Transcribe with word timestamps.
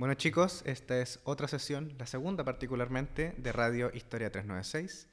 Bueno 0.00 0.14
chicos, 0.14 0.62
esta 0.64 0.98
es 0.98 1.20
otra 1.24 1.46
sesión, 1.46 1.92
la 1.98 2.06
segunda 2.06 2.42
particularmente, 2.42 3.34
de 3.36 3.52
Radio 3.52 3.90
Historia 3.92 4.32
396. 4.32 5.06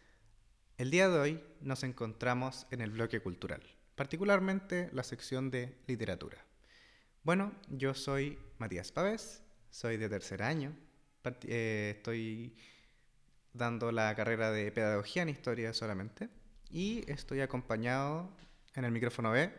El 0.78 0.92
día 0.92 1.10
de 1.10 1.20
hoy 1.20 1.44
nos 1.60 1.83
encontramos 1.83 2.66
en 2.72 2.80
el 2.80 2.92
bloque 2.92 3.20
cultural, 3.20 3.62
particularmente 3.96 4.90
la 4.94 5.04
sección 5.04 5.52
de 5.52 5.76
literatura. 5.88 6.38
Bueno, 7.24 7.52
yo 7.68 7.94
soy 7.94 8.39
Matías 8.60 8.94
Pávez, 8.94 9.42
soy 9.70 9.98
de 9.98 10.08
tercer 10.08 10.42
año, 10.42 10.73
eh, 11.46 11.96
estoy 11.98 12.56
dando 13.52 13.92
la 13.92 14.16
carrera 14.16 14.52
de 14.52 14.72
pedagogía 14.72 15.24
en 15.24 15.28
historia 15.28 15.74
solamente 15.74 16.30
y 16.70 17.04
estoy 17.12 17.42
acompañado 17.42 18.30
en 18.74 18.86
el 18.86 18.92
micrófono 18.92 19.32
B. 19.32 19.52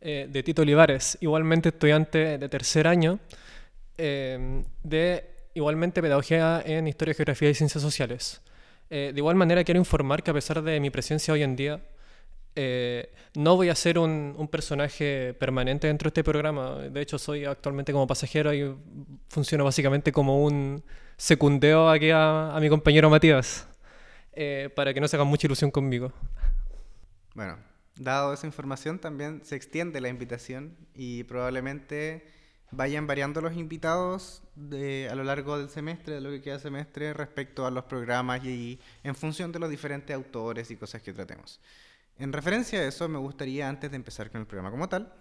Eh, 0.00 0.26
de 0.28 0.42
Tito 0.42 0.62
Olivares, 0.62 1.16
igualmente 1.20 1.68
estudiante 1.68 2.38
de 2.38 2.48
tercer 2.48 2.88
año 2.88 3.20
eh, 3.98 4.64
de 4.82 5.24
igualmente 5.54 6.02
pedagogía 6.02 6.62
en 6.64 6.88
historia, 6.88 7.14
geografía 7.14 7.50
y 7.50 7.54
ciencias 7.54 7.82
sociales. 7.82 8.40
de 8.90 9.14
igual 9.16 9.36
manera 9.36 9.64
quiero 9.64 9.78
informar 9.78 10.22
que 10.22 10.30
a 10.30 10.34
pesar 10.34 10.62
de 10.62 10.78
mi 10.80 10.90
presencia 10.90 11.32
hoy 11.34 11.42
en 11.42 11.56
día, 11.56 11.80
no 13.34 13.56
voy 13.56 13.68
a 13.68 13.74
ser 13.74 13.98
un, 13.98 14.34
un, 14.36 14.48
personaje 14.48 15.34
permanente 15.34 15.86
dentro 15.86 16.06
de 16.06 16.10
este 16.10 16.24
programa. 16.24 16.78
De 16.90 17.00
hecho, 17.00 17.18
soy 17.18 17.44
actualmente 17.44 17.92
como 17.92 18.06
pasajero 18.06 18.52
y 18.52 18.74
funciono 19.28 19.64
básicamente 19.64 20.12
como 20.12 20.44
un 20.44 20.82
secundeo 21.16 21.88
aquí 21.88 22.10
a, 22.12 22.56
mi 22.60 22.68
compañero 22.68 23.10
Matías, 23.10 23.66
eh, 24.32 24.70
para 24.74 24.92
que 24.92 25.00
no 25.00 25.08
se 25.08 25.16
hagan 25.16 25.28
mucha 25.28 25.46
ilusión 25.46 25.70
conmigo. 25.70 26.12
Bueno, 27.34 27.58
dado 27.96 28.32
esa 28.32 28.46
información, 28.46 28.98
también 28.98 29.44
se 29.44 29.56
extiende 29.56 30.00
la 30.00 30.08
invitación 30.08 30.76
y 30.94 31.24
probablemente 31.24 32.26
vayan 32.76 33.06
variando 33.06 33.40
los 33.40 33.56
invitados 33.56 34.42
a 34.56 35.14
lo 35.14 35.24
largo 35.24 35.58
del 35.58 35.68
semestre, 35.68 36.14
de 36.14 36.20
lo 36.20 36.30
que 36.30 36.40
queda 36.42 36.58
semestre, 36.58 37.12
respecto 37.12 37.66
a 37.66 37.70
los 37.70 37.84
programas 37.84 38.44
y 38.44 38.78
en 39.02 39.14
función 39.14 39.52
de 39.52 39.58
los 39.58 39.70
diferentes 39.70 40.14
autores 40.14 40.70
y 40.70 40.76
cosas 40.76 41.02
que 41.02 41.12
tratemos. 41.12 41.60
En 42.18 42.32
referencia 42.32 42.78
a 42.78 42.84
eso, 42.84 43.08
me 43.08 43.18
gustaría, 43.18 43.68
antes 43.68 43.90
de 43.90 43.96
empezar 43.96 44.30
con 44.30 44.40
el 44.40 44.46
programa 44.46 44.70
como 44.70 44.88
tal, 44.88 45.12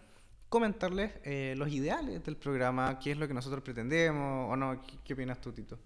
comentarles 0.49 1.11
eh, 1.23 1.55
los 1.57 1.69
ideales 1.69 2.23
del 2.23 2.37
programa, 2.37 2.99
qué 2.99 3.11
es 3.11 3.17
lo 3.17 3.27
que 3.27 3.33
nosotros 3.33 3.63
pretendemos 3.63 4.51
o 4.51 4.55
no. 4.55 4.79
¿Qué, 5.03 5.13
opinas 5.13 5.41
tú, 5.41 5.51
Tito? 5.51 5.79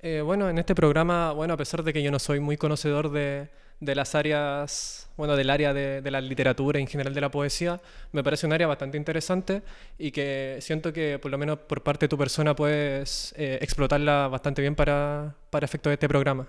Eh, 0.00 0.20
bueno, 0.20 0.48
en 0.48 0.58
este 0.58 0.74
programa, 0.74 1.32
bueno, 1.32 1.54
a 1.54 1.56
pesar 1.56 1.82
de 1.82 1.92
que 1.92 2.02
yo 2.02 2.10
no 2.10 2.18
soy 2.18 2.38
muy 2.38 2.56
conocedor 2.56 3.10
de, 3.10 3.48
las 3.80 4.14
áreas, 4.14 5.10
bueno, 5.16 5.36
del 5.36 5.48
área 5.48 5.72
de, 5.72 6.10
la 6.10 6.20
literatura 6.20 6.78
en 6.78 6.86
general 6.86 7.14
de 7.14 7.20
la 7.20 7.30
poesía, 7.30 7.80
me 8.12 8.22
parece 8.22 8.46
un 8.46 8.52
área 8.52 8.66
bastante 8.66 8.98
interesante 8.98 9.62
y 9.98 10.10
que 10.10 10.58
siento 10.60 10.92
que 10.92 11.18
por 11.18 11.30
lo 11.30 11.38
menos 11.38 11.58
por 11.60 11.82
parte 11.82 12.04
de 12.04 12.08
tu 12.08 12.18
persona 12.18 12.54
puedes 12.54 13.34
eh, 13.36 13.58
explotarla 13.62 14.28
bastante 14.28 14.60
bien 14.60 14.74
para, 14.74 15.34
para 15.50 15.64
efectos 15.64 15.90
de 15.90 15.94
este 15.94 16.08
programa. 16.08 16.46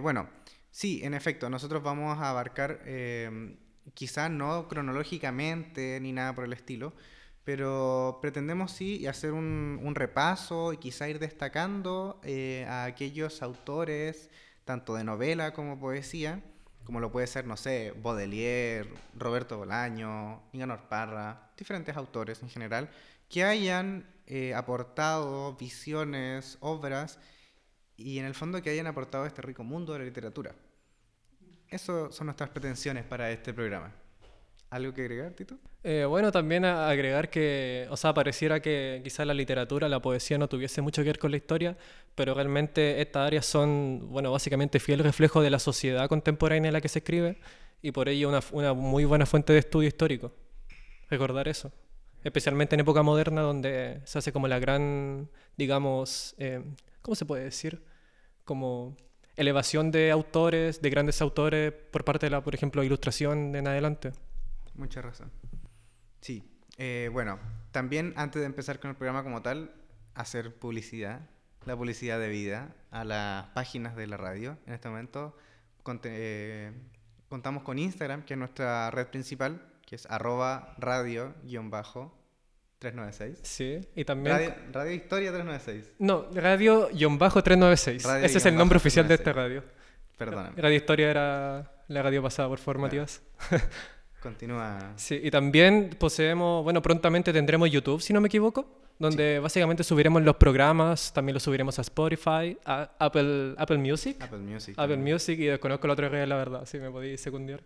bueno, 0.00 0.30
sí, 0.70 1.00
en 1.04 1.12
efecto, 1.12 1.50
nosotros 1.50 1.82
vamos 1.82 2.18
a 2.18 2.30
abarcar 2.30 2.80
quizás 3.94 4.30
no 4.30 4.68
cronológicamente 4.68 5.98
ni 6.00 6.12
nada 6.12 6.34
por 6.34 6.44
el 6.44 6.54
estilo, 6.54 6.94
pero 7.46 8.18
pretendemos 8.20 8.72
sí 8.72 9.06
hacer 9.06 9.32
un, 9.32 9.92
repaso 9.94 10.72
y 10.72 10.78
quizá 10.78 11.08
ir 11.08 11.20
destacando 11.20 12.20
eh, 12.24 12.66
a 12.68 12.86
aquellos 12.86 13.40
autores, 13.40 14.30
tanto 14.64 14.96
de 14.96 15.04
novela 15.04 15.52
como 15.52 15.78
poesía, 15.78 16.42
como 16.82 16.98
lo 16.98 17.12
puede 17.12 17.28
ser, 17.28 17.46
no 17.46 17.56
sé, 17.56 17.94
Baudelaire, 18.02 18.92
Roberto 19.14 19.58
Bolaño, 19.58 20.42
Nicanor 20.52 20.88
Parra, 20.88 21.52
diferentes 21.56 21.96
autores 21.96 22.42
en 22.42 22.50
general, 22.50 22.90
que 23.28 23.44
hayan 23.44 24.12
eh, 24.26 24.52
aportado 24.52 25.54
visiones, 25.54 26.58
obras, 26.58 27.20
y 27.96 28.18
en 28.18 28.24
el 28.24 28.34
fondo 28.34 28.60
que 28.60 28.70
hayan 28.70 28.88
aportado 28.88 29.22
a 29.22 29.28
este 29.28 29.42
rico 29.42 29.62
mundo 29.62 29.92
de 29.92 30.00
la 30.00 30.04
literatura. 30.04 30.52
Eso 31.68 32.10
son 32.10 32.26
nuestras 32.26 32.50
pretensiones 32.50 33.04
para 33.04 33.30
este 33.30 33.54
programa. 33.54 33.94
¿Algo 34.70 34.92
que 34.92 35.02
agregar, 35.02 35.32
Tito? 35.32 35.56
Eh, 35.84 36.04
bueno, 36.04 36.32
también 36.32 36.64
agregar 36.64 37.30
que, 37.30 37.86
o 37.90 37.96
sea, 37.96 38.12
pareciera 38.12 38.60
que 38.60 39.00
quizás 39.04 39.26
la 39.26 39.34
literatura, 39.34 39.88
la 39.88 40.00
poesía 40.00 40.38
no 40.38 40.48
tuviese 40.48 40.82
mucho 40.82 41.02
que 41.02 41.10
ver 41.10 41.18
con 41.18 41.30
la 41.30 41.36
historia, 41.36 41.76
pero 42.16 42.34
realmente 42.34 43.00
estas 43.00 43.26
áreas 43.26 43.46
son, 43.46 44.08
bueno, 44.10 44.32
básicamente 44.32 44.80
fiel 44.80 44.98
reflejo 45.00 45.40
de 45.42 45.50
la 45.50 45.60
sociedad 45.60 46.08
contemporánea 46.08 46.68
en 46.68 46.72
la 46.72 46.80
que 46.80 46.88
se 46.88 46.98
escribe 46.98 47.38
y 47.80 47.92
por 47.92 48.08
ello 48.08 48.28
una, 48.28 48.40
una 48.50 48.72
muy 48.72 49.04
buena 49.04 49.26
fuente 49.26 49.52
de 49.52 49.60
estudio 49.60 49.86
histórico. 49.86 50.32
Recordar 51.08 51.46
eso. 51.46 51.70
Especialmente 52.24 52.74
en 52.74 52.80
época 52.80 53.04
moderna 53.04 53.42
donde 53.42 54.00
se 54.04 54.18
hace 54.18 54.32
como 54.32 54.48
la 54.48 54.58
gran, 54.58 55.30
digamos, 55.56 56.34
eh, 56.38 56.60
¿cómo 57.00 57.14
se 57.14 57.24
puede 57.24 57.44
decir? 57.44 57.84
Como 58.44 58.96
elevación 59.36 59.92
de 59.92 60.10
autores, 60.10 60.82
de 60.82 60.90
grandes 60.90 61.22
autores, 61.22 61.72
por 61.92 62.04
parte 62.04 62.26
de 62.26 62.30
la, 62.30 62.42
por 62.42 62.56
ejemplo, 62.56 62.82
ilustración 62.82 63.54
en 63.54 63.68
adelante. 63.68 64.10
Mucha 64.76 65.02
razón. 65.02 65.30
Sí. 66.20 66.42
Eh, 66.78 67.08
bueno, 67.12 67.38
también 67.72 68.12
antes 68.16 68.40
de 68.40 68.46
empezar 68.46 68.78
con 68.80 68.90
el 68.90 68.96
programa 68.96 69.22
como 69.22 69.42
tal, 69.42 69.72
hacer 70.14 70.54
publicidad, 70.54 71.20
la 71.64 71.76
publicidad 71.76 72.18
de 72.18 72.28
vida 72.28 72.74
a 72.90 73.04
las 73.04 73.46
páginas 73.48 73.96
de 73.96 74.06
la 74.06 74.16
radio. 74.16 74.58
En 74.66 74.74
este 74.74 74.88
momento 74.88 75.36
eh, 76.04 76.72
contamos 77.28 77.62
con 77.62 77.78
Instagram, 77.78 78.24
que 78.24 78.34
es 78.34 78.38
nuestra 78.38 78.90
red 78.90 79.06
principal, 79.08 79.62
que 79.86 79.96
es 79.96 80.06
arroba 80.06 80.74
radio-bajo 80.78 82.16
396. 82.78 83.38
Sí, 83.42 83.80
y 83.94 84.04
también... 84.04 84.36
Radio, 84.72 84.92
Historia 84.92 85.32
396. 85.32 85.94
No, 85.98 86.30
Radio-396. 86.32 88.22
Ese 88.22 88.38
es 88.38 88.46
el 88.46 88.56
nombre 88.56 88.76
oficial 88.76 89.08
de 89.08 89.14
esta 89.14 89.32
radio. 89.32 89.64
Perdóname. 90.18 90.60
Radio 90.60 90.76
Historia 90.76 91.10
era 91.10 91.72
la 91.88 92.02
radio 92.02 92.22
pasada 92.22 92.48
por 92.48 92.58
formativas. 92.58 93.22
Continúa. 94.20 94.92
Sí, 94.96 95.20
y 95.22 95.30
también 95.30 95.90
poseemos, 95.98 96.64
bueno, 96.64 96.82
prontamente 96.82 97.32
tendremos 97.32 97.70
YouTube, 97.70 98.00
si 98.00 98.12
no 98.12 98.20
me 98.20 98.28
equivoco, 98.28 98.66
donde 98.98 99.38
básicamente 99.38 99.84
subiremos 99.84 100.22
los 100.22 100.36
programas, 100.36 101.12
también 101.12 101.34
los 101.34 101.42
subiremos 101.42 101.78
a 101.78 101.82
Spotify, 101.82 102.56
a 102.64 102.90
Apple, 102.98 103.54
Apple 103.58 103.78
Music. 103.78 104.16
Apple 104.20 104.38
Music. 104.38 104.74
Apple 104.78 104.96
Music 104.96 105.38
y 105.38 105.46
desconozco 105.46 105.86
la 105.86 105.92
otra 105.92 106.08
red, 106.08 106.26
la 106.26 106.36
verdad, 106.36 106.66
si 106.66 106.78
me 106.78 106.90
podéis 106.90 107.20
secundar. 107.20 107.62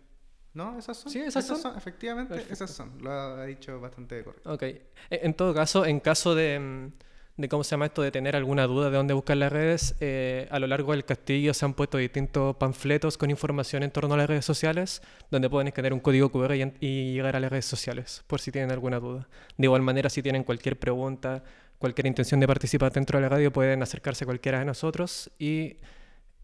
¿No? 0.53 0.77
¿Esas 0.77 0.97
son? 0.97 1.11
Sí, 1.11 1.19
esas, 1.19 1.47
son? 1.47 1.77
Efectivamente, 1.77 2.45
esas 2.49 2.69
son. 2.69 2.91
Lo 3.01 3.09
ha 3.09 3.45
dicho 3.45 3.79
bastante 3.79 4.21
correcto. 4.21 4.51
Ok. 4.51 4.63
E, 4.63 4.81
en 5.09 5.33
todo 5.33 5.53
caso, 5.53 5.85
en 5.85 6.01
caso 6.01 6.35
de, 6.35 6.59
mm, 6.59 6.91
de, 7.41 7.49
¿cómo 7.49 7.63
se 7.63 7.71
llama 7.71 7.87
esto? 7.87 8.01
De 8.01 8.11
tener 8.11 8.35
alguna 8.35 8.67
duda 8.67 8.89
de 8.89 8.97
dónde 8.97 9.13
buscar 9.13 9.37
las 9.37 9.51
redes, 9.51 9.95
eh, 9.99 10.47
a 10.51 10.59
lo 10.59 10.67
largo 10.67 10.91
del 10.93 11.03
castillo 11.03 11.53
se 11.53 11.65
han 11.65 11.73
puesto 11.73 11.97
distintos 11.97 12.55
panfletos 12.55 13.17
con 13.17 13.29
información 13.29 13.83
en 13.83 13.91
torno 13.91 14.13
a 14.13 14.17
las 14.17 14.27
redes 14.27 14.45
sociales, 14.45 15.01
donde 15.29 15.49
pueden 15.49 15.67
escanear 15.67 15.93
un 15.93 15.99
código 15.99 16.31
QR 16.31 16.55
y, 16.55 16.73
y 16.79 17.13
llegar 17.13 17.35
a 17.35 17.39
las 17.39 17.51
redes 17.51 17.65
sociales, 17.65 18.23
por 18.27 18.39
si 18.39 18.51
tienen 18.51 18.71
alguna 18.71 18.99
duda. 18.99 19.27
De 19.57 19.65
igual 19.65 19.81
manera, 19.81 20.09
si 20.09 20.21
tienen 20.21 20.43
cualquier 20.43 20.79
pregunta, 20.79 21.43
cualquier 21.77 22.07
intención 22.07 22.39
de 22.39 22.47
participar 22.47 22.91
dentro 22.91 23.17
de 23.17 23.23
la 23.23 23.29
radio, 23.29 23.51
pueden 23.51 23.81
acercarse 23.83 24.23
a 24.23 24.27
cualquiera 24.27 24.59
de 24.59 24.65
nosotros 24.65 25.31
y 25.39 25.77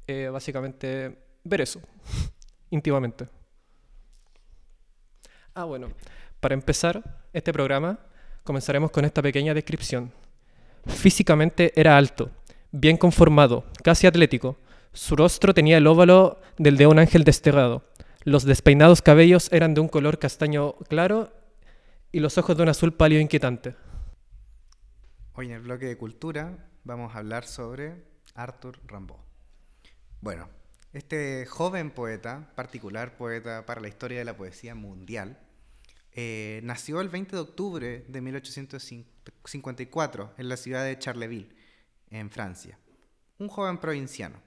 eh, 0.07 0.29
básicamente 0.31 1.17
ver 1.43 1.61
eso, 1.61 1.79
íntimamente. 2.71 3.27
Ah, 5.53 5.63
bueno. 5.63 5.91
Para 6.39 6.53
empezar 6.53 7.03
este 7.33 7.51
programa, 7.51 7.99
comenzaremos 8.43 8.91
con 8.91 9.05
esta 9.05 9.21
pequeña 9.23 9.53
descripción. 9.55 10.11
Físicamente 10.87 11.73
era 11.75 11.97
alto, 11.97 12.31
bien 12.71 12.97
conformado, 12.97 13.65
casi 13.83 14.07
atlético. 14.07 14.57
Su 14.93 15.15
rostro 15.15 15.53
tenía 15.53 15.77
el 15.77 15.87
óvalo 15.87 16.41
del 16.57 16.77
de 16.77 16.87
un 16.87 16.99
ángel 16.99 17.23
desterrado. 17.23 17.83
Los 18.23 18.43
despeinados 18.43 19.01
cabellos 19.01 19.51
eran 19.51 19.73
de 19.73 19.81
un 19.81 19.87
color 19.87 20.19
castaño 20.19 20.73
claro 20.89 21.31
y 22.11 22.19
los 22.19 22.37
ojos 22.37 22.57
de 22.57 22.63
un 22.63 22.69
azul 22.69 22.93
pálido 22.93 23.21
inquietante. 23.21 23.75
Hoy 25.33 25.47
en 25.47 25.53
el 25.53 25.62
bloque 25.62 25.85
de 25.85 25.97
cultura 25.97 26.67
vamos 26.83 27.13
a 27.13 27.19
hablar 27.19 27.45
sobre 27.45 28.03
Arthur 28.33 28.79
Rimbaud. 28.88 29.19
Bueno, 30.19 30.50
este 30.94 31.45
joven 31.45 31.91
poeta, 31.91 32.51
particular 32.56 33.17
poeta 33.17 33.65
para 33.65 33.81
la 33.81 33.88
historia 33.88 34.17
de 34.17 34.25
la 34.25 34.35
poesía 34.35 34.73
mundial, 34.73 35.38
eh, 36.13 36.62
nació 36.63 37.01
el 37.01 37.09
20 37.09 37.35
de 37.35 37.41
octubre 37.41 38.06
de 38.07 38.21
1854 39.31 40.33
en 40.38 40.50
la 40.50 40.57
ciudad 40.57 40.85
de 40.85 40.97
Charleville, 40.97 41.56
en 42.09 42.29
Francia. 42.29 42.79
Un 43.39 43.47
joven 43.47 43.77
provinciano, 43.77 44.41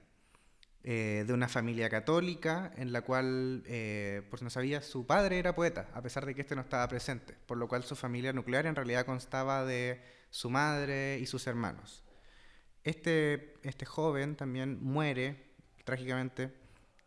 eh, 0.83 1.23
de 1.27 1.33
una 1.33 1.47
familia 1.47 1.89
católica, 1.89 2.71
en 2.75 2.91
la 2.91 3.01
cual, 3.01 3.63
eh, 3.67 4.23
por 4.29 4.39
si 4.39 4.45
no 4.45 4.49
sabía, 4.49 4.81
su 4.81 5.05
padre 5.05 5.37
era 5.37 5.53
poeta, 5.53 5.89
a 5.93 6.01
pesar 6.01 6.25
de 6.25 6.33
que 6.33 6.41
este 6.41 6.55
no 6.55 6.61
estaba 6.61 6.87
presente, 6.87 7.35
por 7.45 7.57
lo 7.57 7.67
cual 7.67 7.83
su 7.83 7.95
familia 7.95 8.33
nuclear 8.33 8.65
en 8.65 8.75
realidad 8.75 9.05
constaba 9.05 9.63
de 9.63 10.01
su 10.31 10.49
madre 10.49 11.19
y 11.19 11.27
sus 11.27 11.45
hermanos. 11.45 12.03
Este, 12.83 13.53
este 13.61 13.85
joven 13.85 14.35
también 14.35 14.79
muere, 14.81 15.53
trágicamente, 15.83 16.51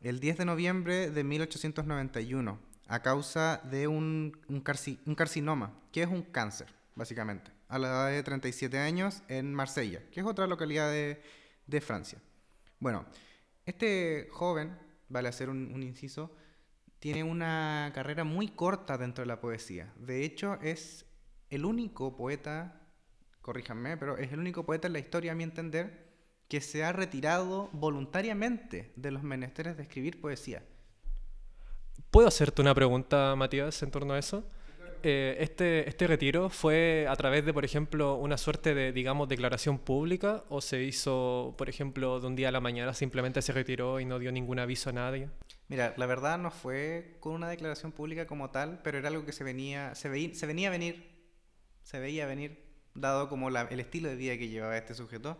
el 0.00 0.20
10 0.20 0.38
de 0.38 0.44
noviembre 0.44 1.10
de 1.10 1.24
1891 1.24 2.60
a 2.86 3.02
causa 3.02 3.60
de 3.64 3.88
un, 3.88 4.38
un, 4.48 4.60
carcinoma, 4.60 5.72
que 5.90 6.02
es 6.02 6.08
un 6.08 6.22
cáncer, 6.22 6.68
básicamente. 6.94 7.50
A 7.68 7.78
la 7.78 7.88
edad 7.88 8.10
de 8.10 8.22
37 8.22 8.78
años 8.78 9.22
en 9.28 9.52
Marsella, 9.54 10.00
que 10.10 10.20
es 10.20 10.26
otra 10.26 10.46
localidad 10.46 10.90
de, 10.90 11.80
Francia. 11.80 12.18
Bueno, 12.78 13.06
este 13.66 14.28
joven, 14.30 14.78
vale 15.08 15.28
hacer 15.28 15.48
un, 15.48 15.72
un 15.72 15.82
inciso, 15.82 16.34
tiene 16.98 17.22
una 17.22 17.90
carrera 17.94 18.24
muy 18.24 18.48
corta 18.48 18.96
dentro 18.96 19.22
de 19.22 19.26
la 19.26 19.40
poesía. 19.40 19.92
De 19.96 20.24
hecho, 20.24 20.58
es 20.62 21.06
el 21.50 21.64
único 21.64 22.16
poeta, 22.16 22.80
corríjanme, 23.42 23.96
pero 23.96 24.16
es 24.16 24.32
el 24.32 24.38
único 24.38 24.64
poeta 24.64 24.86
en 24.86 24.94
la 24.94 24.98
historia, 24.98 25.32
a 25.32 25.34
mi 25.34 25.44
entender, 25.44 26.04
que 26.48 26.60
se 26.60 26.84
ha 26.84 26.92
retirado 26.92 27.68
voluntariamente 27.72 28.92
de 28.96 29.10
los 29.10 29.22
menesteres 29.22 29.76
de 29.76 29.82
escribir 29.82 30.20
poesía. 30.20 30.62
¿Puedo 32.10 32.28
hacerte 32.28 32.62
una 32.62 32.74
pregunta, 32.74 33.34
Matías, 33.36 33.82
en 33.82 33.90
torno 33.90 34.14
a 34.14 34.18
eso? 34.18 34.48
Eh, 35.06 35.36
este, 35.40 35.86
¿Este 35.86 36.06
retiro 36.06 36.48
fue 36.48 37.06
a 37.10 37.14
través 37.14 37.44
de, 37.44 37.52
por 37.52 37.62
ejemplo, 37.62 38.14
una 38.14 38.38
suerte 38.38 38.74
de, 38.74 38.90
digamos, 38.90 39.28
declaración 39.28 39.78
pública 39.78 40.44
o 40.48 40.62
se 40.62 40.82
hizo, 40.82 41.54
por 41.58 41.68
ejemplo, 41.68 42.20
de 42.20 42.26
un 42.26 42.34
día 42.34 42.48
a 42.48 42.52
la 42.52 42.60
mañana 42.60 42.94
simplemente 42.94 43.42
se 43.42 43.52
retiró 43.52 44.00
y 44.00 44.06
no 44.06 44.18
dio 44.18 44.32
ningún 44.32 44.60
aviso 44.60 44.88
a 44.88 44.94
nadie? 44.94 45.28
Mira, 45.68 45.92
la 45.98 46.06
verdad 46.06 46.38
no 46.38 46.50
fue 46.50 47.18
con 47.20 47.34
una 47.34 47.50
declaración 47.50 47.92
pública 47.92 48.26
como 48.26 48.48
tal, 48.48 48.80
pero 48.82 48.96
era 48.96 49.08
algo 49.08 49.26
que 49.26 49.32
se 49.32 49.44
venía, 49.44 49.94
se 49.94 50.08
veía, 50.08 50.34
se 50.34 50.46
venía 50.46 50.68
a 50.68 50.70
venir, 50.70 51.06
se 51.82 51.98
veía 51.98 52.24
venir, 52.24 52.64
dado 52.94 53.28
como 53.28 53.50
la, 53.50 53.68
el 53.70 53.80
estilo 53.80 54.08
de 54.08 54.16
vida 54.16 54.38
que 54.38 54.48
llevaba 54.48 54.78
este 54.78 54.94
sujeto. 54.94 55.36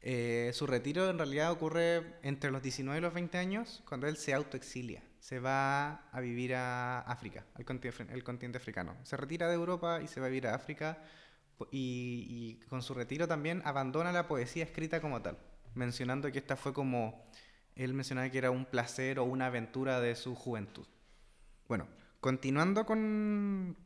Eh, 0.00 0.50
su 0.54 0.66
retiro 0.66 1.08
en 1.08 1.18
realidad 1.18 1.52
ocurre 1.52 2.16
entre 2.24 2.50
los 2.50 2.64
19 2.64 2.98
y 2.98 3.02
los 3.02 3.14
20 3.14 3.38
años, 3.38 3.80
cuando 3.86 4.08
él 4.08 4.16
se 4.16 4.34
autoexilia 4.34 5.04
se 5.18 5.40
va 5.40 6.08
a 6.10 6.20
vivir 6.20 6.54
a 6.54 7.00
África, 7.00 7.44
al 7.54 7.64
continente, 7.64 8.58
africano. 8.58 8.96
Se 9.02 9.16
retira 9.16 9.48
de 9.48 9.54
Europa 9.54 10.00
y 10.02 10.08
se 10.08 10.20
va 10.20 10.26
a 10.26 10.28
vivir 10.28 10.46
a 10.46 10.54
África 10.54 10.98
y, 11.70 12.60
con 12.68 12.82
su 12.82 12.94
retiro 12.94 13.26
también 13.26 13.62
abandona 13.64 14.12
la 14.12 14.28
poesía 14.28 14.64
escrita 14.64 15.00
como 15.00 15.20
tal, 15.20 15.38
mencionando 15.74 16.30
que 16.30 16.38
esta 16.38 16.56
fue 16.56 16.72
como, 16.72 17.26
él 17.74 17.94
mencionaba 17.94 18.30
que 18.30 18.38
era 18.38 18.50
un 18.50 18.64
placer 18.64 19.18
o 19.18 19.24
una 19.24 19.46
aventura 19.46 20.00
de 20.00 20.14
su 20.14 20.34
juventud. 20.34 20.86
Bueno, 21.66 21.88
continuando 22.20 22.86
con, 22.86 23.76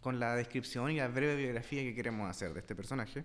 con 0.00 0.18
la 0.18 0.34
descripción 0.36 0.90
y 0.90 0.96
la 0.96 1.08
breve 1.08 1.36
biografía 1.36 1.82
que 1.82 1.94
queremos 1.94 2.28
hacer 2.30 2.54
de 2.54 2.60
este 2.60 2.74
personaje, 2.74 3.24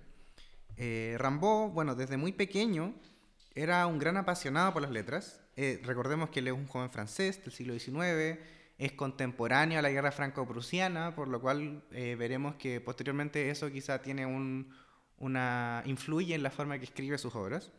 eh, 0.77 1.15
Rambaud, 1.17 1.71
bueno, 1.71 1.95
desde 1.95 2.17
muy 2.17 2.31
pequeño 2.31 2.93
era 3.53 3.85
un 3.87 3.99
gran 3.99 4.17
apasionado 4.17 4.73
por 4.73 4.81
las 4.81 4.91
letras. 4.91 5.40
Eh, 5.55 5.81
recordemos 5.83 6.29
que 6.29 6.39
él 6.39 6.47
es 6.47 6.53
un 6.53 6.67
joven 6.67 6.89
francés 6.89 7.43
del 7.43 7.51
siglo 7.51 7.77
XIX, 7.77 8.39
es 8.77 8.93
contemporáneo 8.93 9.79
a 9.79 9.81
la 9.81 9.89
guerra 9.89 10.11
franco-prusiana, 10.11 11.13
por 11.15 11.27
lo 11.27 11.39
cual 11.39 11.83
eh, 11.91 12.15
veremos 12.17 12.55
que 12.55 12.81
posteriormente 12.81 13.49
eso 13.49 13.69
quizá 13.71 14.01
tiene 14.01 14.25
un, 14.25 14.73
una 15.17 15.83
influye 15.85 16.33
en 16.33 16.43
la 16.43 16.49
forma 16.49 16.79
que 16.79 16.85
escribe 16.85 17.17
sus 17.17 17.35
obras. 17.35 17.71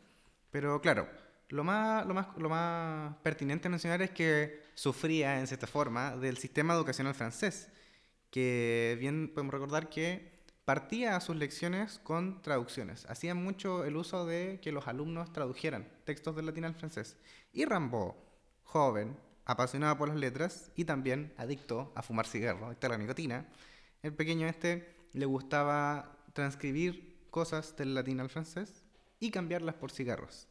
Pero 0.50 0.80
claro, 0.80 1.08
lo 1.48 1.64
más, 1.64 2.06
lo, 2.06 2.14
más, 2.14 2.28
lo 2.36 2.48
más 2.48 3.16
pertinente 3.22 3.69
mencionar 3.69 4.00
es 4.02 4.10
que 4.10 4.62
sufría 4.75 5.40
en 5.40 5.46
cierta 5.46 5.66
forma 5.66 6.16
del 6.16 6.38
sistema 6.38 6.75
educacional 6.75 7.14
francés, 7.14 7.68
que 8.30 8.96
bien 9.00 9.32
podemos 9.34 9.52
recordar 9.52 9.88
que 9.88 10.41
partía 10.64 11.17
a 11.17 11.20
sus 11.20 11.37
lecciones 11.37 11.99
con 11.99 12.41
traducciones. 12.43 13.06
Hacía 13.06 13.35
mucho 13.35 13.85
el 13.85 13.97
uso 13.97 14.26
de 14.26 14.61
que 14.62 14.73
los 14.73 14.87
alumnos 14.87 15.32
tradujeran 15.32 15.88
textos 16.05 16.37
del 16.37 16.47
latín 16.47 16.64
al 16.64 16.75
francés. 16.75 17.17
Y 17.53 17.64
Rambo, 17.64 18.17
joven, 18.62 19.17
apasionado 19.44 19.99
por 19.99 20.09
las 20.09 20.17
letras 20.17 20.70
y 20.76 20.85
también 20.85 21.32
adicto 21.37 21.93
a 21.94 22.03
fumar 22.03 22.26
cigarro, 22.26 22.70
esta 22.70 22.88
la 22.88 22.99
nicotina, 22.99 23.47
el 24.03 24.14
pequeño 24.14 24.47
este 24.47 24.94
le 25.12 25.26
gustaba 25.26 26.17
transcribir 26.32 27.26
cosas 27.31 27.76
del 27.76 27.94
latín 27.94 28.20
al 28.20 28.31
francés 28.31 28.85
y 29.19 29.31
cambiarlas 29.31 29.75
por 29.75 29.91
cigarros. 29.91 30.49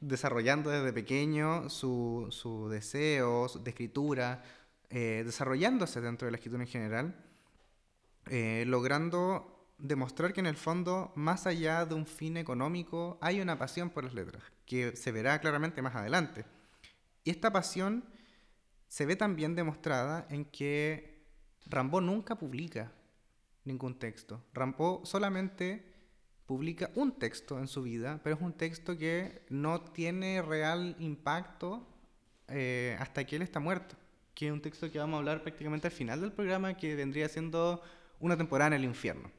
Desarrollando 0.00 0.70
desde 0.70 0.92
pequeño 0.92 1.70
su, 1.70 2.28
su 2.30 2.68
deseo 2.68 3.46
de 3.48 3.70
escritura, 3.70 4.42
eh, 4.90 5.22
desarrollándose 5.24 6.00
dentro 6.00 6.26
de 6.26 6.32
la 6.32 6.36
escritura 6.36 6.64
en 6.64 6.68
general 6.68 7.26
eh, 8.26 8.64
logrando 8.66 9.74
demostrar 9.78 10.32
que 10.32 10.40
en 10.40 10.46
el 10.46 10.56
fondo, 10.56 11.12
más 11.16 11.46
allá 11.46 11.84
de 11.84 11.94
un 11.94 12.06
fin 12.06 12.36
económico, 12.36 13.18
hay 13.20 13.40
una 13.40 13.58
pasión 13.58 13.90
por 13.90 14.04
las 14.04 14.14
letras, 14.14 14.42
que 14.64 14.96
se 14.96 15.12
verá 15.12 15.38
claramente 15.40 15.82
más 15.82 15.94
adelante. 15.94 16.44
Y 17.24 17.30
esta 17.30 17.52
pasión 17.52 18.04
se 18.88 19.06
ve 19.06 19.16
también 19.16 19.54
demostrada 19.54 20.26
en 20.30 20.44
que 20.44 21.24
Rambo 21.66 22.00
nunca 22.00 22.36
publica 22.36 22.92
ningún 23.64 23.98
texto. 23.98 24.42
Rambo 24.54 25.02
solamente 25.04 25.96
publica 26.46 26.90
un 26.94 27.18
texto 27.18 27.58
en 27.58 27.66
su 27.66 27.82
vida, 27.82 28.20
pero 28.22 28.36
es 28.36 28.42
un 28.42 28.52
texto 28.52 28.96
que 28.96 29.44
no 29.50 29.80
tiene 29.80 30.40
real 30.40 30.96
impacto 31.00 31.86
eh, 32.48 32.96
hasta 33.00 33.24
que 33.24 33.36
él 33.36 33.42
está 33.42 33.60
muerto. 33.60 33.96
Que 34.34 34.46
es 34.46 34.52
un 34.52 34.60
texto 34.60 34.90
que 34.90 34.98
vamos 34.98 35.16
a 35.16 35.18
hablar 35.18 35.42
prácticamente 35.42 35.88
al 35.88 35.92
final 35.92 36.20
del 36.20 36.32
programa, 36.32 36.76
que 36.76 36.94
vendría 36.94 37.28
siendo 37.28 37.82
una 38.20 38.36
temporada 38.36 38.68
en 38.68 38.82
el 38.82 38.84
infierno. 38.84 39.30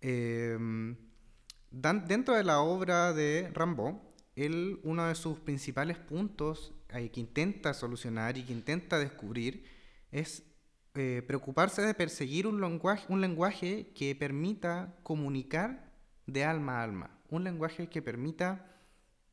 Em, 0.00 0.96
dentro 1.70 2.34
de 2.34 2.44
la 2.44 2.60
obra 2.60 3.12
de 3.12 3.50
Rambo, 3.54 4.12
él, 4.34 4.80
uno 4.82 5.06
de 5.06 5.14
sus 5.14 5.38
principales 5.40 5.98
puntos 5.98 6.72
eh, 6.88 7.10
que 7.10 7.20
intenta 7.20 7.74
solucionar 7.74 8.36
y 8.38 8.44
que 8.44 8.52
intenta 8.52 8.98
descubrir 8.98 9.64
es 10.10 10.42
eh, 10.94 11.22
preocuparse 11.26 11.82
de 11.82 11.94
perseguir 11.94 12.46
un 12.46 12.60
lenguaje, 12.60 13.06
un 13.08 13.20
lenguaje 13.20 13.92
que 13.94 14.14
permita 14.14 14.94
comunicar 15.02 15.92
de 16.26 16.44
alma 16.44 16.80
a 16.80 16.82
alma, 16.84 17.18
un 17.30 17.44
lenguaje 17.44 17.88
que 17.88 18.02
permita 18.02 18.66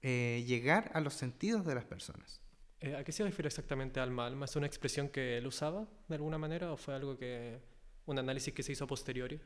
eh, 0.02 0.44
llegar 0.48 0.92
a 0.94 1.02
los 1.02 1.14
sentidos 1.14 1.66
de 1.66 1.76
las 1.76 1.86
personas. 1.86 2.42
¿A 2.98 3.04
qué 3.04 3.12
se 3.12 3.24
refiere 3.24 3.48
exactamente 3.48 4.00
alma 4.00 4.24
a 4.24 4.28
alma? 4.28 4.46
¿Es 4.46 4.56
una 4.56 4.68
expresión 4.68 5.10
que 5.10 5.38
él 5.38 5.48
usaba 5.48 5.86
de 6.08 6.16
alguna 6.16 6.38
manera 6.38 6.72
o 6.72 6.78
fue 6.78 6.96
algo 6.96 7.18
que 7.18 7.60
un 8.10 8.20
análisis 8.20 8.54
que 8.54 8.64
se 8.64 8.72
hizo 8.72 8.86
a 8.86 8.88
posteriori? 8.88 9.40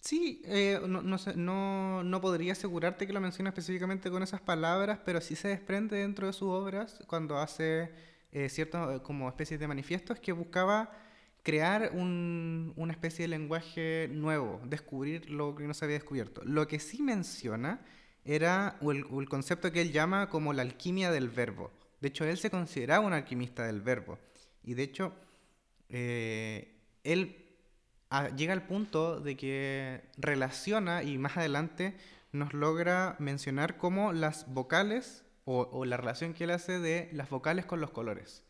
Sí, 0.00 0.42
eh, 0.44 0.78
no, 0.86 1.02
no, 1.02 2.04
no, 2.04 2.20
podría 2.20 2.52
asegurarte 2.52 3.06
que 3.06 3.12
lo 3.12 3.20
menciona 3.20 3.50
específicamente 3.50 4.10
con 4.10 4.22
esas 4.22 4.40
palabras, 4.40 5.00
pero 5.04 5.20
sí 5.20 5.34
se 5.34 5.48
desprende 5.48 5.96
dentro 5.96 6.26
de 6.26 6.32
sus 6.32 6.48
obras 6.48 7.00
cuando 7.06 7.38
hace 7.38 7.90
eh, 8.30 8.48
ciertos 8.48 9.00
como 9.02 9.28
especies 9.28 9.58
de 9.58 9.66
manifiestos 9.66 10.20
que 10.20 10.32
buscaba 10.32 10.92
crear 11.42 11.90
un, 11.92 12.72
una 12.76 12.92
especie 12.92 13.24
de 13.24 13.28
lenguaje 13.28 14.08
nuevo, 14.12 14.60
descubrir 14.64 15.30
lo 15.30 15.54
que 15.54 15.64
no 15.64 15.74
se 15.74 15.84
había 15.84 15.96
descubierto. 15.96 16.42
Lo 16.44 16.66
que 16.68 16.78
sí 16.78 17.02
menciona 17.02 17.84
era 18.24 18.78
el, 18.82 19.06
el 19.18 19.28
concepto 19.28 19.72
que 19.72 19.80
él 19.80 19.92
llama 19.92 20.28
como 20.28 20.52
la 20.52 20.62
alquimia 20.62 21.10
del 21.10 21.28
verbo. 21.28 21.72
De 22.00 22.08
hecho, 22.08 22.24
él 22.24 22.36
se 22.38 22.50
consideraba 22.50 23.06
un 23.06 23.12
alquimista 23.12 23.66
del 23.66 23.80
verbo. 23.80 24.18
Y 24.62 24.74
de 24.74 24.82
hecho, 24.82 25.12
eh, 25.88 26.76
él 27.04 27.45
llega 28.36 28.52
al 28.52 28.66
punto 28.66 29.20
de 29.20 29.36
que 29.36 30.02
relaciona 30.16 31.02
y 31.02 31.18
más 31.18 31.36
adelante 31.36 31.96
nos 32.32 32.52
logra 32.52 33.16
mencionar 33.18 33.76
cómo 33.76 34.12
las 34.12 34.52
vocales 34.52 35.24
o, 35.44 35.84
la 35.84 35.96
relación 35.96 36.34
que 36.34 36.44
él 36.44 36.50
hace 36.50 36.80
de 36.80 37.08
las 37.12 37.30
vocales 37.30 37.66
con 37.66 37.80
los 37.80 37.92
colores, 37.92 38.42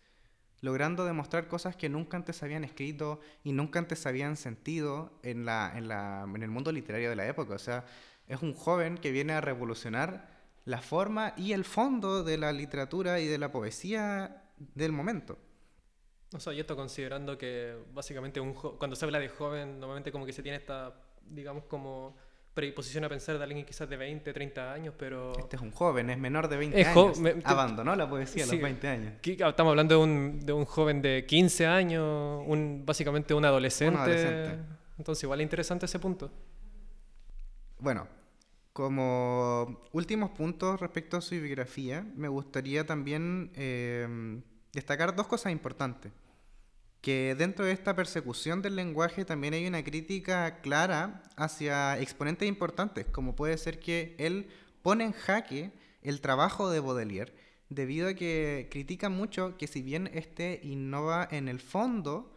logrando 0.63 1.05
demostrar 1.05 1.47
cosas 1.47 1.77
que 1.77 1.91
nunca 1.91 2.17
antes 2.17 2.43
habían 2.43 2.65
escrito 2.65 3.21
y 3.45 3.53
nunca 3.53 3.79
antes 3.79 4.07
habían 4.07 4.37
sentido 4.37 5.19
en, 5.23 5.47
en 5.49 6.43
el 6.43 6.51
mundo 6.51 6.73
literario 6.73 7.11
de 7.11 7.17
la 7.17 7.27
época. 7.27 7.55
O 7.55 7.59
sea, 7.59 7.85
es 8.29 8.41
un 8.41 8.55
joven 8.55 8.97
que 8.97 9.11
viene 9.11 9.35
a 9.35 9.43
revolucionar 9.43 10.37
la 10.65 10.81
forma 10.81 11.35
y 11.37 11.53
el 11.53 11.65
fondo 11.65 12.25
de 12.25 12.39
la 12.39 12.53
literatura 12.53 13.21
y 13.21 13.27
de 13.27 13.39
la 13.39 13.53
poesía 13.53 14.43
del 14.75 14.93
momento. 14.93 15.39
O 16.35 16.41
sea, 16.41 16.53
y 16.53 16.61
esto 16.61 16.75
considerando 16.75 17.39
que 17.39 17.77
básicamente 17.93 18.41
un 18.41 18.53
cuando 18.53 18.97
se 18.97 19.05
habla 19.05 19.19
de 19.19 19.29
joven, 19.29 19.79
normalmente 19.79 20.11
como 20.11 20.27
que 20.27 20.33
se 20.33 20.43
tiene 20.43 20.59
esta, 20.59 20.95
digamos, 21.23 21.65
como 21.65 22.17
predisposición 22.53 23.05
a 23.05 23.09
pensar 23.09 23.37
de 23.37 23.45
alguien 23.45 23.67
quizás 23.67 23.89
de 23.89 23.99
20, 23.99 24.33
30 24.33 24.73
años, 24.73 24.95
pero... 24.99 25.33
Este 25.39 25.57
es 25.57 25.63
un 25.63 25.71
joven, 25.71 26.09
es 26.09 26.19
menor 26.19 26.49
de 26.49 26.57
20 26.57 26.85
años. 26.87 27.21
Abandonó 27.45 27.95
la 27.95 28.09
poesía 28.09 28.45
a 28.45 28.47
los 28.47 28.61
20 28.61 28.89
años. 28.89 29.13
Estamos 29.23 29.71
hablando 29.71 29.95
de 29.95 30.03
un, 30.03 30.41
de 30.41 30.53
un 30.55 30.65
joven 30.65 31.03
de 31.03 31.27
15 31.27 31.67
años, 31.67 32.43
un, 32.47 32.83
básicamente 32.87 33.35
un 33.35 33.45
adolescente. 33.45 33.95
un 33.95 34.01
adolescente. 34.01 34.59
Entonces 34.97 35.23
igual 35.25 35.41
es 35.41 35.45
interesante 35.45 35.85
ese 35.85 35.99
punto. 35.99 36.33
Bueno, 37.79 38.09
como 38.73 39.83
últimos 39.93 40.31
puntos 40.31 40.81
respecto 40.81 41.19
a 41.19 41.21
su 41.21 41.35
biografía, 41.35 42.07
me 42.17 42.29
gustaría 42.29 42.87
también... 42.87 43.53
Eh, 43.55 44.41
destacar 44.77 45.17
dos 45.17 45.27
cosas 45.27 45.53
importantes. 45.53 46.13
Que 47.01 47.35
dentro 47.35 47.65
de 47.65 47.73
esta 47.73 47.97
persecución 47.97 48.61
del 48.61 48.77
lenguaje 48.77 49.25
también 49.25 49.55
hay 49.55 49.67
una 49.67 49.83
crítica 49.83 50.61
clara 50.61 51.23
hacia 51.37 51.99
exponentes 51.99 52.47
importantes, 52.47 53.07
como 53.07 53.35
puede 53.35 53.57
ser 53.57 53.81
que 53.81 54.15
él 54.19 54.49
pone 54.83 55.05
en 55.05 55.13
jaque 55.13 55.73
el 56.03 56.21
trabajo 56.21 56.71
de 56.71 56.81
Baudelaire, 56.81 57.33
debido 57.71 58.09
a 58.09 58.15
que 58.15 58.69
critica 58.71 59.09
mucho 59.09 59.57
que 59.57 59.67
si 59.67 59.83
bien 59.83 60.11
este 60.13 60.61
innova 60.63 61.27
en 61.31 61.49
el 61.49 61.59
fondo, 61.59 62.33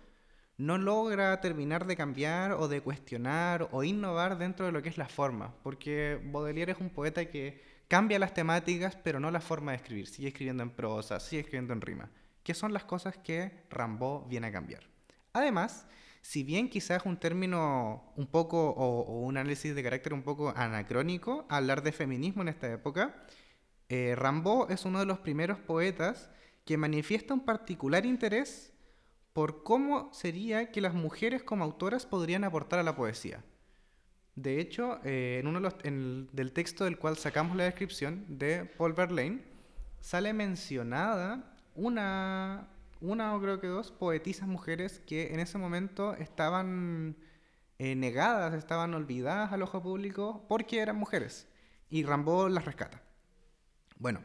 no 0.58 0.78
logra 0.78 1.42
terminar 1.42 1.86
de 1.86 1.98
cambiar 1.98 2.54
o 2.54 2.68
de 2.68 2.82
cuestionar 2.82 3.68
o 3.72 3.84
innovar 3.84 4.38
dentro 4.38 4.66
de 4.66 4.72
lo 4.72 4.82
que 4.82 4.90
es 4.90 4.98
la 4.98 5.10
forma, 5.10 5.54
porque 5.62 6.20
Baudelaire 6.32 6.72
es 6.72 6.80
un 6.80 6.90
poeta 6.90 7.26
que 7.26 7.62
cambia 7.90 8.20
las 8.20 8.34
temáticas, 8.34 8.96
pero 9.04 9.20
no 9.20 9.30
la 9.30 9.42
forma 9.42 9.72
de 9.72 9.78
escribir. 9.78 10.08
Sigue 10.08 10.30
escribiendo 10.30 10.64
en 10.64 10.70
prosa, 10.70 11.20
sigue 11.20 11.42
escribiendo 11.42 11.74
en 11.74 11.82
rima, 11.82 12.10
que 12.50 12.56
son 12.56 12.74
las 12.74 12.84
cosas 12.84 13.16
que 13.16 13.52
Rambaud 13.70 14.28
viene 14.28 14.48
a 14.48 14.52
cambiar. 14.52 14.82
Además, 15.34 15.86
si 16.24 16.44
bien 16.44 16.68
quizás 16.68 17.06
un 17.06 17.16
término 17.16 18.12
un 18.16 18.26
poco 18.26 18.72
o, 18.72 19.20
un 19.20 19.38
análisis 19.38 19.76
de 19.76 19.84
carácter 19.84 20.16
un 20.16 20.24
poco 20.24 20.52
anacrónico 20.56 21.46
hablar 21.48 21.84
de 21.84 21.92
feminismo 21.92 22.42
en 22.42 22.48
esta 22.48 22.74
época, 22.74 23.24
eh, 23.88 24.16
Rambaud 24.18 24.72
es 24.72 24.84
uno 24.84 24.98
de 24.98 25.06
los 25.06 25.20
primeros 25.20 25.60
poetas 25.60 26.32
que 26.66 26.76
manifiesta 26.76 27.36
un 27.36 27.46
particular 27.46 28.04
interés 28.08 28.74
por 29.32 29.62
cómo 29.62 30.12
sería 30.12 30.72
que 30.72 30.82
las 30.82 30.96
mujeres 30.96 31.44
como 31.44 31.64
autoras 31.64 32.08
podrían 32.08 32.44
aportar 32.44 32.80
a 32.80 32.84
la 32.84 32.96
poesía. 32.96 33.44
De 34.34 34.60
hecho, 34.60 35.02
eh, 35.04 35.38
en 35.40 35.46
uno 35.46 35.70
del 35.70 36.52
texto 36.54 36.86
del 36.86 36.98
cual 36.98 37.16
sacamos 37.16 37.56
la 37.56 37.66
descripción 37.66 38.26
de 38.28 38.66
Paul 38.66 38.94
Verlaine, 38.94 39.44
sale 40.02 40.34
mencionada 40.34 41.56
una, 41.80 42.68
una 43.02 43.36
o 43.36 43.42
creo 43.42 43.60
que 43.60 43.68
dos 43.68 43.92
poetisas 43.92 44.48
mujeres 44.48 45.00
que 45.08 45.34
en 45.34 45.40
ese 45.40 45.58
momento 45.58 46.14
estaban 46.16 47.16
eh, 47.80 47.96
negadas, 47.96 48.54
estaban 48.54 48.94
olvidadas 48.94 49.54
al 49.54 49.62
ojo 49.62 49.82
público 49.82 50.46
porque 50.50 50.80
eran 50.80 50.98
mujeres. 50.98 51.48
Y 51.90 52.04
Rambaud 52.04 52.50
las 52.50 52.66
rescata. 52.66 53.02
Bueno, 53.98 54.22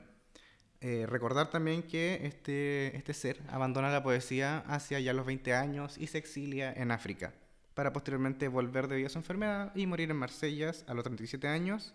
eh, 0.80 1.06
recordar 1.06 1.50
también 1.50 1.82
que 1.82 2.20
este, 2.26 2.96
este 2.96 3.14
ser 3.14 3.40
abandona 3.48 3.90
la 3.90 4.02
poesía 4.02 4.58
hacia 4.66 5.00
ya 5.00 5.12
los 5.12 5.24
20 5.24 5.54
años 5.54 5.96
y 5.96 6.08
se 6.08 6.18
exilia 6.18 6.72
en 6.72 6.90
África, 6.90 7.32
para 7.74 7.92
posteriormente 7.92 8.48
volver 8.48 8.88
debido 8.88 9.06
a 9.06 9.10
su 9.10 9.18
enfermedad 9.18 9.74
y 9.74 9.86
morir 9.86 10.10
en 10.10 10.16
Marsella 10.16 10.72
a 10.86 10.94
los 10.94 11.04
37 11.04 11.48
años 11.48 11.94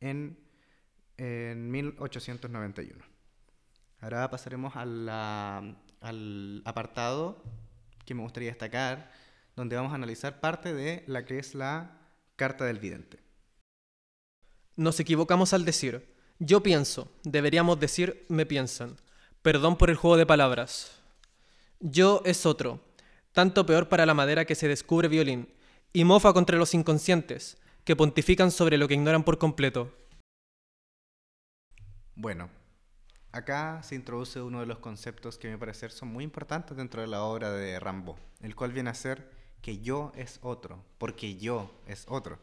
en, 0.00 0.38
en 1.16 1.70
1891. 1.70 3.17
Ahora 4.00 4.30
pasaremos 4.30 4.74
al 4.76 6.62
apartado 6.64 7.42
que 8.04 8.14
me 8.14 8.22
gustaría 8.22 8.50
destacar, 8.50 9.10
donde 9.56 9.76
vamos 9.76 9.92
a 9.92 9.96
analizar 9.96 10.40
parte 10.40 10.72
de 10.72 11.04
la 11.06 11.24
que 11.24 11.38
es 11.38 11.54
la 11.54 11.98
Carta 12.36 12.64
del 12.64 12.78
Vidente. 12.78 13.18
Nos 14.76 15.00
equivocamos 15.00 15.52
al 15.52 15.64
decir, 15.64 16.14
yo 16.38 16.62
pienso, 16.62 17.10
deberíamos 17.24 17.80
decir, 17.80 18.24
me 18.28 18.46
piensan. 18.46 18.96
Perdón 19.42 19.76
por 19.76 19.90
el 19.90 19.96
juego 19.96 20.16
de 20.16 20.26
palabras. 20.26 21.02
Yo 21.80 22.22
es 22.24 22.46
otro, 22.46 22.80
tanto 23.32 23.66
peor 23.66 23.88
para 23.88 24.06
la 24.06 24.14
madera 24.14 24.44
que 24.44 24.54
se 24.54 24.68
descubre 24.68 25.08
violín, 25.08 25.52
y 25.92 26.04
mofa 26.04 26.32
contra 26.32 26.56
los 26.56 26.74
inconscientes, 26.74 27.58
que 27.84 27.96
pontifican 27.96 28.52
sobre 28.52 28.78
lo 28.78 28.86
que 28.86 28.94
ignoran 28.94 29.24
por 29.24 29.38
completo. 29.38 29.92
Bueno, 32.14 32.50
Acá 33.30 33.82
se 33.82 33.94
introduce 33.94 34.40
uno 34.40 34.60
de 34.60 34.66
los 34.66 34.78
conceptos 34.78 35.36
que 35.36 35.50
me 35.50 35.58
parece 35.58 35.90
son 35.90 36.08
muy 36.08 36.24
importantes 36.24 36.76
dentro 36.76 37.02
de 37.02 37.08
la 37.08 37.22
obra 37.22 37.52
de 37.52 37.78
Rambo, 37.78 38.18
el 38.40 38.56
cual 38.56 38.72
viene 38.72 38.90
a 38.90 38.94
ser 38.94 39.30
que 39.60 39.80
yo 39.80 40.12
es 40.16 40.38
otro, 40.42 40.82
porque 40.96 41.36
yo 41.36 41.78
es 41.86 42.06
otro. 42.08 42.38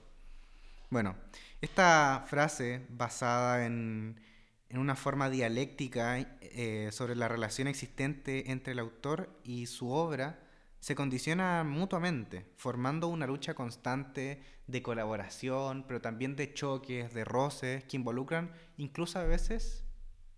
Bueno, 0.92 1.16
esta 1.62 2.26
frase 2.28 2.86
basada 2.90 3.66
en, 3.66 4.22
una 4.70 4.96
forma 4.96 5.30
dialéctica 5.30 6.20
eh, 6.42 6.90
sobre 6.92 7.16
la 7.16 7.30
relación 7.30 7.68
existente 7.70 8.52
entre 8.52 8.74
el 8.74 8.80
autor 8.80 9.30
y 9.44 9.68
su 9.68 9.90
obra 9.90 10.40
se 10.80 10.96
condiciona 10.96 11.64
mutuamente, 11.64 12.46
formando 12.58 13.08
una 13.08 13.26
lucha 13.26 13.54
constante 13.56 14.44
de 14.68 14.84
colaboración, 14.84 15.86
pero 15.88 16.02
también 16.02 16.36
de 16.36 16.54
choques, 16.54 17.14
de 17.14 17.24
roces, 17.24 17.86
que 17.86 17.96
involucran 17.96 18.52
incluso 18.78 19.18
a 19.18 19.24
veces 19.24 19.85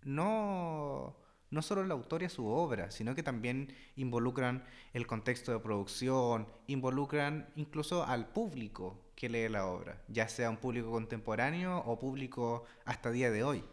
no, 0.03 1.17
no 1.49 1.61
solo 1.61 1.81
el 1.81 1.91
autor 1.91 2.23
y 2.23 2.29
su 2.29 2.47
obra, 2.47 2.91
sino 2.91 3.15
que 3.15 3.23
también 3.23 3.73
involucran 3.95 4.65
el 4.93 5.07
contexto 5.07 5.51
de 5.51 5.59
producción, 5.59 6.47
involucran 6.67 7.49
incluso 7.55 8.03
al 8.03 8.27
público 8.29 9.11
que 9.15 9.29
lee 9.29 9.49
la 9.49 9.65
obra, 9.65 10.03
ya 10.07 10.27
sea 10.27 10.49
un 10.49 10.57
público 10.57 10.91
contemporáneo 10.91 11.79
o 11.79 11.99
público 11.99 12.65
hasta 12.85 13.11
día 13.11 13.31
de 13.31 13.43
hoy. 13.43 13.63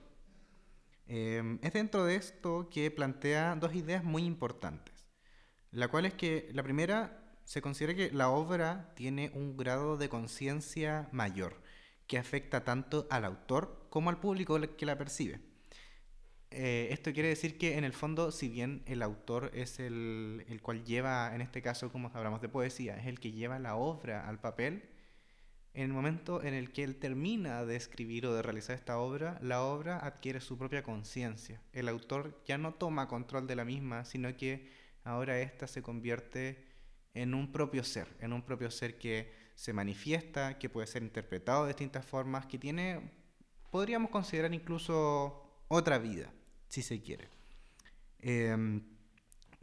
Em, 1.07 1.59
es 1.63 1.73
dentro 1.73 2.05
de 2.05 2.17
esto 2.17 2.69
que 2.71 2.91
plantea 2.91 3.57
dos 3.57 3.75
ideas 3.75 4.05
muy 4.05 4.25
importantes, 4.25 4.95
la 5.71 5.89
cual 5.89 6.07
es 6.07 6.15
que 6.15 6.49
la 6.53 6.63
primera 6.63 7.21
se 7.45 7.61
considera 7.61 7.95
que 7.95 8.11
la 8.11 8.31
obra 8.31 8.93
tiene 8.95 9.31
un 9.35 9.57
grado 9.57 9.99
de 9.99 10.09
conciencia 10.09 11.09
mayor, 11.13 11.61
que 12.07 12.19
afecta 12.19 12.65
tanto 12.65 13.07
al 13.11 13.25
autor 13.25 13.87
como 13.91 14.11
al 14.11 14.21
público 14.21 14.59
que 14.77 14.87
la 14.87 14.97
percibe. 14.97 15.41
Eh, 16.57 16.93
esto 16.93 17.13
quiere 17.13 17.31
decir 17.31 17.59
que 17.59 17.77
en 17.79 17.83
el 17.83 17.93
fondo, 17.93 18.31
si 18.31 18.49
bien 18.49 18.85
el 18.87 19.03
autor 19.03 19.51
es 19.55 19.81
el, 19.81 20.45
el, 20.49 20.63
cual 20.63 20.85
lleva, 20.85 21.35
en 21.35 21.41
este 21.41 21.63
caso 21.63 21.91
como 21.91 22.13
hablamos 22.15 22.41
de 22.41 22.49
poesía, 22.49 22.97
es 22.97 23.07
el 23.07 23.19
que 23.19 23.33
lleva 23.33 23.59
la 23.59 23.75
obra 23.75 24.29
al 24.29 24.39
papel, 24.39 24.89
en 25.73 25.83
el 25.83 25.93
momento 25.93 26.45
en 26.45 26.55
el 26.55 26.71
que 26.71 26.85
él 26.85 26.95
termina 26.95 27.65
de 27.65 27.75
escribir 27.75 28.27
o 28.27 28.35
de 28.35 28.43
realizar 28.43 28.77
esta 28.77 28.99
obra, 28.99 29.37
la 29.43 29.63
obra 29.65 29.99
adquiere 29.99 30.41
su 30.41 30.57
propia 30.57 30.85
conciencia. 30.85 31.61
El 31.73 31.89
autor 31.89 32.41
ya 32.47 32.57
no 32.57 32.75
toma 32.75 33.09
control 33.09 33.49
de 33.49 33.57
la 33.57 33.65
misma, 33.65 34.05
sino 34.05 34.37
que 34.37 34.71
ahora 35.03 35.41
ésta 35.41 35.67
se 35.67 35.83
convierte 35.83 36.65
en 37.15 37.35
un 37.35 37.51
propio 37.51 37.83
ser, 37.83 38.07
en 38.21 38.33
un 38.33 38.43
propio 38.43 38.71
ser 38.71 38.97
que 38.97 39.33
se 39.57 39.73
manifiesta, 39.73 40.57
que 40.61 40.71
puede 40.71 40.87
ser 40.87 41.03
interpretado 41.03 41.65
de 41.65 41.71
distintas 41.71 42.07
formas, 42.07 42.47
que 42.47 42.59
tiene, 42.59 43.11
podríamos 43.73 44.13
considerar 44.13 44.55
incluso 44.55 45.65
otra 45.67 45.99
vida 45.99 46.33
si 46.75 46.83
se 46.83 47.01
quiere. 47.01 47.29
Em, 48.19 48.83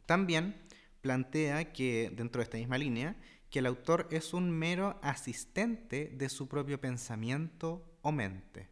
también 0.06 0.56
plantea 1.01 1.74
que, 1.74 2.12
dentro 2.15 2.39
de 2.39 2.44
esta 2.44 2.58
misma 2.58 2.77
línea, 2.77 3.18
que 3.50 3.60
el 3.60 3.65
autor 3.65 4.08
es 4.12 4.34
un 4.34 4.50
mero 4.50 4.98
asistente 5.03 6.12
de 6.15 6.30
su 6.30 6.48
propio 6.48 6.80
pensamiento 6.80 7.98
o 8.01 8.13
mente. 8.13 8.70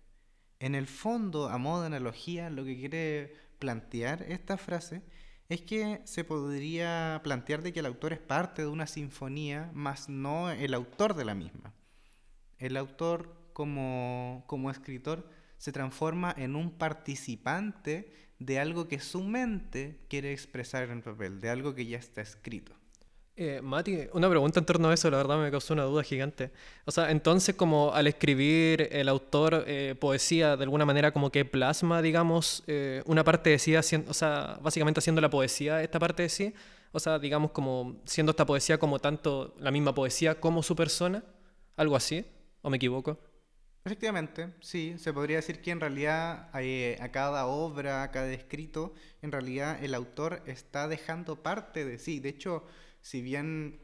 En 0.60 0.74
el 0.74 0.88
fondo, 0.88 1.50
a 1.50 1.58
modo 1.58 1.82
de 1.82 1.88
analogía, 1.88 2.50
lo 2.50 2.64
que 2.64 2.78
quiere 2.78 3.34
plantear 3.60 4.24
esta 4.24 4.58
frase 4.58 5.02
es 5.50 5.62
que 5.62 6.02
se 6.06 6.24
podría 6.24 7.20
plantear 7.24 7.62
de 7.62 7.74
que 7.74 7.80
el 7.82 7.88
autor 7.88 8.14
es 8.14 8.20
parte 8.20 8.62
de 8.62 8.68
una 8.70 8.88
sinfonía, 8.88 9.70
más 9.74 10.08
no 10.08 10.50
el 10.50 10.74
autor 10.74 11.14
de 11.14 11.26
la 11.26 11.36
misma. 11.36 11.74
El 12.58 12.78
autor 12.78 13.50
como, 13.52 14.44
como 14.48 14.72
escritor 14.72 15.30
se 15.58 15.74
transforma 15.74 16.34
en 16.38 16.56
un 16.56 16.72
participante 16.78 18.29
de 18.40 18.60
algo 18.60 18.88
que 18.88 19.00
su 19.00 19.22
mente 19.22 20.00
quiere 20.10 20.32
expresar 20.32 20.84
en 20.84 20.92
el 20.92 21.02
papel, 21.04 21.40
de 21.40 21.50
algo 21.50 21.76
que 21.76 21.86
ya 21.86 21.98
está 21.98 22.22
escrito. 22.22 22.74
Eh, 23.42 23.62
Mati, 23.62 24.00
una 24.12 24.30
pregunta 24.30 24.60
en 24.60 24.66
torno 24.66 24.90
a 24.90 24.94
eso, 24.94 25.10
la 25.10 25.16
verdad 25.16 25.42
me 25.42 25.50
causó 25.50 25.74
una 25.74 25.84
duda 25.84 26.04
gigante. 26.04 26.52
O 26.84 26.92
sea, 26.92 27.10
entonces 27.10 27.56
como 27.56 27.94
al 27.94 28.08
escribir 28.08 28.90
el 28.92 29.08
autor 29.08 29.64
eh, 29.66 29.96
poesía, 29.98 30.58
de 30.58 30.64
alguna 30.64 30.86
manera 30.86 31.14
como 31.14 31.30
que 31.30 31.46
plasma, 31.46 32.02
digamos, 32.02 32.64
eh, 32.68 33.02
una 33.06 33.24
parte 33.24 33.52
de 33.52 33.60
sí, 33.60 33.76
o 33.76 34.14
sea, 34.14 34.60
básicamente 34.62 35.00
haciendo 35.00 35.22
la 35.22 35.30
poesía 35.30 35.82
esta 35.82 36.00
parte 36.00 36.24
de 36.24 36.30
sí, 36.30 36.54
o 36.92 37.00
sea, 37.00 37.18
digamos 37.18 37.52
como 37.52 38.02
siendo 38.04 38.32
esta 38.32 38.46
poesía 38.46 38.78
como 38.78 39.00
tanto 39.00 39.56
la 39.60 39.72
misma 39.72 39.96
poesía 39.96 40.40
como 40.42 40.62
su 40.62 40.76
persona, 40.76 41.24
algo 41.78 41.96
así, 41.96 42.26
¿o 42.62 42.70
me 42.70 42.76
equivoco? 42.76 43.20
Efectivamente, 43.86 44.54
sí, 44.62 44.96
se 44.98 45.14
podría 45.14 45.38
decir 45.38 45.62
que 45.62 45.72
en 45.72 45.80
realidad 45.80 46.50
eh, 46.60 46.98
a 47.00 47.10
cada 47.10 47.46
obra, 47.46 48.04
a 48.04 48.12
cada 48.12 48.32
escrito, 48.32 48.94
en 49.22 49.32
realidad 49.32 49.82
el 49.84 49.96
autor 49.96 50.44
está 50.46 50.88
dejando 50.88 51.42
parte 51.42 51.86
de 51.86 51.98
sí. 51.98 52.20
De 52.20 52.30
hecho, 52.30 52.66
si 53.02 53.22
bien 53.22 53.80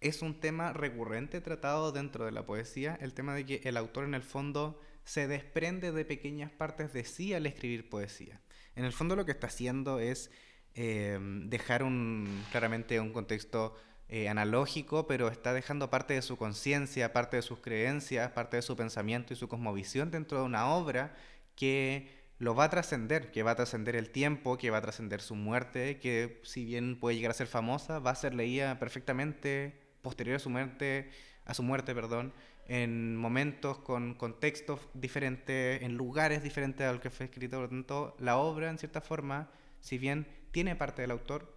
es 0.00 0.22
un 0.22 0.40
tema 0.40 0.72
recurrente 0.72 1.40
tratado 1.40 1.92
dentro 1.92 2.24
de 2.24 2.32
la 2.32 2.44
poesía, 2.44 2.98
el 3.00 3.14
tema 3.14 3.34
de 3.34 3.46
que 3.46 3.60
el 3.64 3.76
autor 3.76 4.04
en 4.04 4.14
el 4.14 4.22
fondo 4.22 4.80
se 5.04 5.28
desprende 5.28 5.92
de 5.92 6.04
pequeñas 6.04 6.50
partes 6.50 6.92
de 6.92 7.04
sí 7.04 7.32
al 7.32 7.46
escribir 7.46 7.88
poesía. 7.88 8.40
En 8.74 8.84
el 8.84 8.92
fondo 8.92 9.16
lo 9.16 9.24
que 9.24 9.32
está 9.32 9.46
haciendo 9.46 10.00
es 10.00 10.30
eh, 10.74 11.18
dejar 11.44 11.82
un, 11.84 12.44
claramente 12.50 13.00
un 13.00 13.12
contexto 13.12 13.76
eh, 14.08 14.28
analógico, 14.28 15.06
pero 15.06 15.28
está 15.28 15.52
dejando 15.52 15.90
parte 15.90 16.14
de 16.14 16.22
su 16.22 16.36
conciencia, 16.36 17.12
parte 17.12 17.36
de 17.36 17.42
sus 17.42 17.58
creencias, 17.58 18.30
parte 18.32 18.56
de 18.56 18.62
su 18.62 18.76
pensamiento 18.76 19.32
y 19.32 19.36
su 19.36 19.48
cosmovisión 19.48 20.10
dentro 20.10 20.38
de 20.38 20.44
una 20.44 20.68
obra 20.68 21.14
que 21.56 22.14
lo 22.38 22.54
va 22.54 22.64
a 22.64 22.70
trascender, 22.70 23.30
que 23.32 23.42
va 23.42 23.52
a 23.52 23.56
trascender 23.56 23.96
el 23.96 24.10
tiempo, 24.10 24.58
que 24.58 24.70
va 24.70 24.78
a 24.78 24.82
trascender 24.82 25.20
su 25.20 25.34
muerte, 25.34 25.98
que 25.98 26.40
si 26.44 26.64
bien 26.64 27.00
puede 27.00 27.16
llegar 27.16 27.30
a 27.30 27.34
ser 27.34 27.46
famosa, 27.46 27.98
va 27.98 28.10
a 28.10 28.14
ser 28.14 28.34
leída 28.34 28.78
perfectamente 28.78 29.80
posterior 30.02 30.36
a 30.36 30.40
su 30.40 30.50
muerte, 30.50 31.10
a 31.44 31.54
su 31.54 31.62
muerte, 31.62 31.94
perdón, 31.94 32.32
en 32.68 33.16
momentos 33.16 33.78
con 33.78 34.14
contextos 34.14 34.80
diferentes, 34.94 35.82
en 35.82 35.96
lugares 35.96 36.42
diferentes 36.42 36.86
a 36.86 36.92
los 36.92 37.00
que 37.00 37.10
fue 37.10 37.26
escrito. 37.26 37.56
Por 37.56 37.64
lo 37.64 37.68
tanto, 37.70 38.16
la 38.18 38.36
obra, 38.36 38.70
en 38.70 38.78
cierta 38.78 39.00
forma, 39.00 39.50
si 39.80 39.98
bien 39.98 40.26
tiene 40.50 40.76
parte 40.76 41.02
del 41.02 41.12
autor, 41.12 41.52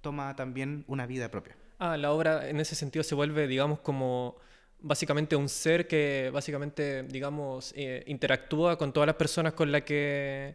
toma 0.00 0.34
también 0.36 0.84
una 0.88 1.06
vida 1.06 1.30
propia. 1.30 1.56
Ah, 1.84 1.96
la 1.96 2.12
obra 2.12 2.48
en 2.48 2.60
ese 2.60 2.76
sentido 2.76 3.02
se 3.02 3.16
vuelve, 3.16 3.48
digamos, 3.48 3.80
como 3.80 4.36
básicamente 4.78 5.34
un 5.34 5.48
ser 5.48 5.88
que 5.88 6.30
básicamente, 6.32 7.02
digamos, 7.02 7.74
eh, 7.76 8.04
interactúa 8.06 8.78
con 8.78 8.92
todas 8.92 9.08
las 9.08 9.16
personas 9.16 9.54
con 9.54 9.72
las 9.72 9.82
que... 9.82 10.54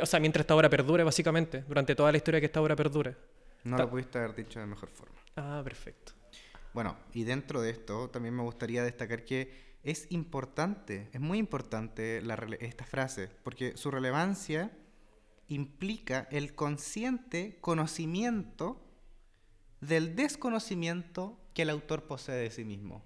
O 0.00 0.06
sea, 0.06 0.18
mientras 0.18 0.44
esta 0.44 0.56
obra 0.56 0.70
perdure, 0.70 1.04
básicamente, 1.04 1.62
durante 1.68 1.94
toda 1.94 2.10
la 2.10 2.16
historia 2.16 2.40
que 2.40 2.46
esta 2.46 2.62
obra 2.62 2.74
perdure. 2.74 3.16
No 3.64 3.76
lo 3.76 3.90
pudiste 3.90 4.16
haber 4.16 4.34
dicho 4.34 4.58
de 4.58 4.64
mejor 4.64 4.88
forma. 4.88 5.18
Ah, 5.36 5.60
perfecto. 5.62 6.12
Bueno, 6.72 6.96
y 7.12 7.24
dentro 7.24 7.60
de 7.60 7.68
esto 7.68 8.08
también 8.08 8.34
me 8.34 8.42
gustaría 8.42 8.82
destacar 8.82 9.26
que 9.26 9.76
es 9.82 10.06
importante, 10.08 11.10
es 11.12 11.20
muy 11.20 11.36
importante 11.36 12.22
esta 12.60 12.86
frase, 12.86 13.28
porque 13.44 13.76
su 13.76 13.90
relevancia 13.90 14.70
implica 15.48 16.28
el 16.30 16.54
consciente 16.54 17.58
conocimiento 17.60 18.86
del 19.80 20.14
desconocimiento 20.14 21.38
que 21.54 21.62
el 21.62 21.70
autor 21.70 22.04
posee 22.04 22.36
de 22.36 22.50
sí 22.50 22.64
mismo. 22.64 23.04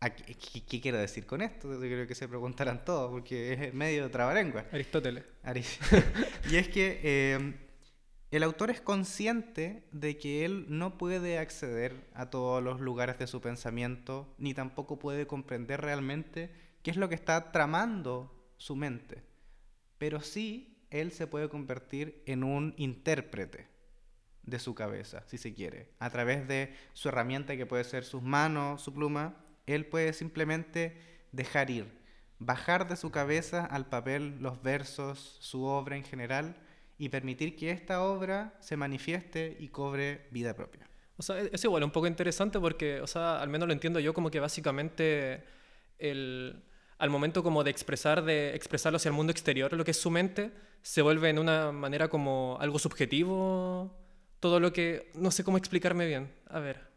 ¿Qué, 0.00 0.80
quiero 0.80 0.98
decir 0.98 1.26
con 1.26 1.42
esto? 1.42 1.72
Yo 1.72 1.80
creo 1.80 2.06
que 2.06 2.14
se 2.14 2.28
preguntarán 2.28 2.84
todos, 2.84 3.10
porque 3.10 3.52
es 3.52 3.74
medio 3.74 4.04
de 4.04 4.10
trabalengua. 4.10 4.64
Aristóteles. 4.70 5.24
y 6.50 6.56
es 6.56 6.68
que 6.68 7.00
eh, 7.02 7.54
el 8.30 8.42
autor 8.44 8.70
es 8.70 8.80
consciente 8.80 9.82
de 9.90 10.16
que 10.16 10.44
él 10.44 10.66
no 10.68 10.98
puede 10.98 11.38
acceder 11.38 12.08
a 12.14 12.30
todos 12.30 12.62
los 12.62 12.80
lugares 12.80 13.18
de 13.18 13.26
su 13.26 13.40
pensamiento, 13.40 14.32
ni 14.38 14.54
tampoco 14.54 15.00
puede 15.00 15.26
comprender 15.26 15.80
realmente 15.80 16.50
qué 16.82 16.92
es 16.92 16.96
lo 16.96 17.08
que 17.08 17.16
está 17.16 17.50
tramando 17.50 18.32
su 18.56 18.76
mente. 18.76 19.24
Pero 19.98 20.20
sí, 20.20 20.78
él 20.90 21.10
se 21.10 21.26
puede 21.26 21.48
convertir 21.48 22.22
en 22.26 22.44
un 22.44 22.74
intérprete 22.76 23.77
de 24.48 24.58
su 24.58 24.74
cabeza, 24.74 25.22
si 25.26 25.38
se 25.38 25.54
quiere, 25.54 25.90
a 25.98 26.10
través 26.10 26.48
de 26.48 26.74
su 26.92 27.08
herramienta 27.08 27.56
que 27.56 27.66
puede 27.66 27.84
ser 27.84 28.04
sus 28.04 28.22
manos, 28.22 28.82
su 28.82 28.94
pluma, 28.94 29.36
él 29.66 29.86
puede 29.86 30.12
simplemente 30.12 30.96
dejar 31.32 31.70
ir, 31.70 31.86
bajar 32.38 32.88
de 32.88 32.96
su 32.96 33.10
cabeza 33.10 33.64
al 33.66 33.86
papel 33.86 34.38
los 34.40 34.62
versos, 34.62 35.36
su 35.40 35.64
obra 35.64 35.96
en 35.96 36.04
general, 36.04 36.56
y 36.96 37.10
permitir 37.10 37.56
que 37.56 37.70
esta 37.70 38.02
obra 38.02 38.54
se 38.60 38.76
manifieste 38.76 39.56
y 39.60 39.68
cobre 39.68 40.26
vida 40.30 40.54
propia. 40.54 40.88
O 41.16 41.22
sea, 41.22 41.40
es 41.40 41.62
igual 41.64 41.84
un 41.84 41.90
poco 41.90 42.06
interesante 42.06 42.58
porque, 42.58 43.00
o 43.00 43.06
sea, 43.06 43.40
al 43.40 43.48
menos 43.48 43.66
lo 43.66 43.72
entiendo 43.72 44.00
yo 44.00 44.14
como 44.14 44.30
que 44.30 44.40
básicamente 44.40 45.44
el, 45.98 46.62
al 46.98 47.10
momento 47.10 47.42
como 47.42 47.64
de 47.64 47.70
expresar, 47.70 48.24
de 48.24 48.54
expresarlo 48.54 48.96
hacia 48.96 49.08
el 49.08 49.14
mundo 49.14 49.30
exterior, 49.32 49.72
lo 49.72 49.84
que 49.84 49.92
es 49.92 50.00
su 50.00 50.10
mente, 50.10 50.52
se 50.82 51.02
vuelve 51.02 51.28
en 51.28 51.38
una 51.38 51.72
manera 51.72 52.08
como 52.08 52.56
algo 52.60 52.78
subjetivo, 52.78 53.97
todo 54.40 54.60
lo 54.60 54.72
que, 54.72 55.10
no 55.14 55.30
sé 55.30 55.44
cómo 55.44 55.58
explicarme 55.58 56.06
bien, 56.06 56.32
a 56.48 56.60
ver. 56.60 56.88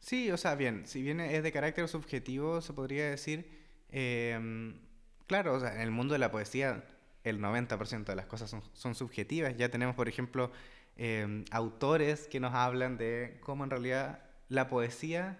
Sí, 0.00 0.30
o 0.30 0.36
sea, 0.36 0.56
bien, 0.56 0.86
si 0.86 1.02
bien 1.02 1.20
es 1.20 1.42
de 1.42 1.52
carácter 1.52 1.88
subjetivo, 1.88 2.60
se 2.60 2.72
podría 2.72 3.08
decir, 3.08 3.48
em, 3.90 4.80
claro, 5.26 5.54
o 5.54 5.60
sea, 5.60 5.74
en 5.74 5.80
el 5.80 5.92
mundo 5.92 6.12
de 6.14 6.18
la 6.18 6.30
poesía 6.30 6.84
el 7.24 7.40
90% 7.40 8.04
de 8.04 8.16
las 8.16 8.26
cosas 8.26 8.54
son, 8.72 8.94
subjetivas. 8.94 9.56
Ya 9.56 9.68
tenemos, 9.68 9.94
por 9.94 10.08
ejemplo, 10.08 10.50
em, 10.96 11.44
autores 11.50 12.26
que 12.26 12.40
nos 12.40 12.52
hablan 12.52 12.96
de 12.96 13.38
cómo 13.42 13.64
en 13.64 13.70
realidad 13.70 14.24
la 14.48 14.68
poesía 14.68 15.38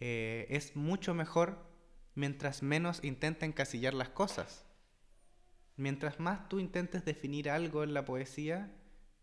eh, 0.00 0.46
es 0.50 0.76
mucho 0.76 1.14
mejor 1.14 1.56
mientras 2.14 2.62
menos 2.62 3.02
intenta 3.02 3.46
encasillar 3.46 3.94
las 3.94 4.08
cosas. 4.08 4.64
Mientras 5.76 6.20
más 6.20 6.48
tú 6.48 6.60
intentes 6.60 7.04
definir 7.04 7.50
algo 7.50 7.82
en 7.82 7.94
la 7.94 8.04
poesía, 8.04 8.72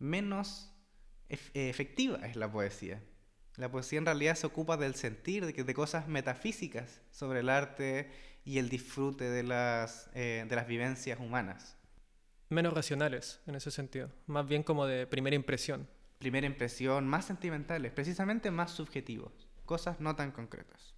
menos 0.01 0.73
efectiva 1.29 2.17
es 2.27 2.35
la 2.35 2.51
poesía. 2.51 3.01
La 3.57 3.69
poesía 3.69 3.99
en 3.99 4.05
realidad 4.05 4.35
se 4.35 4.47
ocupa 4.47 4.77
del 4.77 4.95
sentir, 4.95 5.45
de, 5.45 5.63
de 5.63 5.73
cosas 5.73 6.07
metafísicas 6.07 7.01
sobre 7.11 7.41
el 7.41 7.49
arte 7.49 8.09
y 8.43 8.57
el 8.57 8.69
disfrute 8.69 9.29
de 9.29 9.43
las, 9.43 10.09
eh, 10.13 10.45
de 10.47 10.55
las 10.55 10.67
vivencias 10.67 11.19
humanas. 11.19 11.77
Menos 12.49 12.73
racionales 12.73 13.39
en 13.45 13.55
ese 13.55 13.71
sentido, 13.71 14.11
más 14.25 14.47
bien 14.47 14.63
como 14.63 14.85
de 14.85 15.07
primera 15.07 15.35
impresión. 15.35 15.87
Primera 16.17 16.47
impresión, 16.47 17.07
más 17.07 17.25
sentimentales, 17.25 17.91
precisamente 17.91 18.51
más 18.51 18.71
subjetivos, 18.71 19.47
cosas 19.65 19.99
no 19.99 20.15
tan 20.15 20.31
concretas. 20.31 20.95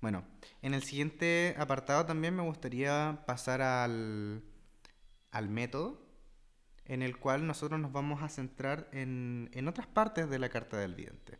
Bueno, 0.00 0.24
en 0.62 0.74
el 0.74 0.82
siguiente 0.82 1.54
apartado 1.58 2.04
también 2.06 2.34
me 2.36 2.42
gustaría 2.42 3.22
pasar 3.26 3.62
al, 3.62 4.42
al 5.30 5.48
método, 5.48 6.05
en 6.86 7.02
el 7.02 7.18
cual 7.18 7.46
nosotros 7.46 7.80
nos 7.80 7.92
vamos 7.92 8.22
a 8.22 8.28
centrar 8.28 8.88
en, 8.92 9.50
en 9.52 9.68
otras 9.68 9.86
partes 9.86 10.28
de 10.30 10.38
la 10.38 10.48
carta 10.48 10.78
del 10.78 10.94
vidente. 10.94 11.38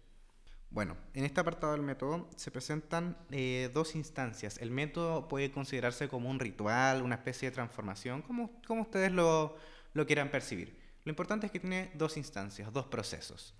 Bueno, 0.70 0.96
en 1.14 1.24
este 1.24 1.40
apartado 1.40 1.72
del 1.72 1.82
método 1.82 2.28
se 2.36 2.50
presentan 2.50 3.16
eh, 3.30 3.70
dos 3.72 3.94
instancias. 3.94 4.58
El 4.58 4.70
método 4.70 5.28
puede 5.28 5.50
considerarse 5.50 6.08
como 6.08 6.28
un 6.28 6.40
ritual, 6.40 7.02
una 7.02 7.14
especie 7.14 7.48
de 7.48 7.54
transformación, 7.54 8.22
como, 8.22 8.60
como 8.66 8.82
ustedes 8.82 9.12
lo, 9.12 9.56
lo 9.94 10.06
quieran 10.06 10.30
percibir. 10.30 10.78
Lo 11.04 11.10
importante 11.10 11.46
es 11.46 11.52
que 11.52 11.60
tiene 11.60 11.92
dos 11.94 12.16
instancias, 12.16 12.72
dos 12.72 12.86
procesos. 12.86 13.54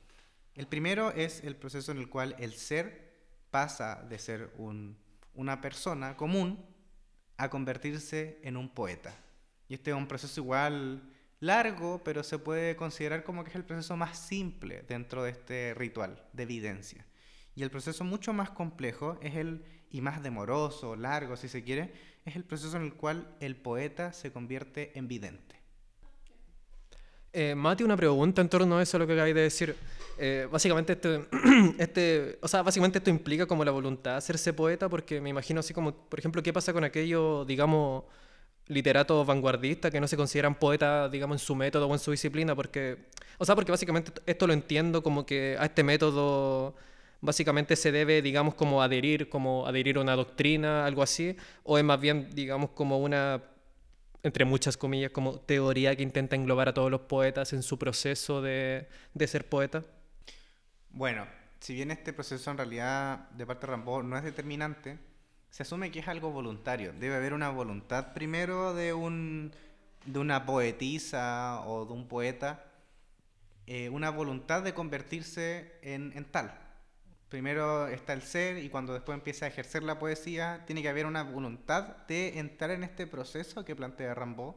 El 0.54 0.66
primero 0.66 1.12
es 1.12 1.44
el 1.44 1.54
proceso 1.54 1.92
en 1.92 1.98
el 1.98 2.08
cual 2.08 2.34
el 2.38 2.54
ser 2.54 3.14
pasa 3.50 4.04
de 4.08 4.18
ser 4.18 4.52
un, 4.58 4.98
una 5.34 5.60
persona 5.60 6.16
común 6.16 6.64
a 7.36 7.48
convertirse 7.48 8.40
en 8.42 8.56
un 8.56 8.68
poeta. 8.68 9.14
Y 9.68 9.74
este 9.74 9.90
es 9.90 9.96
un 9.96 10.08
proceso 10.08 10.40
igual 10.40 11.02
largo, 11.40 12.02
pero 12.04 12.22
se 12.22 12.38
puede 12.38 12.76
considerar 12.76 13.24
como 13.24 13.44
que 13.44 13.50
es 13.50 13.56
el 13.56 13.64
proceso 13.64 13.96
más 13.96 14.18
simple 14.18 14.84
dentro 14.88 15.22
de 15.22 15.30
este 15.30 15.74
ritual 15.74 16.22
de 16.32 16.42
evidencia. 16.44 17.06
Y 17.54 17.62
el 17.62 17.70
proceso 17.70 18.04
mucho 18.04 18.32
más 18.32 18.50
complejo 18.50 19.18
es 19.22 19.34
el, 19.36 19.64
y 19.90 20.00
más 20.00 20.22
demoroso, 20.22 20.96
largo 20.96 21.36
si 21.36 21.48
se 21.48 21.64
quiere, 21.64 21.92
es 22.24 22.36
el 22.36 22.44
proceso 22.44 22.76
en 22.76 22.82
el 22.82 22.94
cual 22.94 23.34
el 23.40 23.56
poeta 23.56 24.12
se 24.12 24.32
convierte 24.32 24.98
en 24.98 25.08
vidente. 25.08 25.56
Eh, 27.32 27.54
Mati, 27.54 27.84
una 27.84 27.96
pregunta 27.96 28.40
en 28.40 28.48
torno 28.48 28.78
a 28.78 28.82
eso, 28.82 28.98
lo 28.98 29.06
que 29.06 29.12
acabáis 29.12 29.34
de 29.34 29.42
decir. 29.42 29.76
Eh, 30.18 30.48
básicamente, 30.50 30.94
este, 30.94 31.26
este, 31.78 32.38
o 32.40 32.48
sea, 32.48 32.62
básicamente 32.62 32.98
esto 32.98 33.10
implica 33.10 33.44
como 33.44 33.62
la 33.62 33.70
voluntad 33.70 34.12
de 34.12 34.16
hacerse 34.16 34.54
poeta, 34.54 34.88
porque 34.88 35.20
me 35.20 35.28
imagino 35.28 35.60
así 35.60 35.74
como, 35.74 35.94
por 35.94 36.18
ejemplo, 36.18 36.42
¿qué 36.42 36.52
pasa 36.52 36.72
con 36.72 36.84
aquello, 36.84 37.44
digamos, 37.44 38.04
literatos 38.68 39.26
vanguardistas 39.26 39.90
que 39.90 40.00
no 40.00 40.08
se 40.08 40.16
consideran 40.16 40.54
poetas, 40.54 41.10
digamos, 41.10 41.36
en 41.36 41.46
su 41.46 41.54
método 41.54 41.86
o 41.86 41.92
en 41.92 41.98
su 41.98 42.10
disciplina, 42.10 42.54
porque, 42.54 43.06
o 43.38 43.44
sea, 43.44 43.54
porque 43.54 43.70
básicamente 43.70 44.12
esto 44.26 44.46
lo 44.46 44.52
entiendo 44.52 45.02
como 45.02 45.24
que 45.24 45.56
a 45.58 45.66
este 45.66 45.82
método 45.82 46.74
básicamente 47.20 47.76
se 47.76 47.92
debe, 47.92 48.22
digamos, 48.22 48.54
como 48.54 48.82
adherir, 48.82 49.28
como 49.28 49.66
adherir 49.66 49.98
a 49.98 50.00
una 50.00 50.16
doctrina, 50.16 50.84
algo 50.84 51.02
así, 51.02 51.36
o 51.62 51.78
es 51.78 51.84
más 51.84 52.00
bien, 52.00 52.30
digamos, 52.34 52.70
como 52.70 52.98
una, 52.98 53.42
entre 54.22 54.44
muchas 54.44 54.76
comillas, 54.76 55.10
como 55.12 55.38
teoría 55.40 55.94
que 55.94 56.02
intenta 56.02 56.36
englobar 56.36 56.68
a 56.68 56.74
todos 56.74 56.90
los 56.90 57.02
poetas 57.02 57.52
en 57.52 57.62
su 57.62 57.78
proceso 57.78 58.42
de, 58.42 58.88
de 59.14 59.26
ser 59.26 59.48
poeta? 59.48 59.84
Bueno, 60.90 61.26
si 61.60 61.74
bien 61.74 61.90
este 61.90 62.12
proceso 62.12 62.50
en 62.50 62.58
realidad 62.58 63.28
de 63.30 63.46
parte 63.46 63.66
de 63.66 63.72
Rambo 63.72 64.02
no 64.02 64.16
es 64.16 64.24
determinante, 64.24 64.98
se 65.56 65.62
asume 65.62 65.90
que 65.90 66.00
es 66.00 66.08
algo 66.08 66.32
voluntario. 66.32 66.92
Debe 66.92 67.14
haber 67.14 67.32
una 67.32 67.48
voluntad 67.48 68.12
primero 68.12 68.74
de, 68.74 68.92
un, 68.92 69.52
de 70.04 70.18
una 70.18 70.44
poetisa 70.44 71.62
o 71.64 71.86
de 71.86 71.94
un 71.94 72.08
poeta, 72.08 72.62
eh, 73.66 73.88
una 73.88 74.10
voluntad 74.10 74.62
de 74.62 74.74
convertirse 74.74 75.72
en, 75.80 76.12
en, 76.14 76.26
tal. 76.26 76.52
Primero 77.30 77.86
está 77.86 78.12
el 78.12 78.20
ser 78.20 78.58
y 78.58 78.68
cuando 78.68 78.92
después 78.92 79.16
empieza 79.16 79.46
a 79.46 79.48
ejercer 79.48 79.82
la 79.82 79.98
poesía, 79.98 80.62
tiene 80.66 80.82
que 80.82 80.90
haber 80.90 81.06
una 81.06 81.22
voluntad 81.22 82.04
de 82.06 82.38
entrar 82.38 82.70
en 82.72 82.84
este 82.84 83.06
proceso 83.06 83.64
que 83.64 83.74
plantea 83.74 84.12
Rambaud 84.12 84.56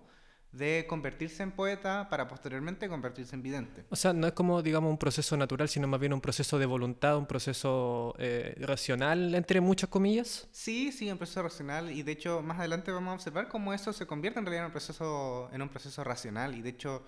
de 0.52 0.86
convertirse 0.88 1.44
en 1.44 1.52
poeta 1.52 2.08
para 2.10 2.28
posteriormente 2.28 2.90
convertirse 2.90 3.36
en 3.36 3.44
vidente. 3.44 3.86
O 3.90 3.96
sea, 3.96 4.14
no 4.14 4.26
es 4.26 4.34
como, 4.34 4.62
digamos, 4.62 4.90
un 4.90 4.98
proceso 4.98 5.38
natural, 5.38 5.70
sino 5.70 5.88
más 5.88 6.00
bien 6.00 6.12
un 6.12 6.22
proceso 6.22 6.58
de 6.58 6.66
voluntad, 6.66 7.18
un 7.18 7.28
proceso 7.28 8.16
eh, 8.18 8.56
racional, 8.60 9.36
entre 9.36 9.62
muchas 9.62 9.90
comillas. 9.90 10.48
Sí, 10.52 10.92
sí, 10.92 11.12
un 11.12 11.18
proceso 11.18 11.44
racional 11.44 11.92
y 11.92 12.02
de 12.02 12.14
hecho 12.14 12.42
más 12.42 12.60
adelante 12.60 12.92
vamos 12.92 13.12
a 13.12 13.16
observar 13.16 13.48
cómo 13.48 13.74
eso 13.74 13.94
se 13.94 14.08
convierte 14.08 14.40
en 14.40 14.46
realidad 14.46 14.66
en 14.66 14.70
un 14.70 14.72
proceso, 14.72 15.50
en 15.52 15.62
un 15.62 15.70
proceso 15.70 16.04
racional 16.04 16.56
y 16.56 16.62
de 16.62 16.70
hecho 16.70 17.04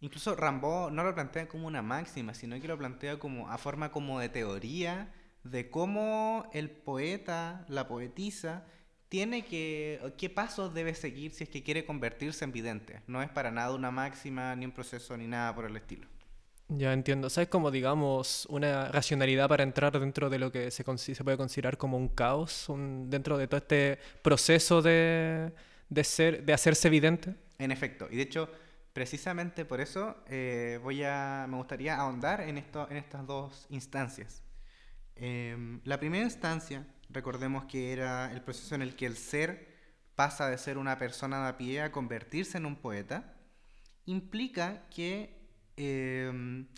incluso 0.00 0.34
Rambo 0.34 0.90
no 0.90 1.04
lo 1.04 1.14
plantea 1.14 1.48
como 1.48 1.66
una 1.66 1.80
máxima, 1.80 2.34
sino 2.34 2.60
que 2.60 2.68
lo 2.68 2.76
plantea 2.76 3.18
como 3.18 3.48
a 3.48 3.56
forma 3.56 3.90
como 3.90 4.20
de 4.20 4.28
teoría 4.28 5.12
de 5.44 5.70
cómo 5.70 6.48
el 6.52 6.70
poeta, 6.70 7.64
la 7.68 7.88
poetisa, 7.88 8.64
tiene 9.12 9.44
que, 9.44 10.00
qué 10.16 10.30
pasos 10.30 10.72
debe 10.72 10.94
seguir 10.94 11.32
si 11.32 11.44
es 11.44 11.50
que 11.50 11.62
quiere 11.62 11.84
convertirse 11.84 12.46
en 12.46 12.52
vidente. 12.52 13.02
No 13.06 13.20
es 13.20 13.28
para 13.28 13.50
nada 13.50 13.74
una 13.74 13.90
máxima, 13.90 14.56
ni 14.56 14.64
un 14.64 14.72
proceso, 14.72 15.14
ni 15.18 15.26
nada 15.26 15.54
por 15.54 15.66
el 15.66 15.76
estilo. 15.76 16.08
Ya 16.70 16.94
entiendo. 16.94 17.28
¿Sabes 17.28 17.50
como, 17.50 17.70
digamos, 17.70 18.46
una 18.48 18.88
racionalidad 18.88 19.50
para 19.50 19.64
entrar 19.64 20.00
dentro 20.00 20.30
de 20.30 20.38
lo 20.38 20.50
que 20.50 20.70
se, 20.70 20.82
se 20.96 21.24
puede 21.24 21.36
considerar 21.36 21.76
como 21.76 21.98
un 21.98 22.08
caos, 22.08 22.68
dentro 23.04 23.36
de 23.36 23.48
todo 23.48 23.58
este 23.58 23.98
proceso 24.22 24.80
de, 24.80 25.52
de, 25.90 26.04
ser, 26.04 26.42
de 26.42 26.54
hacerse 26.54 26.88
evidente? 26.88 27.34
En 27.58 27.70
efecto. 27.70 28.08
Y 28.10 28.16
de 28.16 28.22
hecho, 28.22 28.48
Precisamente 28.92 29.64
por 29.64 29.80
eso 29.80 30.16
eh, 30.26 30.78
voy 30.82 31.02
a, 31.02 31.46
me 31.48 31.56
gustaría 31.56 31.96
ahondar 31.96 32.42
en, 32.42 32.58
esto, 32.58 32.86
en 32.90 32.98
estas 32.98 33.26
dos 33.26 33.66
instancias. 33.70 34.42
Em, 35.16 35.80
la 35.84 35.98
primera 35.98 36.24
instancia, 36.24 36.86
recordemos 37.12 37.64
que 37.66 37.92
era 37.92 38.32
el 38.32 38.42
proceso 38.42 38.74
en 38.74 38.82
el 38.82 38.96
que 38.96 39.06
el 39.06 39.16
ser 39.16 39.72
pasa 40.14 40.48
de 40.48 40.58
ser 40.58 40.78
una 40.78 40.98
persona 40.98 41.42
de 41.42 41.48
a 41.48 41.56
pie 41.56 41.82
a 41.82 41.92
convertirse 41.92 42.58
en 42.58 42.66
un 42.66 42.76
poeta, 42.76 43.34
implica 44.06 44.88
que 44.90 45.48
em, 45.76 46.68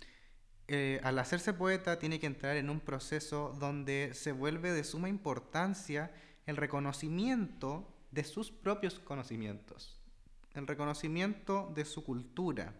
eh, 0.67 0.99
al 1.03 1.19
hacerse 1.19 1.53
poeta 1.53 1.99
tiene 1.99 2.19
que 2.19 2.27
entrar 2.27 2.55
en 2.57 2.69
un 2.69 2.79
proceso 2.79 3.55
donde 3.59 4.11
se 4.13 4.31
vuelve 4.31 4.71
de 4.71 4.83
suma 4.83 5.09
importancia 5.09 6.11
el 6.45 6.57
reconocimiento 6.57 7.93
de 8.11 8.23
sus 8.23 8.51
propios 8.51 8.99
conocimientos 8.99 10.05
el 10.55 10.67
reconocimiento 10.67 11.71
de 11.75 11.85
su 11.85 12.03
cultura, 12.03 12.73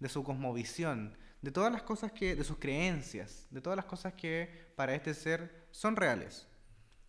de 0.00 0.08
su 0.08 0.24
cosmovisión, 0.24 1.16
de 1.42 1.52
todas 1.52 1.72
las 1.72 1.82
cosas 1.82 2.10
que, 2.12 2.34
de 2.34 2.44
sus 2.44 2.58
creencias, 2.58 3.46
de 3.50 3.60
todas 3.60 3.76
las 3.76 3.84
cosas 3.84 4.14
que 4.14 4.72
para 4.74 4.94
este 4.94 5.14
ser 5.14 5.68
son 5.70 5.94
reales. 5.94 6.47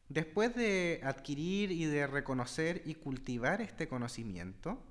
Después 0.10 0.56
de 0.56 1.02
adquirir 1.04 1.72
y 1.72 1.86
de 1.86 2.08
reconocer 2.08 2.82
y 2.86 2.96
cultivar 2.96 3.62
este 3.62 3.88
conocimiento, 3.88 4.84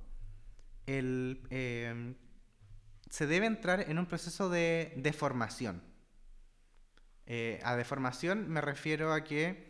eh, 0.87 2.15
se 3.11 3.27
debe 3.27 3.47
entrar 3.47 3.91
en 3.91 3.99
un 3.99 4.07
proceso 4.07 4.49
de 4.49 4.95
deformación. 4.97 5.83
Eh, 7.27 7.61
a 7.63 7.77
deformación 7.77 8.49
me 8.49 8.61
refiero 8.61 9.13
a 9.13 9.23
que 9.23 9.69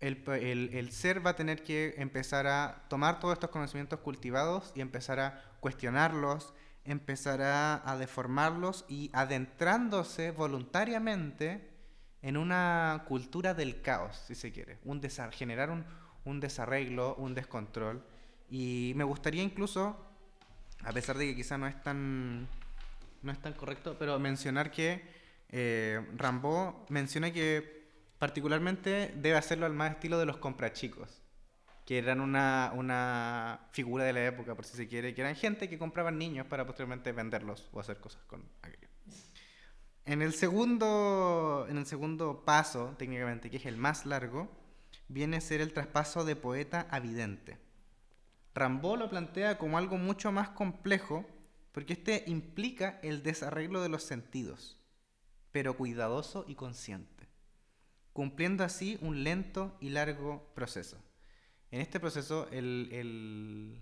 el, 0.00 0.90
ser 0.92 1.24
va 1.24 1.30
a 1.30 1.36
tener 1.36 1.62
que 1.62 1.94
empezar 1.96 2.46
a 2.46 2.84
tomar 2.88 3.20
todos 3.20 3.34
estos 3.34 3.50
conocimientos 3.50 4.00
cultivados 4.00 4.72
y 4.74 4.80
empezar 4.80 5.20
a 5.20 5.42
cuestionarlos, 5.60 6.52
empezar 6.84 7.40
a, 7.42 7.96
deformarlos 7.98 8.84
y 8.88 9.10
adentrándose 9.14 10.30
voluntariamente 10.30 11.75
en 12.22 12.36
una 12.36 13.04
cultura 13.08 13.54
del 13.54 13.82
caos, 13.82 14.16
si 14.26 14.34
se 14.34 14.52
quiere, 14.52 14.78
un 14.84 15.00
generar 15.32 15.70
un, 15.70 15.84
un 16.24 16.40
desarreglo, 16.40 17.14
un 17.16 17.34
descontrol. 17.34 18.04
Y 18.50 18.92
me 18.96 19.04
gustaría 19.04 19.42
incluso, 19.42 19.96
a 20.84 20.92
pesar 20.92 21.18
de 21.18 21.26
que 21.26 21.36
quizá 21.36 21.58
no 21.58 21.66
es 21.66 21.80
tan, 21.82 22.48
no 23.22 23.32
es 23.32 23.40
tan 23.40 23.52
correcto, 23.54 23.96
pero 23.98 24.18
mencionar 24.18 24.70
que 24.70 25.02
eh, 25.50 26.04
Rambo 26.16 26.86
menciona 26.88 27.32
que 27.32 27.76
Particularmente 28.18 29.12
debe 29.16 29.36
hacerlo 29.36 29.66
al 29.66 29.74
más 29.74 29.92
estilo 29.92 30.18
de 30.18 30.24
los 30.24 30.38
comprachicos, 30.38 31.22
que 31.84 31.98
eran 31.98 32.20
una, 32.20 32.72
una 32.74 33.68
figura 33.72 34.04
de 34.04 34.14
la 34.14 34.24
época, 34.24 34.54
por 34.54 34.64
si 34.64 34.74
se 34.76 34.88
quiere, 34.88 35.14
que 35.14 35.20
eran 35.20 35.36
gente 35.36 35.68
que 35.68 35.78
compraban 35.78 36.16
niños 36.16 36.46
para 36.46 36.64
posteriormente 36.64 37.12
venderlos 37.12 37.68
o 37.72 37.80
hacer 37.80 37.98
cosas 37.98 38.22
con 38.24 38.42
aquello. 38.62 38.85
En 40.06 40.22
el 40.22 40.32
segundo, 40.32 41.66
en 41.68 41.78
el 41.78 41.86
segundo 41.86 42.44
paso, 42.44 42.94
técnicamente, 42.98 43.50
que 43.50 43.58
es 43.58 43.66
el 43.66 43.76
más 43.76 44.06
largo, 44.06 44.48
viene 45.08 45.36
a 45.36 45.40
ser 45.40 45.60
el 45.60 45.72
traspaso 45.72 46.24
de 46.24 46.36
poeta 46.36 46.86
a 46.90 47.00
vidente. 47.00 47.58
Rambaud 48.54 48.98
lo 48.98 49.10
plantea 49.10 49.58
como 49.58 49.76
algo 49.76 49.98
mucho 49.98 50.32
más 50.32 50.48
complejo, 50.50 51.26
porque 51.72 51.92
este 51.92 52.24
implica 52.26 53.00
el 53.02 53.22
desarreglo 53.22 53.82
de 53.82 53.88
los 53.88 54.04
sentidos, 54.04 54.78
pero 55.52 55.76
cuidadoso 55.76 56.44
y 56.48 56.54
consciente 56.54 57.16
cumpliendo 58.16 58.64
así 58.64 58.96
un 59.02 59.24
lento 59.24 59.76
y 59.78 59.90
largo 59.90 60.50
proceso. 60.54 60.96
En 61.70 61.82
este 61.82 62.00
proceso, 62.00 62.48
el, 62.50 63.78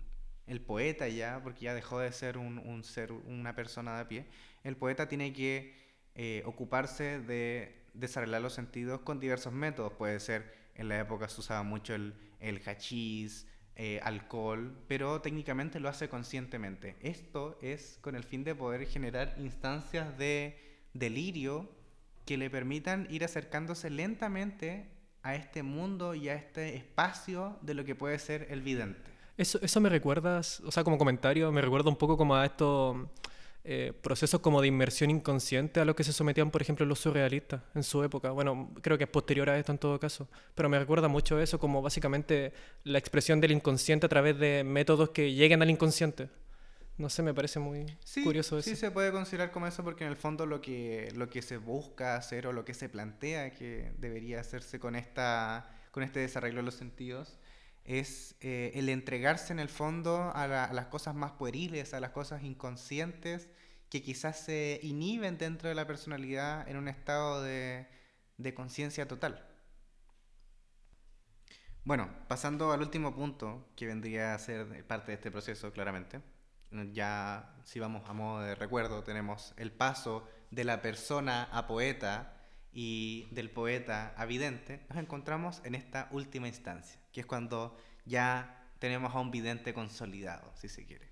poeta 0.67 1.07
ya, 1.07 1.39
porque 1.41 1.61
ya 1.61 1.73
dejó 1.73 1.99
de 1.99 2.11
ser 2.11 2.37
un, 2.37 2.83
ser, 2.83 3.13
una 3.13 3.55
persona 3.55 3.95
de 3.95 4.01
a 4.01 4.07
pie, 4.09 4.25
el 4.65 4.75
poeta 4.75 5.07
tiene 5.07 5.31
que 5.31 5.73
eh, 6.15 6.43
ocuparse 6.45 7.19
de 7.19 7.85
desarrollar 7.93 8.41
los 8.41 8.53
sentidos 8.53 9.01
con 9.01 9.19
diversos 9.19 9.53
métodos. 9.53 9.93
Puede 9.93 10.19
ser, 10.19 10.53
en 10.75 10.89
la 10.89 10.99
época 10.99 11.27
se 11.27 11.41
usaba 11.41 11.63
mucho 11.63 11.93
el, 11.93 12.13
el 12.39 12.61
hachís, 12.65 13.47
eh, 13.77 13.99
alcohol, 14.03 14.73
pero 14.87 15.19
técnicamente 15.19 15.81
lo 15.81 15.89
hace 15.89 16.07
conscientemente. 16.07 16.95
Esto 17.01 17.57
es 17.61 17.99
con 18.01 18.15
el 18.15 18.23
fin 18.23 18.45
de 18.45 18.55
poder 18.55 18.85
generar 18.87 19.35
instancias 19.37 20.17
de 20.17 20.57
delirio 20.93 21.69
que 22.25 22.37
le 22.37 22.49
permitan 22.49 23.05
ir 23.09 23.25
acercándose 23.25 23.89
lentamente 23.89 24.89
a 25.23 25.35
este 25.35 25.61
mundo 25.61 26.15
y 26.15 26.29
a 26.29 26.35
este 26.35 26.75
espacio 26.75 27.59
de 27.61 27.73
lo 27.73 27.83
que 27.83 27.95
puede 27.95 28.17
ser 28.17 28.47
el 28.49 28.61
vidente. 28.61 29.11
Eso, 29.35 29.59
eso 29.61 29.81
me 29.81 29.89
recuerdas, 29.89 30.61
o 30.61 30.71
sea, 30.71 30.85
como 30.85 30.97
comentario, 30.97 31.51
me 31.51 31.61
recuerda 31.61 31.89
un 31.89 31.97
poco 31.97 32.15
como 32.15 32.35
a 32.35 32.45
estos 32.45 32.95
eh, 33.67 33.93
procesos 33.99 34.41
como 34.41 34.61
de 34.61 34.67
inmersión 34.67 35.09
inconsciente 35.09 35.79
a 35.79 35.85
los 35.85 35.95
que 35.95 36.03
se 36.03 36.13
sometían, 36.13 36.51
por 36.51 36.61
ejemplo, 36.61 36.85
los 36.85 36.99
surrealistas 36.99 37.63
en 37.73 37.81
su 37.81 38.03
época. 38.03 38.29
Bueno, 38.29 38.71
creo 38.83 38.95
que 38.95 39.05
es 39.05 39.09
posterior 39.09 39.49
a 39.49 39.57
esto 39.57 39.71
en 39.71 39.79
todo 39.79 39.99
caso, 39.99 40.29
pero 40.53 40.69
me 40.69 40.77
recuerda 40.77 41.07
mucho 41.07 41.39
eso 41.39 41.59
como 41.59 41.81
básicamente 41.81 42.53
la 42.83 42.99
expresión 42.99 43.41
del 43.41 43.51
inconsciente 43.51 44.05
a 44.05 44.09
través 44.09 44.37
de 44.37 44.63
métodos 44.63 45.09
que 45.09 45.33
lleguen 45.33 45.63
al 45.63 45.71
inconsciente. 45.71 46.29
No 46.99 47.09
sé, 47.09 47.23
me 47.23 47.33
parece 47.33 47.57
muy 47.57 47.87
curioso 48.23 48.59
eso. 48.59 48.69
Sí, 48.69 48.75
se 48.75 48.91
puede 48.91 49.11
considerar 49.11 49.49
como 49.49 49.65
eso 49.65 49.83
porque 49.83 50.03
en 50.03 50.11
el 50.11 50.15
fondo 50.15 50.45
lo 50.45 50.61
que, 50.61 51.11
lo 51.15 51.27
que 51.27 51.41
se 51.41 51.57
busca 51.57 52.17
hacer 52.17 52.45
o 52.45 52.53
lo 52.53 52.65
que 52.65 52.75
se 52.75 52.87
plantea 52.87 53.49
que 53.51 53.93
debería 53.97 54.41
hacerse 54.41 54.79
con, 54.79 54.95
esta, 54.95 55.75
con 55.89 56.03
este 56.03 56.19
desarrollo 56.19 56.57
de 56.57 56.61
los 56.61 56.75
sentidos 56.75 57.39
es 57.85 58.35
eh, 58.41 58.71
el 58.75 58.89
entregarse 58.89 59.53
en 59.53 59.59
el 59.59 59.69
fondo 59.69 60.31
a, 60.33 60.47
las 60.47 60.85
cosas 60.87 61.15
más 61.15 61.31
pueriles, 61.33 61.93
a 61.93 61.99
las 61.99 62.11
cosas 62.11 62.43
inconscientes 62.43 63.49
que 63.89 64.01
quizás 64.01 64.39
se 64.39 64.79
inhiben 64.83 65.37
dentro 65.37 65.69
de 65.69 65.75
la 65.75 65.87
personalidad 65.87 66.67
en 66.67 66.77
un 66.77 66.87
estado 66.87 67.43
de, 67.43 67.87
de 68.37 68.53
conciencia 68.53 69.07
total. 69.07 69.47
Bueno, 71.83 72.09
pasando 72.27 72.71
al 72.71 72.81
último 72.81 73.13
punto 73.15 73.69
que 73.75 73.85
vendría 73.85 74.33
a 74.33 74.39
ser 74.39 74.85
parte 74.87 75.11
de 75.11 75.15
este 75.15 75.31
proceso, 75.31 75.71
claramente 75.71 76.21
ya 76.91 77.55
si 77.63 77.79
vamos 77.79 78.09
a 78.09 78.13
modo 78.13 78.41
de 78.41 78.55
recuerdo, 78.55 79.03
tenemos 79.03 79.53
el 79.57 79.71
paso 79.71 80.27
de 80.51 80.63
la 80.63 80.81
persona 80.81 81.43
a 81.51 81.67
poeta 81.67 82.34
y 82.75 83.29
del 83.31 83.49
poeta 83.49 84.13
a 84.17 84.25
vidente, 84.25 84.81
nos 84.89 84.99
encontramos 84.99 85.61
en 85.63 85.73
esta 85.73 86.09
última 86.11 86.49
instancia, 86.49 86.99
que 87.13 87.21
es 87.21 87.25
cuando 87.25 87.75
ya 88.05 88.69
tenemos 88.79 89.15
a 89.15 89.19
un 89.21 89.31
vidente 89.31 89.73
consolidado, 89.73 90.51
si 90.55 90.67
se 90.67 90.85
quiere. 90.85 91.09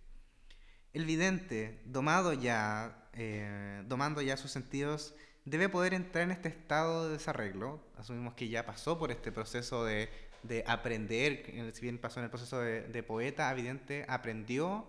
El 0.91 1.05
vidente, 1.05 1.81
domado 1.85 2.33
ya, 2.33 3.07
eh, 3.13 3.81
domando 3.87 4.21
ya 4.21 4.35
sus 4.35 4.51
sentidos, 4.51 5.15
debe 5.45 5.69
poder 5.69 5.93
entrar 5.93 6.25
en 6.25 6.31
este 6.31 6.49
estado 6.49 7.07
de 7.07 7.13
desarreglo. 7.13 7.81
Asumimos 7.97 8.33
que 8.33 8.49
ya 8.49 8.65
pasó 8.65 8.99
por 8.99 9.09
este 9.09 9.31
proceso 9.31 9.85
de, 9.85 10.09
de 10.43 10.65
aprender, 10.67 11.71
si 11.73 11.81
bien 11.81 11.97
pasó 11.97 12.19
en 12.19 12.25
el 12.25 12.29
proceso 12.29 12.59
de, 12.59 13.03
poeta 13.03 13.49
a 13.49 13.53
vidente, 13.53 14.05
aprendió 14.09 14.85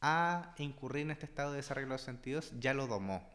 a 0.00 0.54
incurrir 0.56 1.02
en 1.02 1.10
este 1.10 1.26
estado 1.26 1.50
de 1.50 1.58
desarrollo 1.58 1.88
de 1.88 1.98
sentidos, 1.98 2.52
ya 2.58 2.72
lo 2.72 2.86
domó. 2.86 3.33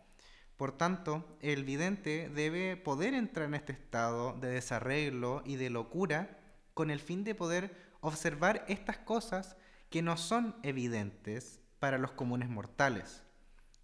Por 0.60 0.74
tanto, 0.74 1.26
el 1.40 1.64
vidente 1.64 2.28
debe 2.28 2.76
poder 2.76 3.14
entrar 3.14 3.48
en 3.48 3.54
este 3.54 3.72
estado 3.72 4.34
de 4.34 4.50
desarreglo 4.50 5.42
y 5.46 5.56
de 5.56 5.70
locura 5.70 6.38
con 6.74 6.92
el 6.92 7.00
fin 7.00 7.24
de 7.24 7.34
poder 7.34 7.74
observar 8.02 8.66
estas 8.68 8.98
cosas 8.98 9.56
que 9.90 10.02
no 10.02 10.18
son 10.18 10.58
evidentes 10.64 11.62
para 11.80 11.98
los 11.98 12.12
comunes 12.12 12.50
mortales. 12.50 13.24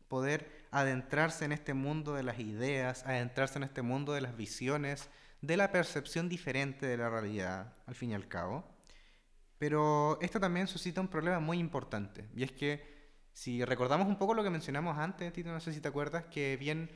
Poder 0.10 0.68
adentrarse 0.70 1.46
en 1.46 1.54
este 1.54 1.74
mundo 1.74 2.14
de 2.14 2.24
las 2.24 2.40
ideas, 2.40 3.06
adentrarse 3.06 3.58
en 3.58 3.64
este 3.64 3.82
mundo 3.82 4.12
de 4.12 4.20
las 4.20 4.36
visiones, 4.36 5.08
de 5.40 5.56
la 5.56 5.72
percepción 5.72 6.28
diferente 6.28 6.88
de 6.88 6.98
la 6.98 7.10
realidad, 7.10 7.74
al 7.86 7.96
fin 7.96 8.10
y 8.10 8.16
al 8.16 8.28
cabo 8.28 8.76
pero 9.58 10.20
esto 10.22 10.40
también 10.40 10.68
suscita 10.68 11.02
un 11.02 11.08
problema 11.08 11.40
muy 11.40 11.60
importante, 11.60 12.26
y 12.36 12.44
es 12.44 12.52
que 12.52 12.95
si 13.36 13.66
recordamos 13.66 14.08
un 14.08 14.18
poco 14.18 14.34
lo 14.34 14.44
que 14.46 14.50
mencionamos 14.50 14.98
antes, 14.98 15.34
Tito, 15.34 15.52
no 15.52 15.60
sé 15.60 15.74
si 15.74 15.82
te 15.82 15.90
acuerdas, 15.90 16.24
que 16.32 16.56
bien 16.56 16.90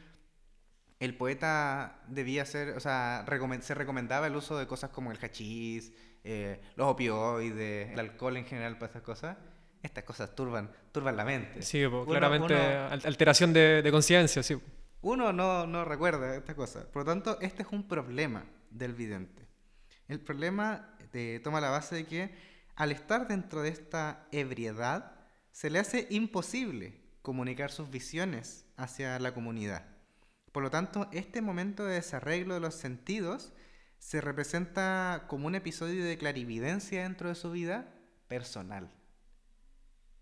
el 1.02 1.18
poeta 1.18 2.00
debía 2.08 2.46
ser, 2.46 2.78
o 2.78 2.80
sea, 2.80 3.26
se 3.60 3.74
recomendaba 3.76 4.26
el 4.28 4.36
uso 4.38 4.58
de 4.58 4.66
cosas 4.66 4.90
como 4.90 5.12
el 5.12 5.18
hachís, 5.18 5.92
eh, 6.24 6.62
los 6.78 6.88
opioides, 6.88 7.92
el 7.92 8.00
alcohol 8.00 8.38
en 8.38 8.46
general 8.46 8.76
para 8.76 8.88
estas 8.88 9.02
cosas. 9.02 9.38
Estas 9.84 10.06
cosas 10.06 10.34
turban, 10.34 10.72
turban 10.94 11.18
la 11.18 11.26
mente. 11.26 11.62
Sí, 11.62 11.84
claramente 12.06 12.56
alteración 12.56 13.52
de, 13.52 13.82
de 13.82 13.92
conciencia, 13.92 14.42
sí. 14.42 14.58
Uno 15.02 15.34
no, 15.34 15.68
no 15.68 15.84
recuerda 15.84 16.36
estas 16.36 16.56
cosas. 16.56 16.86
Por 16.86 17.04
lo 17.04 17.06
tanto, 17.06 17.38
este 17.42 17.64
es 17.64 17.70
un 17.72 17.86
problema 17.86 18.46
del 18.70 18.94
vidente. 18.94 19.46
El 20.08 20.22
problema 20.22 20.96
eh, 21.14 21.42
toma 21.44 21.60
la 21.60 21.70
base 21.70 21.96
de 21.96 22.06
que 22.06 22.34
al 22.76 22.94
estar 22.94 23.28
dentro 23.28 23.62
de 23.62 23.70
esta 23.70 24.26
ebriedad, 24.32 25.19
se 25.52 25.70
le 25.70 25.80
hace 25.80 26.08
imposible 26.10 27.02
comunicar 27.22 27.72
sus 27.72 27.90
visiones 27.90 28.66
hacia 28.78 29.20
la 29.20 29.34
comunidad. 29.34 29.86
Por 30.52 30.64
lo 30.64 30.70
tanto, 30.70 31.08
este 31.12 31.42
momento 31.42 31.86
de 31.86 31.96
desarreglo 31.96 32.56
de 32.56 32.60
los 32.60 32.76
sentidos 32.76 33.54
se 34.00 34.22
representa 34.22 35.26
como 35.28 35.48
un 35.48 35.56
episodio 35.56 36.04
de 36.06 36.18
clarividencia 36.18 37.04
dentro 37.04 37.30
de 37.30 37.36
su 37.36 37.52
vida 37.52 37.94
personal. 38.28 38.90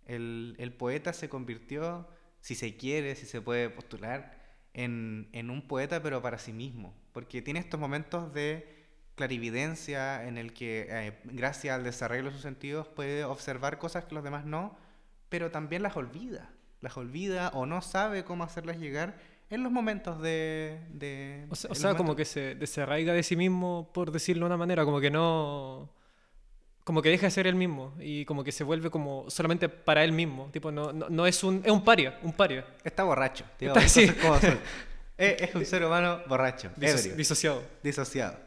El, 0.06 0.76
poeta 0.78 1.14
se 1.14 1.30
convirtió, 1.30 2.08
si 2.42 2.56
se 2.56 2.76
quiere, 2.76 3.16
si 3.16 3.26
se 3.26 3.42
puede 3.42 3.70
postular, 3.70 4.38
en, 4.74 5.50
un 5.50 5.68
poeta 5.68 6.02
pero 6.02 6.22
para 6.22 6.38
sí 6.38 6.54
mismo, 6.54 6.94
porque 7.14 7.42
tiene 7.42 7.60
estos 7.60 7.80
momentos 7.80 8.34
de 8.34 8.76
clarividencia 9.16 10.28
en 10.28 10.38
el 10.38 10.54
que, 10.54 10.88
eh, 10.90 11.20
gracias 11.26 11.76
al 11.76 11.84
desarrollo 11.84 12.26
de 12.26 12.32
sus 12.32 12.42
sentidos, 12.42 12.88
puede 12.88 13.24
observar 13.24 13.80
cosas 13.80 14.06
que 14.06 14.16
los 14.16 14.24
demás 14.24 14.46
no, 14.46 14.78
pero 15.30 15.52
también 15.52 15.84
las 15.84 15.96
olvida. 15.98 16.50
Las 16.82 16.96
olvida 16.98 17.50
o 17.54 17.66
no 17.66 17.82
sabe 17.82 18.24
cómo 18.24 18.44
hacerlas 18.44 18.78
llegar 18.78 19.18
en 19.50 19.64
los 19.64 19.72
momentos 19.72 20.22
de... 20.22 20.80
de 20.90 21.46
O 21.50 21.56
sea, 21.56 21.92
o 21.94 21.98
como 21.98 22.16
que 22.16 22.26
se 22.26 22.56
desarraiga 22.56 23.14
de 23.14 23.24
sí 23.24 23.36
mismo, 23.36 23.90
por 23.94 24.12
decirlo 24.12 24.46
de 24.46 24.48
una 24.48 24.58
manera, 24.58 24.84
como 24.86 25.00
que 25.00 25.10
no... 25.10 25.90
Como 26.84 27.02
que 27.02 27.10
deja 27.10 27.26
de 27.28 27.32
ser 27.32 27.48
él 27.48 27.56
mismo 27.56 27.94
y 28.00 28.24
como 28.26 28.44
que 28.46 28.52
se 28.54 28.64
vuelve 28.64 28.90
como 28.90 29.26
solamente 29.30 29.68
para 29.68 30.04
él 30.06 30.12
mismo. 30.14 30.50
Tipo, 30.54 30.72
no, 30.72 30.94
no, 30.94 31.10
no 31.10 31.26
es 31.28 31.44
un... 31.44 31.62
Es 31.66 31.72
un 31.72 31.84
paria, 31.84 32.18
un 32.24 32.32
paria. 32.34 32.66
Está 32.84 33.04
borracho. 33.04 33.44
digo, 33.60 33.76
Está- 33.76 33.90
sí. 33.90 34.08
como 34.22 34.36
es 35.18 35.56
un 35.56 35.66
ser 35.66 35.84
humano 35.84 36.22
borracho, 36.28 36.70
Diso- 36.78 36.98
ebrio, 37.00 37.16
disociado. 37.16 37.64
disociado. 37.84 38.38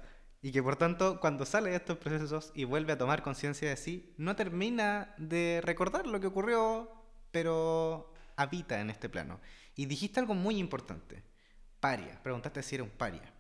Y 0.43 0.53
que 0.53 0.63
por 0.63 0.77
tanto, 0.77 1.21
cuando 1.21 1.45
sale 1.45 1.71
de 1.71 1.77
estos 1.77 1.99
procesos 1.99 2.51
y 2.55 2.65
vuelve 2.65 2.93
a 2.93 2.99
tomar 2.99 3.23
conciencia 3.23 3.69
de 3.69 3.77
sí, 3.77 4.15
no 4.17 4.37
termina 4.37 5.15
de 5.19 5.61
recordar 5.63 6.07
lo 6.07 6.19
que 6.21 6.29
ocurrió, 6.29 6.91
pero 7.31 8.13
habita 8.37 8.81
en 8.81 8.91
este 8.91 9.09
plano. 9.09 9.41
Y 9.77 9.87
dijiste 9.87 10.19
algo 10.19 10.35
muy 10.35 10.57
importante. 10.57 11.23
Paria. 11.79 12.21
Preguntaste 12.23 12.63
si 12.63 12.77
era 12.77 12.85
un 12.85 12.91
paria. 12.91 13.33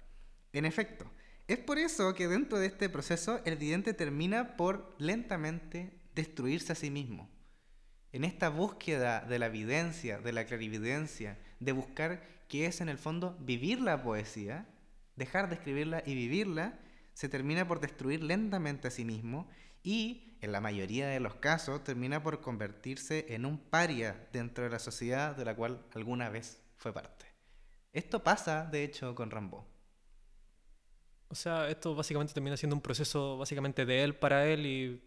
En 0.52 0.64
efecto, 0.64 1.10
es 1.48 1.58
por 1.58 1.78
eso 1.78 2.14
que 2.14 2.28
dentro 2.28 2.58
de 2.58 2.66
este 2.66 2.88
proceso 2.88 3.40
el 3.44 3.56
vidente 3.56 3.94
termina 3.94 4.56
por 4.56 4.94
lentamente 4.98 6.00
destruirse 6.14 6.72
a 6.72 6.76
sí 6.76 6.90
mismo. 6.90 7.30
En 8.12 8.24
esta 8.24 8.48
búsqueda 8.48 9.20
de 9.20 9.38
la 9.38 9.46
evidencia, 9.46 10.18
de 10.18 10.32
la 10.32 10.44
clarividencia, 10.44 11.38
de 11.60 11.72
buscar 11.72 12.22
qué 12.48 12.66
es 12.66 12.80
en 12.80 12.88
el 12.88 12.98
fondo 12.98 13.36
vivir 13.40 13.80
la 13.80 14.02
poesía, 14.02 14.66
dejar 15.16 15.48
de 15.48 15.54
escribirla 15.54 16.02
y 16.04 16.14
vivirla, 16.14 16.78
se 17.20 17.28
termina 17.28 17.68
por 17.68 17.80
destruir 17.80 18.22
lentamente 18.22 18.88
a 18.88 18.90
sí 18.90 19.04
mismo 19.04 19.46
y, 19.83 20.38
en 20.40 20.52
la 20.52 20.61
mayoría 20.62 21.06
de 21.06 21.20
los 21.20 21.35
casos, 21.35 21.85
termina 21.85 22.22
por 22.22 22.40
convertirse 22.40 23.26
en 23.35 23.44
un 23.44 23.59
paria 23.59 24.26
dentro 24.33 24.64
de 24.64 24.70
la 24.70 24.78
sociedad 24.78 25.37
de 25.37 25.44
la 25.44 25.54
cual 25.54 25.85
alguna 25.94 26.30
vez 26.30 26.62
fue 26.78 26.94
parte. 26.94 27.26
Esto 27.92 28.22
pasa, 28.22 28.64
de 28.72 28.85
hecho, 28.85 29.14
con 29.14 29.30
Rambo. 29.30 29.66
O 31.28 31.35
sea, 31.35 31.68
esto 31.68 31.94
básicamente 31.94 32.33
termina 32.33 32.56
siendo 32.56 32.74
un 32.74 32.80
proceso 32.80 33.37
básicamente 33.37 33.85
de 33.85 34.02
él 34.02 34.14
para 34.16 34.46
él 34.46 34.64
y 34.64 35.02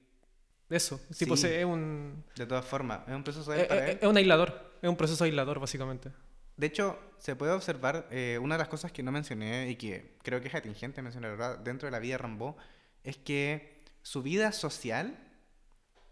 eso. 0.70 1.02
Tipo, 1.18 1.36
Sí. 1.36 1.48
es 1.48 1.66
un... 1.66 2.24
De 2.36 2.46
todas 2.46 2.64
formas, 2.64 3.08
es 3.08 3.16
un 3.16 3.24
proceso 3.24 3.50
de 3.52 3.58
Es, 3.58 3.62
él 3.64 3.68
para 3.70 3.86
es- 3.88 3.92
él. 3.94 4.00
es 4.04 4.08
un 4.08 4.18
aislador. 4.18 4.72
Es 4.84 4.88
un 4.90 4.96
proceso 4.98 5.24
aislador, 5.24 5.60
básicamente. 5.60 6.12
De 6.58 6.68
hecho, 6.68 7.00
se 7.18 7.36
puede 7.36 7.52
observar, 7.52 8.08
eh, 8.12 8.40
una 8.42 8.56
de 8.56 8.60
las 8.60 8.68
cosas 8.68 8.92
que 8.92 9.04
no 9.04 9.12
mencioné 9.12 9.70
y 9.70 9.76
que 9.76 10.18
creo 10.24 10.42
que 10.42 10.50
es 10.50 10.56
atingente 10.56 11.02
mencionar 11.02 11.64
dentro 11.64 11.88
de 11.88 11.92
la 11.92 12.00
vida 12.00 12.14
de 12.14 12.18
Rambo, 12.20 12.58
es 13.04 13.18
que 13.18 13.82
su 14.02 14.22
vida 14.22 14.52
social 14.52 15.18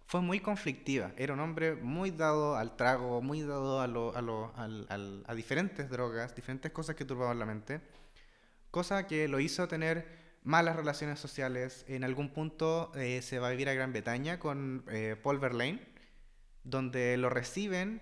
fue 0.06 0.21
muy 0.21 0.39
conflictiva. 0.39 1.13
Era 1.15 1.34
un 1.34 1.39
hombre 1.39 1.75
muy 1.75 2.12
dado 2.12 2.58
al 2.58 2.75
trago, 2.75 3.21
muy 3.21 3.43
dado 3.43 3.80
a 3.80 5.36
diferentes 5.36 5.89
drogas, 5.89 6.36
diferentes 6.36 6.71
cosas 6.71 6.95
que 6.95 7.06
turbaban 7.06 7.39
la 7.39 7.45
mente, 7.45 7.80
cosa 8.71 9.08
que 9.08 9.27
lo 9.27 9.39
hizo 9.39 9.67
tener 9.67 10.19
malas 10.43 10.75
relaciones 10.75 11.19
sociales. 11.19 11.86
En 11.88 12.04
algún 12.04 12.30
punto 12.30 12.91
eh, 12.95 13.21
se 13.21 13.39
va 13.39 13.47
a 13.47 13.51
vivir 13.51 13.69
a 13.69 13.73
Gran 13.73 13.93
Bretaña 13.93 14.39
con 14.39 14.84
eh, 14.89 15.15
Paul 15.21 15.39
Verlaine, 15.39 15.82
donde 16.63 17.15
lo 17.17 17.30
reciben, 17.30 18.01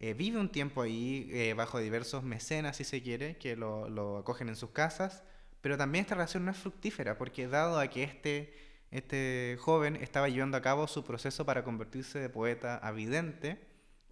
eh, 0.00 0.14
vive 0.14 0.38
un 0.38 0.50
tiempo 0.50 0.80
ahí 0.80 1.28
eh, 1.30 1.52
bajo 1.52 1.78
diversos 1.78 2.24
mecenas, 2.24 2.78
si 2.78 2.84
se 2.84 3.02
quiere, 3.02 3.36
que 3.36 3.54
lo, 3.54 4.18
acogen 4.18 4.48
en 4.48 4.56
sus 4.56 4.70
casas, 4.70 5.22
pero 5.60 5.76
también 5.76 6.04
esta 6.04 6.14
relación 6.14 6.46
no 6.46 6.50
es 6.50 6.56
fructífera, 6.56 7.18
porque 7.18 7.46
dado 7.48 7.78
a 7.78 7.88
que 7.88 8.02
este, 8.04 8.54
este 8.90 9.58
joven 9.60 9.96
estaba 9.96 10.30
llevando 10.30 10.56
a 10.56 10.62
cabo 10.62 10.86
su 10.86 11.04
proceso 11.04 11.44
para 11.44 11.64
convertirse 11.64 12.18
de 12.18 12.30
poeta 12.30 12.76
a 12.76 12.92
vidente, 12.92 13.60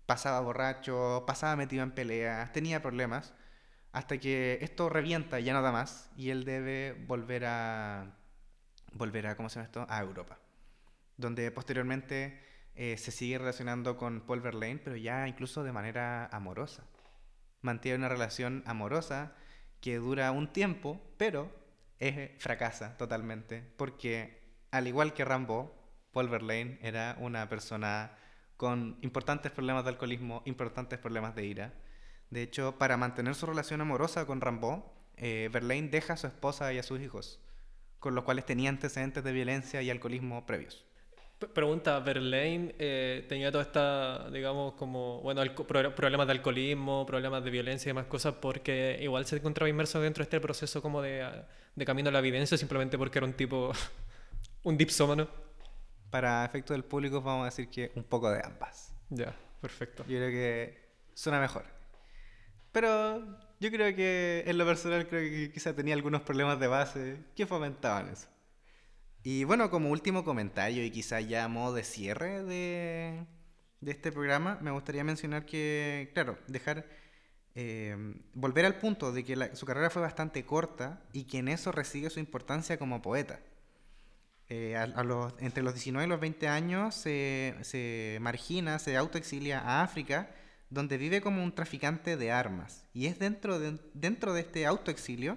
pasaba 0.04 0.40
borracho, 0.40 1.24
pasaba 1.26 1.56
metido 1.56 1.82
en 1.82 1.92
peleas, 1.92 2.52
tenía 2.52 2.82
problemas, 2.82 3.32
hasta 3.92 4.18
que 4.18 4.58
esto 4.60 4.90
revienta, 4.90 5.40
ya 5.40 5.54
no 5.54 5.62
da 5.62 5.72
más, 5.72 6.10
y 6.18 6.28
él 6.28 6.44
debe 6.44 7.02
volver 7.06 7.46
a, 7.46 8.14
volver 8.92 9.26
a, 9.26 9.36
¿cómo 9.36 9.48
se 9.48 9.54
llama 9.56 9.66
esto? 9.66 9.86
A 9.88 10.00
Europa, 10.02 10.38
donde 11.16 11.50
posteriormente 11.50 12.47
eh, 12.80 12.96
se 12.96 13.10
sigue 13.10 13.38
relacionando 13.38 13.96
con 13.96 14.20
Paul 14.20 14.40
Verlaine, 14.40 14.78
pero 14.78 14.94
ya 14.94 15.26
incluso 15.26 15.64
de 15.64 15.72
manera 15.72 16.26
amorosa. 16.26 16.84
Mantiene 17.60 17.98
una 17.98 18.08
relación 18.08 18.62
amorosa 18.66 19.32
que 19.80 19.96
dura 19.96 20.30
un 20.30 20.52
tiempo, 20.52 21.00
pero 21.16 21.50
eh, 21.98 22.36
fracasa 22.38 22.96
totalmente, 22.96 23.64
porque 23.76 24.40
al 24.70 24.86
igual 24.86 25.12
que 25.12 25.24
Rambo, 25.24 25.74
Paul 26.12 26.28
Verlaine 26.28 26.78
era 26.80 27.16
una 27.18 27.48
persona 27.48 28.16
con 28.56 28.96
importantes 29.02 29.50
problemas 29.50 29.82
de 29.82 29.90
alcoholismo, 29.90 30.42
importantes 30.44 31.00
problemas 31.00 31.34
de 31.34 31.46
ira. 31.46 31.74
De 32.30 32.42
hecho, 32.42 32.78
para 32.78 32.96
mantener 32.96 33.34
su 33.34 33.46
relación 33.46 33.80
amorosa 33.80 34.24
con 34.24 34.40
Rambo, 34.40 34.94
eh, 35.16 35.50
Verlaine 35.52 35.88
deja 35.88 36.12
a 36.12 36.16
su 36.16 36.28
esposa 36.28 36.72
y 36.72 36.78
a 36.78 36.84
sus 36.84 37.00
hijos, 37.00 37.40
con 37.98 38.14
los 38.14 38.22
cuales 38.22 38.46
tenía 38.46 38.70
antecedentes 38.70 39.24
de 39.24 39.32
violencia 39.32 39.82
y 39.82 39.90
alcoholismo 39.90 40.46
previos. 40.46 40.87
Pregunta, 41.46 42.00
Verlaine 42.00 42.74
eh, 42.80 43.24
tenía 43.28 43.52
toda 43.52 43.62
esta, 43.62 44.28
digamos, 44.30 44.74
como, 44.74 45.20
bueno, 45.20 45.40
problemas 45.94 46.26
de 46.26 46.32
alcoholismo, 46.32 47.06
problemas 47.06 47.44
de 47.44 47.50
violencia 47.50 47.88
y 47.88 47.90
demás 47.90 48.06
cosas, 48.06 48.34
porque 48.40 48.98
igual 49.00 49.24
se 49.24 49.36
encontraba 49.36 49.68
inmerso 49.68 50.00
dentro 50.00 50.22
de 50.22 50.24
este 50.24 50.40
proceso 50.40 50.82
como 50.82 51.00
de, 51.00 51.24
de 51.76 51.84
camino 51.84 52.08
a 52.08 52.12
la 52.12 52.18
evidencia, 52.18 52.58
simplemente 52.58 52.98
porque 52.98 53.20
era 53.20 53.26
un 53.26 53.34
tipo, 53.34 53.70
un 54.64 54.76
dipsómano. 54.76 55.28
Para 56.10 56.44
efecto 56.44 56.72
del 56.72 56.84
público 56.84 57.20
vamos 57.20 57.42
a 57.42 57.44
decir 57.46 57.68
que 57.68 57.92
un 57.94 58.02
poco 58.02 58.30
de 58.30 58.40
ambas. 58.44 58.92
Ya, 59.10 59.32
perfecto. 59.60 60.04
Yo 60.08 60.18
creo 60.18 60.30
que 60.30 60.88
suena 61.14 61.38
mejor. 61.38 61.64
Pero 62.72 63.24
yo 63.60 63.70
creo 63.70 63.94
que 63.94 64.42
en 64.44 64.58
lo 64.58 64.66
personal 64.66 65.06
creo 65.06 65.22
que 65.22 65.52
quizá 65.52 65.74
tenía 65.74 65.94
algunos 65.94 66.22
problemas 66.22 66.58
de 66.58 66.66
base 66.66 67.18
que 67.36 67.46
fomentaban 67.46 68.08
eso. 68.08 68.28
Y 69.30 69.44
bueno, 69.44 69.70
como 69.70 69.90
último 69.90 70.24
comentario 70.24 70.82
y 70.82 70.90
quizá 70.90 71.20
ya 71.20 71.48
modo 71.48 71.74
de 71.74 71.84
cierre 71.84 72.42
de, 72.44 73.26
este 73.84 74.10
programa, 74.10 74.56
me 74.62 74.70
gustaría 74.70 75.04
mencionar 75.04 75.44
que, 75.44 76.10
claro, 76.14 76.38
dejar, 76.46 76.86
eh, 77.54 77.94
volver 78.32 78.64
al 78.64 78.78
punto 78.78 79.12
de 79.12 79.24
que 79.24 79.54
su 79.54 79.66
carrera 79.66 79.90
fue 79.90 80.00
bastante 80.00 80.46
corta 80.46 81.02
y 81.12 81.24
que 81.24 81.40
en 81.40 81.48
eso 81.48 81.72
resigue 81.72 82.08
su 82.08 82.20
importancia 82.20 82.78
como 82.78 83.02
poeta. 83.02 83.38
Eh, 84.48 84.74
entre 85.40 85.62
los 85.62 85.74
19 85.74 86.06
y 86.06 86.08
los 86.08 86.20
20 86.20 86.48
años 86.48 86.94
se, 86.94 88.16
margina, 88.22 88.78
se 88.78 88.96
autoexilia 88.96 89.60
a 89.60 89.82
África, 89.82 90.30
donde 90.70 90.96
vive 90.96 91.20
como 91.20 91.44
un 91.44 91.54
traficante 91.54 92.16
de 92.16 92.32
armas. 92.32 92.86
Y 92.94 93.04
es 93.08 93.18
dentro 93.18 93.58
de, 93.58 93.78
dentro 93.92 94.32
de 94.32 94.40
este 94.40 94.64
autoexilio 94.64 95.36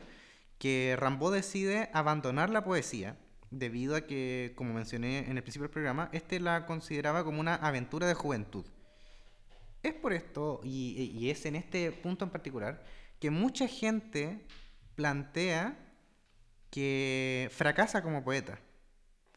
que 0.59 0.95
Rambaud 0.97 1.33
decide 1.33 1.89
abandonar 1.91 2.49
la 2.49 2.63
poesía, 2.63 3.17
debido 3.51 3.95
a 3.95 4.01
que, 4.01 4.53
como 4.55 4.73
mencioné 4.73 5.29
en 5.29 5.37
el 5.37 5.43
principio 5.43 5.67
del 5.67 5.73
programa, 5.73 6.09
este 6.13 6.39
la 6.39 6.65
consideraba 6.65 7.23
como 7.23 7.39
una 7.39 7.55
aventura 7.55 8.07
de 8.07 8.13
juventud. 8.13 8.65
Es 9.83 9.93
por 9.93 10.13
esto, 10.13 10.61
y, 10.63 11.11
y 11.13 11.29
es 11.29 11.45
en 11.45 11.55
este 11.55 11.91
punto 11.91 12.25
en 12.25 12.31
particular, 12.31 12.83
que 13.19 13.29
mucha 13.29 13.67
gente 13.67 14.45
plantea 14.95 15.77
que 16.69 17.49
fracasa 17.51 18.01
como 18.01 18.23
poeta. 18.23 18.59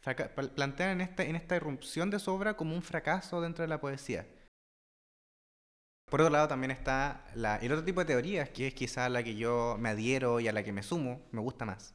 Fraca- 0.00 0.30
plantean 0.34 0.90
en 0.90 1.00
esta, 1.00 1.22
en 1.24 1.34
esta 1.36 1.56
irrupción 1.56 2.10
de 2.10 2.18
su 2.18 2.30
obra 2.30 2.56
como 2.56 2.74
un 2.74 2.82
fracaso 2.82 3.40
dentro 3.40 3.62
de 3.62 3.68
la 3.68 3.80
poesía. 3.80 4.26
Por 6.10 6.20
otro 6.20 6.30
lado 6.30 6.46
también 6.46 6.70
está 6.70 7.24
la- 7.34 7.56
el 7.56 7.72
otro 7.72 7.84
tipo 7.84 8.00
de 8.00 8.06
teorías, 8.06 8.50
que 8.50 8.66
es 8.68 8.74
quizá 8.74 9.08
la 9.08 9.22
que 9.24 9.34
yo 9.34 9.76
me 9.80 9.88
adhiero 9.88 10.38
y 10.40 10.46
a 10.48 10.52
la 10.52 10.62
que 10.62 10.72
me 10.72 10.82
sumo, 10.82 11.22
me 11.32 11.40
gusta 11.40 11.64
más, 11.64 11.94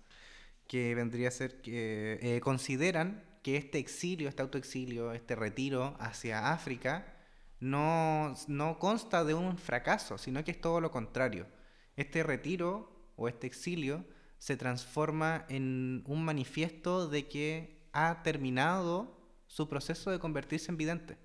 que 0.70 0.94
vendría 0.94 1.30
a 1.30 1.32
ser 1.32 1.62
que 1.62 2.20
eh, 2.22 2.40
consideran 2.42 3.24
que 3.42 3.58
este 3.58 3.80
exilio, 3.80 4.30
este 4.30 4.44
autoexilio, 4.44 5.14
este 5.14 5.36
retiro 5.36 5.98
hacia 6.00 6.54
África, 6.54 7.18
no, 7.60 8.36
no 8.48 8.78
consta 8.78 9.24
de 9.24 9.34
un 9.34 9.58
fracaso, 9.58 10.20
sino 10.20 10.44
que 10.44 10.52
es 10.52 10.62
todo 10.62 10.80
lo 10.80 10.92
contrario. 10.92 11.48
Este 11.96 12.22
retiro 12.22 13.12
o 13.16 13.28
este 13.28 13.48
exilio 13.48 14.06
se 14.38 14.58
transforma 14.58 15.44
en 15.50 16.04
un 16.06 16.24
manifiesto 16.24 17.10
de 17.10 17.28
que 17.28 17.90
ha 17.92 18.22
terminado 18.22 19.18
su 19.48 19.68
proceso 19.68 20.12
de 20.12 20.20
convertirse 20.20 20.70
en 20.70 20.78
vidente. 20.78 21.18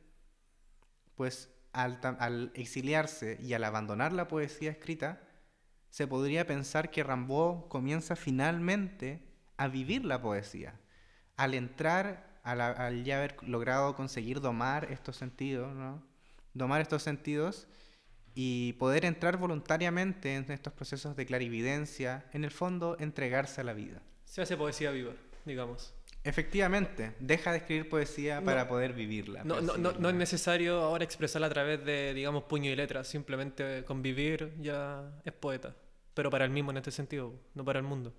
Pues 1.17 1.51
al, 1.75 2.01
al 2.19 2.51
exiliarse 2.55 3.39
y 3.43 3.53
al 3.53 3.65
abandonar 3.65 4.15
la 4.15 4.27
poesía 4.27 4.71
escrita, 4.71 5.21
se 5.91 6.07
podría 6.07 6.47
pensar 6.47 6.91
que 6.91 7.05
Rambaud 7.05 7.69
comienza 7.69 8.17
finalmente 8.17 9.34
a 9.57 9.69
vivir 9.69 10.05
la 10.05 10.21
poesía. 10.21 10.81
Al 11.37 11.55
entrar, 11.55 12.41
al, 12.43 12.61
al 12.61 13.05
ya 13.05 13.19
haber 13.19 13.37
logrado 13.43 13.95
conseguir 13.95 14.41
domar 14.41 14.91
estos 14.91 15.17
sentidos, 15.17 15.75
¿no? 15.75 16.03
domar 16.55 16.81
estos 16.81 17.03
sentidos 17.03 17.67
y 18.35 18.73
poder 18.75 19.05
entrar 19.05 19.37
voluntariamente 19.37 20.35
en 20.35 20.51
estos 20.51 20.73
procesos 20.73 21.17
de 21.17 21.27
clarividencia, 21.27 22.25
en 22.33 22.45
el 22.45 22.51
fondo 22.51 22.97
entregarse 22.99 23.61
a 23.61 23.65
la 23.65 23.75
vida. 23.75 24.03
Se 24.25 24.43
hace 24.43 24.57
poesía 24.57 24.91
viva, 24.91 25.13
digamos. 25.45 25.95
Efectivamente, 26.25 27.15
deja 27.21 27.53
de 27.53 27.59
escribir 27.59 27.89
poesía 27.89 28.41
para 28.41 28.67
poder 28.67 28.95
vivirla. 28.95 29.45
No, 29.45 29.61
no, 29.61 29.77
no, 29.77 30.09
es 30.09 30.15
necesario 30.15 30.81
ahora 30.81 31.05
expresarla 31.05 31.49
a 31.49 31.51
través 31.51 31.85
de, 31.85 32.15
digamos, 32.15 32.45
puño 32.45 32.71
y 32.71 32.77
letra, 32.77 33.05
simplemente 33.05 33.85
convivir 33.85 34.55
ya 34.59 35.13
es 35.25 35.35
poeta, 35.35 35.77
pero 36.15 36.31
para 36.31 36.47
el 36.47 36.51
mismo 36.51 36.71
en 36.71 36.79
este 36.79 36.91
sentido, 36.91 37.35
no 37.55 37.65
para 37.65 37.79
el 37.79 37.85
mundo. 37.85 38.15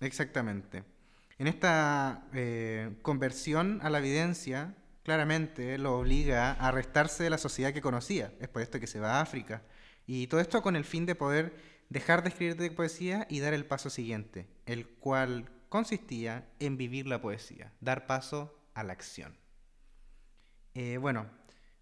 Exactamente. 0.00 0.84
En 1.38 1.46
esta 1.46 2.26
eh, 2.34 2.96
conversión 3.02 3.80
a 3.82 3.90
la 3.90 3.98
evidencia, 3.98 4.74
claramente 5.02 5.78
lo 5.78 5.98
obliga 5.98 6.52
a 6.52 6.70
restarse 6.70 7.22
de 7.22 7.30
la 7.30 7.38
sociedad 7.38 7.72
que 7.72 7.80
conocía. 7.80 8.32
Es 8.40 8.48
por 8.48 8.62
esto 8.62 8.80
que 8.80 8.86
se 8.86 9.00
va 9.00 9.18
a 9.18 9.20
África. 9.22 9.62
Y 10.06 10.26
todo 10.26 10.40
esto 10.40 10.62
con 10.62 10.76
el 10.76 10.84
fin 10.84 11.06
de 11.06 11.14
poder 11.14 11.54
dejar 11.88 12.22
de 12.22 12.30
escribir 12.30 12.56
de 12.56 12.70
poesía 12.70 13.26
y 13.30 13.40
dar 13.40 13.54
el 13.54 13.66
paso 13.66 13.90
siguiente, 13.90 14.46
el 14.66 14.86
cual 14.86 15.50
consistía 15.68 16.48
en 16.58 16.76
vivir 16.76 17.06
la 17.06 17.20
poesía, 17.20 17.72
dar 17.80 18.06
paso 18.06 18.58
a 18.74 18.82
la 18.84 18.92
acción. 18.92 19.36
Eh, 20.74 20.98
bueno, 20.98 21.26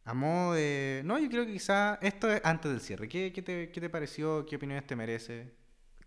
a 0.05 0.15
modo 0.15 0.55
de... 0.55 1.03
No, 1.05 1.19
yo 1.19 1.29
creo 1.29 1.47
que 1.47 1.53
quizá 1.53 1.99
esto 2.01 2.33
es 2.33 2.41
antes 2.45 2.71
del 2.71 2.81
cierre. 2.81 3.09
¿Qué, 3.09 3.31
te, 3.31 3.91
pareció? 3.91 4.47
¿Qué 4.47 4.57
opiniones 4.57 4.87
te 4.87 4.97
merece? 4.97 5.53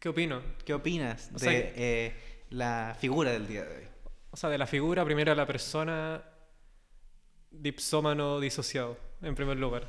¿Qué 0.02 0.10
opino? 0.10 0.42
¿Qué 0.66 0.74
opinas 0.74 1.32
de 1.32 1.74
eh, 1.76 2.14
la 2.50 2.98
figura 3.00 3.30
del 3.30 3.48
día 3.48 3.64
de 3.64 3.78
hoy? 3.78 3.84
O 4.32 4.36
sea, 4.36 4.50
de 4.50 4.58
la 4.58 4.66
figura, 4.66 5.06
primero 5.06 5.36
la 5.36 5.46
persona 5.46 6.24
dipsómano 7.52 8.40
disociado, 8.40 8.98
en 9.22 9.36
primer 9.36 9.58
lugar. 9.58 9.84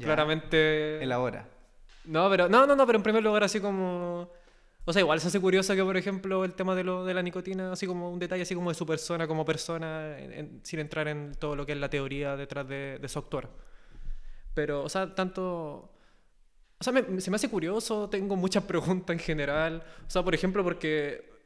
Claramente. 0.00 1.02
Elabora. 1.02 1.46
No, 2.06 2.30
pero. 2.30 2.48
No, 2.48 2.66
no, 2.66 2.74
no, 2.74 2.86
pero 2.86 2.96
en 2.96 3.02
primer 3.02 3.22
lugar, 3.22 3.44
así 3.44 3.60
como. 3.60 4.32
O 4.86 4.92
sea, 4.94 5.00
igual 5.00 5.20
se 5.20 5.28
hace 5.28 5.40
curioso 5.40 5.74
que, 5.74 5.84
por 5.84 5.98
ejemplo, 5.98 6.42
el 6.42 6.54
tema 6.54 6.74
de, 6.74 6.84
lo, 6.84 7.04
de 7.04 7.12
la 7.12 7.20
nicotina, 7.20 7.72
así 7.72 7.86
como 7.86 8.10
un 8.10 8.18
detalle 8.18 8.44
así 8.44 8.54
como 8.54 8.70
de 8.70 8.76
su 8.76 8.86
persona 8.86 9.28
como 9.28 9.44
persona, 9.44 10.16
sin 10.62 10.80
entrar 10.80 11.06
en 11.06 11.34
todo 11.34 11.54
lo 11.54 11.66
que 11.66 11.72
es 11.72 11.78
la 11.78 11.90
teoría 11.90 12.34
detrás 12.34 12.66
de, 12.66 13.06
su 13.06 13.18
actor. 13.18 13.50
Pero, 14.54 14.84
o 14.84 14.88
sea, 14.88 15.14
tanto... 15.14 15.92
O 16.80 16.84
sea, 16.84 16.92
se 17.18 17.30
me 17.30 17.34
hace 17.36 17.48
curioso, 17.48 18.08
tengo 18.08 18.36
muchas 18.36 18.64
preguntas 18.72 19.14
en 19.14 19.20
general. 19.20 19.82
O 20.06 20.10
sea, 20.10 20.22
por 20.22 20.34
ejemplo, 20.34 20.62
porque... 20.62 21.36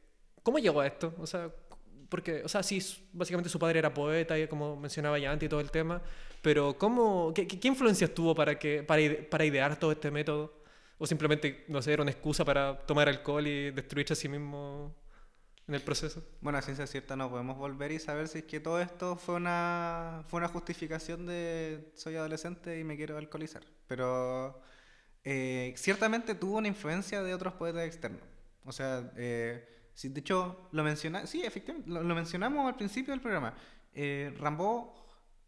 ¿Cómo 0.43 0.59
llegó 0.59 0.81
a 0.81 0.87
esto? 0.87 1.13
O 1.19 1.25
sea, 1.25 1.49
porque, 2.13 2.43
o 2.43 2.47
sea, 2.47 2.61
sí, 2.61 2.79
básicamente 3.11 3.49
su 3.49 3.57
padre 3.57 3.79
era 3.79 3.91
poeta, 3.91 4.37
y 4.37 4.45
como 4.47 4.75
mencionaba 4.75 5.17
ya 5.17 5.31
antes 5.31 5.47
y 5.47 5.49
todo 5.49 5.61
el 5.61 5.71
tema, 5.71 5.99
pero 6.43 6.77
¿cómo, 6.77 7.31
qué, 7.33 7.47
qué 7.47 7.67
influencias 7.67 8.13
tuvo 8.13 8.35
para, 8.35 8.59
que, 8.59 8.83
para, 8.83 9.01
para 9.31 9.45
idear 9.45 9.79
todo 9.79 9.93
este 9.93 10.11
método? 10.11 10.53
¿O 10.99 11.07
simplemente, 11.07 11.65
no 11.69 11.81
sé, 11.81 11.93
era 11.93 12.03
una 12.03 12.11
excusa 12.11 12.45
para 12.45 12.77
tomar 12.85 13.09
alcohol 13.09 13.47
y 13.47 13.71
destruirse 13.71 14.13
a 14.13 14.15
sí 14.15 14.29
mismo 14.29 14.93
en 15.67 15.73
el 15.73 15.81
proceso? 15.81 16.23
Bueno, 16.39 16.59
a 16.59 16.61
ciencia 16.61 16.85
cierta 16.85 17.15
no 17.15 17.31
podemos 17.31 17.57
volver 17.57 17.91
y 17.91 17.99
saber 17.99 18.27
si 18.27 18.37
es 18.37 18.43
que 18.43 18.59
todo 18.59 18.79
esto 18.79 19.15
fue 19.15 19.33
una, 19.33 20.23
fue 20.27 20.37
una 20.37 20.49
justificación 20.49 21.25
de 21.25 21.91
soy 21.95 22.15
adolescente 22.15 22.79
y 22.79 22.83
me 22.83 22.95
quiero 22.95 23.17
alcoholizar. 23.17 23.63
Pero 23.87 24.61
eh, 25.23 25.73
ciertamente 25.77 26.35
tuvo 26.35 26.57
una 26.57 26.67
influencia 26.67 27.23
de 27.23 27.33
otros 27.33 27.53
poetas 27.53 27.85
externos. 27.85 28.21
O 28.65 28.71
sea, 28.71 29.11
eh, 29.17 29.67
de 30.01 30.19
hecho, 30.19 30.69
lo, 30.71 30.83
menciona, 30.83 31.27
sí, 31.27 31.43
efectivamente, 31.43 31.89
lo, 31.89 32.15
mencionamos 32.15 32.67
al 32.67 32.75
principio 32.75 33.13
del 33.13 33.21
programa. 33.21 33.53
Eh, 33.93 34.33
Rambo, 34.39 34.93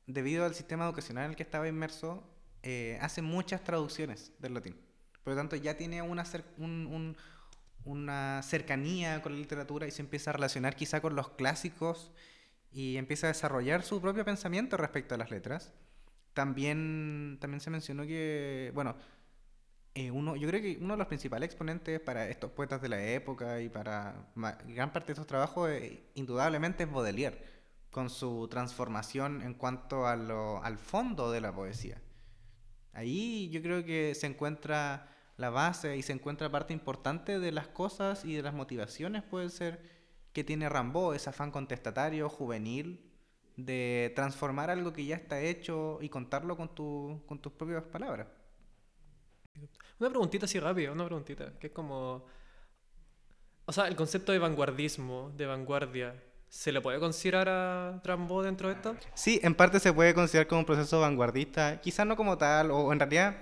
debido 0.06 0.46
al 0.46 0.54
sistema 0.54 0.86
educacional 0.86 1.26
en 1.26 1.30
el 1.32 1.36
que 1.36 1.44
estaba 1.44 1.68
inmerso, 1.68 2.24
eh, 2.64 2.98
hace 3.02 3.22
muchas 3.22 3.64
traducciones 3.64 4.32
del 4.40 4.54
latín. 4.54 4.76
Por 5.24 5.34
lo 5.34 5.38
tanto, 5.38 5.56
ya 5.56 5.76
tiene 5.76 6.02
una, 6.02 6.24
una 7.84 8.44
cercanía 8.44 9.22
con 9.22 9.34
la 9.34 9.40
literatura 9.40 9.88
y 9.88 9.92
se 9.92 10.02
empieza 10.02 10.30
a 10.30 10.34
relacionar 10.34 10.76
quizá 10.76 11.02
con 11.02 11.16
los 11.16 11.30
clásicos 11.30 12.12
y 12.72 12.98
empieza 12.98 13.28
a 13.28 13.30
desarrollar 13.30 13.82
su 13.84 14.00
propio 14.02 14.24
pensamiento 14.26 14.78
respecto 14.78 15.16
a 15.16 15.18
las 15.18 15.32
letras. 15.32 15.74
También, 16.34 17.38
también 17.40 17.62
se 17.62 17.70
mencionó 17.72 18.06
que, 18.06 18.72
bueno, 18.76 18.96
eh, 19.96 20.12
uno, 20.12 20.36
yo 20.36 20.48
creo 20.50 20.62
que 20.62 20.78
uno 20.82 20.94
de 20.94 20.98
los 20.98 21.08
principales 21.08 21.48
exponentes 21.48 22.02
para 22.02 22.28
estos 22.28 22.52
poetas 22.52 22.82
de 22.82 22.90
la 22.90 23.02
época 23.02 23.62
y 23.62 23.70
para 23.70 24.28
gran 24.68 24.92
parte 24.92 25.08
de 25.08 25.14
estos 25.14 25.26
trabajos, 25.26 25.70
eh, 25.70 26.04
indudablemente 26.16 26.84
es 26.84 26.92
Baudelaire, 26.92 27.42
con 27.92 28.10
su 28.10 28.50
transformación 28.50 29.42
en 29.42 29.54
cuanto 29.54 30.06
al 30.06 30.78
fondo 30.78 31.32
de 31.32 31.40
la 31.40 31.56
poesía. 31.56 32.02
Ahí 32.92 33.50
yo 33.52 33.62
creo 33.62 33.86
que 33.86 34.14
se 34.16 34.28
encuentra 34.28 35.08
la 35.38 35.50
base 35.50 35.96
y 35.96 36.02
se 36.02 36.12
encuentra 36.12 36.52
parte 36.52 36.74
importante 36.74 37.40
de 37.40 37.54
las 37.54 37.68
cosas 37.70 38.26
y 38.26 38.36
de 38.36 38.42
las 38.42 38.54
motivaciones, 38.54 39.24
puede 39.24 39.50
ser, 39.50 39.82
que 40.34 40.44
tiene 40.44 40.68
Rambo, 40.68 41.14
ese 41.14 41.30
afán 41.30 41.52
contestatario, 41.52 42.28
juvenil, 42.28 43.14
de 43.56 44.12
transformar 44.14 44.70
algo 44.70 44.92
que 44.92 45.06
ya 45.06 45.16
está 45.16 45.40
hecho 45.40 46.00
y 46.02 46.10
contarlo 46.10 46.58
con, 46.58 46.76
tu, 46.76 47.24
con 47.26 47.40
tus 47.40 47.54
propias 47.54 47.84
palabras. 47.84 48.28
Una 50.00 50.10
preguntita 50.10 50.46
así 50.46 50.60
rápida, 50.60 50.92
una 50.92 51.06
preguntita, 51.06 51.54
que 51.60 51.68
es 51.68 51.74
como... 51.74 52.26
O 53.66 53.72
sea, 53.72 53.88
el 53.88 53.96
concepto 53.96 54.32
de 54.32 54.40
vanguardismo, 54.40 55.32
de 55.36 55.46
vanguardia, 55.46 56.22
¿se 56.50 56.72
le 56.72 56.82
puede 56.82 57.00
considerar 57.00 57.50
a 57.50 58.02
Rambo 58.04 58.44
dentro 58.44 58.68
de 58.68 58.76
esto? 58.76 58.96
Sí, 59.16 59.40
en 59.42 59.56
parte 59.56 59.80
se 59.80 59.92
puede 59.92 60.14
considerar 60.14 60.48
como 60.48 60.60
un 60.60 60.66
proceso 60.66 61.00
vanguardista, 61.00 61.82
quizás 61.82 62.06
no 62.06 62.16
como 62.16 62.38
tal, 62.38 62.70
o 62.70 62.94
en 62.94 63.00
realidad 63.00 63.38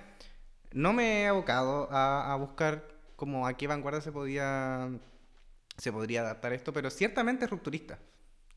no 0.71 0.93
me 0.93 1.23
he 1.23 1.27
abocado 1.27 1.91
a, 1.91 2.31
a 2.31 2.35
buscar 2.37 2.87
como 3.15 3.45
a 3.45 3.57
qué 3.57 3.67
vanguardia 3.67 4.01
se 4.01 4.11
podía 4.11 4.89
se 5.77 5.91
podría 5.91 6.21
adaptar 6.21 6.53
esto, 6.53 6.71
pero 6.73 6.89
ciertamente 6.89 7.45
es 7.45 7.51
rupturista. 7.51 7.99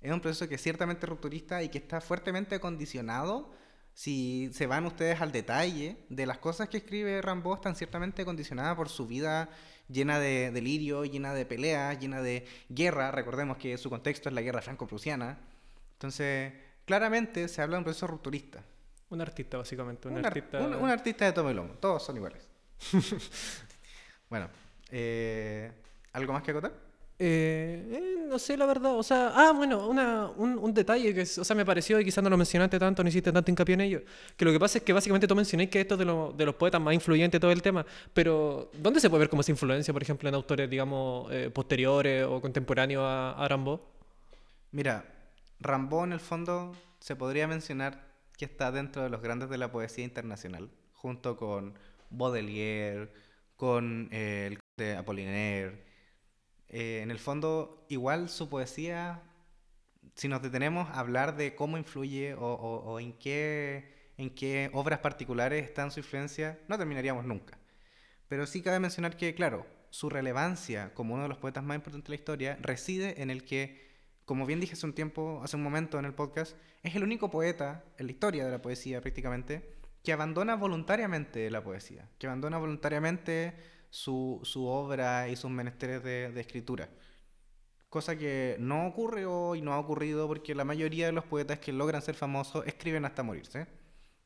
Es 0.01 0.13
un 0.13 0.21
proceso 0.21 0.49
que 0.49 0.57
es 0.57 0.63
ciertamente 0.63 1.07
rupturista 1.07 1.63
y 1.63 1.69
que 1.69 1.79
está 1.79 2.01
fuertemente 2.01 2.61
condicionado 2.61 3.51
si 3.97 4.51
se 4.53 4.67
van 4.67 4.85
ustedes 4.85 5.23
al 5.23 5.33
detalle 5.33 5.97
de 6.11 6.27
las 6.27 6.37
cosas 6.37 6.69
que 6.69 6.77
escribe 6.77 7.23
Rambo, 7.23 7.55
están 7.55 7.75
ciertamente 7.75 8.27
condicionadas 8.27 8.77
por 8.77 8.91
su 8.91 9.07
vida 9.07 9.49
llena 9.89 10.19
de 10.19 10.51
delirio, 10.51 11.07
llena 11.07 11.33
de 11.33 11.47
peleas, 11.47 11.99
llena 11.99 12.21
de 12.21 12.47
guerra. 12.69 13.11
Recordemos 13.11 13.57
que 13.57 13.79
su 13.79 13.89
contexto 13.89 14.29
es 14.29 14.35
la 14.35 14.43
guerra 14.43 14.61
franco-prusiana. 14.61 15.39
Entonces, 15.95 16.53
claramente 16.85 17.49
se 17.49 17.63
habla 17.63 17.77
de 17.77 17.79
un 17.79 17.85
proceso 17.85 18.07
rupturista. 18.07 18.63
Un 19.09 19.23
artista, 19.23 19.57
básicamente. 19.57 20.09
Un, 20.09 20.27
artista... 20.27 20.61
un, 20.61 20.91
artista 20.91 21.25
de 21.25 21.33
todo 21.33 21.49
el 21.49 21.57
lomo. 21.57 21.73
Todos 21.81 22.05
son 22.05 22.17
iguales. 22.17 22.47
bueno, 24.29 24.51
eh, 24.91 25.73
¿algo 26.13 26.35
más 26.35 26.43
que 26.43 26.51
acotar? 26.51 26.86
Eh, 27.19 27.89
eh, 27.93 28.27
no 28.29 28.39
sé, 28.39 28.57
la 28.57 28.67
verdad. 28.67 28.97
O 28.97 29.03
sea, 29.03 29.33
ah, 29.35 29.53
bueno, 29.53 29.89
una, 29.89 30.29
un, 30.29 30.75
detalle 30.75 31.15
que 31.15 31.23
o 31.23 31.45
sea, 31.45 31.57
me 31.57 31.65
pareció 31.65 31.99
y 32.01 32.05
quizás 32.05 32.23
no 32.23 32.29
lo 32.29 32.37
mencionaste 32.37 32.79
tanto, 32.79 33.03
no 33.03 33.09
hiciste 33.09 33.33
tanto 33.33 33.51
hincapié 33.51 33.75
en 33.75 33.81
ello. 33.81 34.03
Que 34.37 34.45
lo 34.45 34.53
que 34.53 34.61
pasa 34.61 34.79
es 34.79 34.85
que 34.85 34.93
básicamente 34.93 35.27
tú 35.27 35.35
mencioné 35.35 35.71
que 35.71 35.81
esto 35.81 35.95
es 35.95 36.01
de, 36.01 36.05
de 36.05 36.45
los 36.45 36.55
poetas 36.55 36.81
más 36.81 36.95
influyentes 36.95 37.41
todo 37.41 37.53
el 37.53 37.63
tema. 37.63 37.87
Pero, 38.13 38.71
¿dónde 38.75 39.01
se 39.01 39.09
puede 39.09 39.21
ver 39.21 39.29
como 39.31 39.41
esa 39.41 39.53
influencia, 39.53 39.93
por 39.93 40.03
ejemplo, 40.03 40.29
en 40.29 40.35
autores, 40.35 40.69
digamos, 40.69 41.33
eh, 41.33 41.51
posteriores 41.51 42.25
o 42.25 42.41
contemporáneos 42.41 43.03
a, 43.05 43.33
a 43.33 43.49
Rambo? 43.49 43.81
Mira, 44.73 45.05
Rambo 45.61 46.05
en 46.05 46.13
el 46.13 46.21
fondo 46.21 46.77
se 47.01 47.17
podría 47.17 47.49
mencionar 47.49 48.07
que 48.37 48.45
está 48.45 48.71
dentro 48.71 49.03
de 49.03 49.09
los 49.09 49.23
grandes 49.23 49.49
de 49.49 49.57
la 49.57 49.73
poesía 49.73 50.05
internacional, 50.05 50.69
junto 50.93 51.37
con 51.37 51.75
Baudelaire, 52.11 53.11
con 53.57 54.13
el 54.13 54.59
de 54.77 54.97
Apollinaire 54.97 55.86
eh, 56.69 57.01
en 57.03 57.11
el 57.11 57.19
fondo, 57.19 57.87
igual 57.89 58.29
su 58.29 58.49
poesía, 58.49 59.23
si 60.15 60.29
nos 60.29 60.43
detenemos 60.43 60.89
a 60.89 61.01
hablar 61.01 61.37
de 61.37 61.55
cómo 61.55 61.79
influye 61.79 62.35
o, 62.39 62.99
en, 62.99 63.13
qué, 63.19 64.13
en 64.17 64.31
qué 64.31 64.71
obras 64.73 65.01
particulares 65.01 65.65
está 65.65 65.89
su 65.91 66.01
influencia, 66.01 66.59
no 66.69 66.79
terminaríamos 66.79 67.25
nunca. 67.25 67.59
Pero 68.29 68.47
sí 68.47 68.63
cabe 68.63 68.81
mencionar 68.81 69.17
que, 69.17 69.35
claro, 69.35 69.67
su 69.91 70.11
relevancia 70.11 70.93
como 70.95 71.15
uno 71.15 71.23
de 71.25 71.29
los 71.29 71.39
poetas 71.39 71.63
más 71.65 71.77
importantes 71.77 72.09
de 72.09 72.11
la 72.11 72.21
historia 72.21 72.59
reside 72.61 73.23
en 73.23 73.31
el 73.31 73.45
que, 73.45 73.87
como 74.25 74.47
bien 74.47 74.61
dije 74.61 74.73
hace 74.73 74.87
un 74.87 74.95
tiempo, 74.95 75.41
hace 75.45 75.57
un 75.57 75.63
momento 75.63 75.99
en 75.99 76.05
el 76.05 76.15
podcast, 76.15 76.57
es 76.83 76.97
el 76.97 77.05
único 77.05 77.31
poeta 77.31 77.85
en 77.99 78.07
la 78.07 78.13
historia 78.13 78.45
de 78.45 78.51
la 78.51 78.63
poesía 78.63 79.01
prácticamente 79.01 79.77
que 80.03 80.13
abandona 80.13 80.55
voluntariamente 80.55 81.51
la 81.51 81.65
poesía, 81.65 82.09
que 82.19 82.27
abandona 82.27 82.59
voluntariamente 82.59 83.55
su, 83.97 84.41
su 84.43 84.67
obra 84.67 85.27
y 85.31 85.37
sus 85.37 85.51
menesteres 85.51 86.05
de, 86.05 86.39
escritura. 86.39 86.91
Cosa 87.89 88.15
que 88.15 88.57
no 88.59 88.87
ocurre 88.87 89.25
hoy, 89.25 89.63
no 89.63 89.73
ha 89.73 89.79
ocurrido 89.79 90.29
porque 90.29 90.55
la 90.55 90.65
mayoría 90.65 91.07
de 91.07 91.13
los 91.13 91.25
poetas 91.25 91.61
que 91.61 91.73
logran 91.73 92.03
ser 92.03 92.15
famosos 92.15 92.67
escriben 92.67 93.07
hasta 93.07 93.23
morirse. 93.23 93.67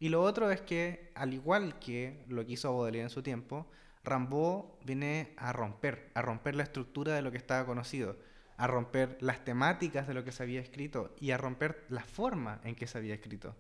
Y 0.01 0.09
lo 0.09 0.23
otro 0.25 0.51
es 0.51 0.61
que, 0.61 1.13
al 1.15 1.35
igual 1.35 1.79
que 1.79 2.25
lo 2.27 2.45
que 2.45 2.55
hizo 2.55 2.73
Baudelaire 2.73 3.05
en 3.05 3.11
su 3.11 3.23
tiempo, 3.23 3.71
Rimbaud 4.03 4.65
viene 4.85 5.35
a 5.37 5.53
romper, 5.53 6.11
a 6.15 6.23
romper 6.23 6.57
la 6.57 6.65
estructura 6.65 7.15
de 7.15 7.23
lo 7.23 7.31
que 7.31 7.39
estaba 7.39 7.65
conocido, 7.65 8.17
a 8.57 8.67
romper 8.67 9.19
las 9.21 9.45
temáticas 9.45 10.09
de 10.09 10.15
lo 10.15 10.25
que 10.25 10.33
se 10.33 10.43
había 10.43 10.61
escrito 10.61 11.15
y 11.21 11.31
a 11.31 11.39
romper 11.39 11.87
la 11.91 12.03
forma 12.03 12.61
en 12.65 12.75
que 12.75 12.89
se 12.89 12.99
había 12.99 13.15
escrito. 13.15 13.55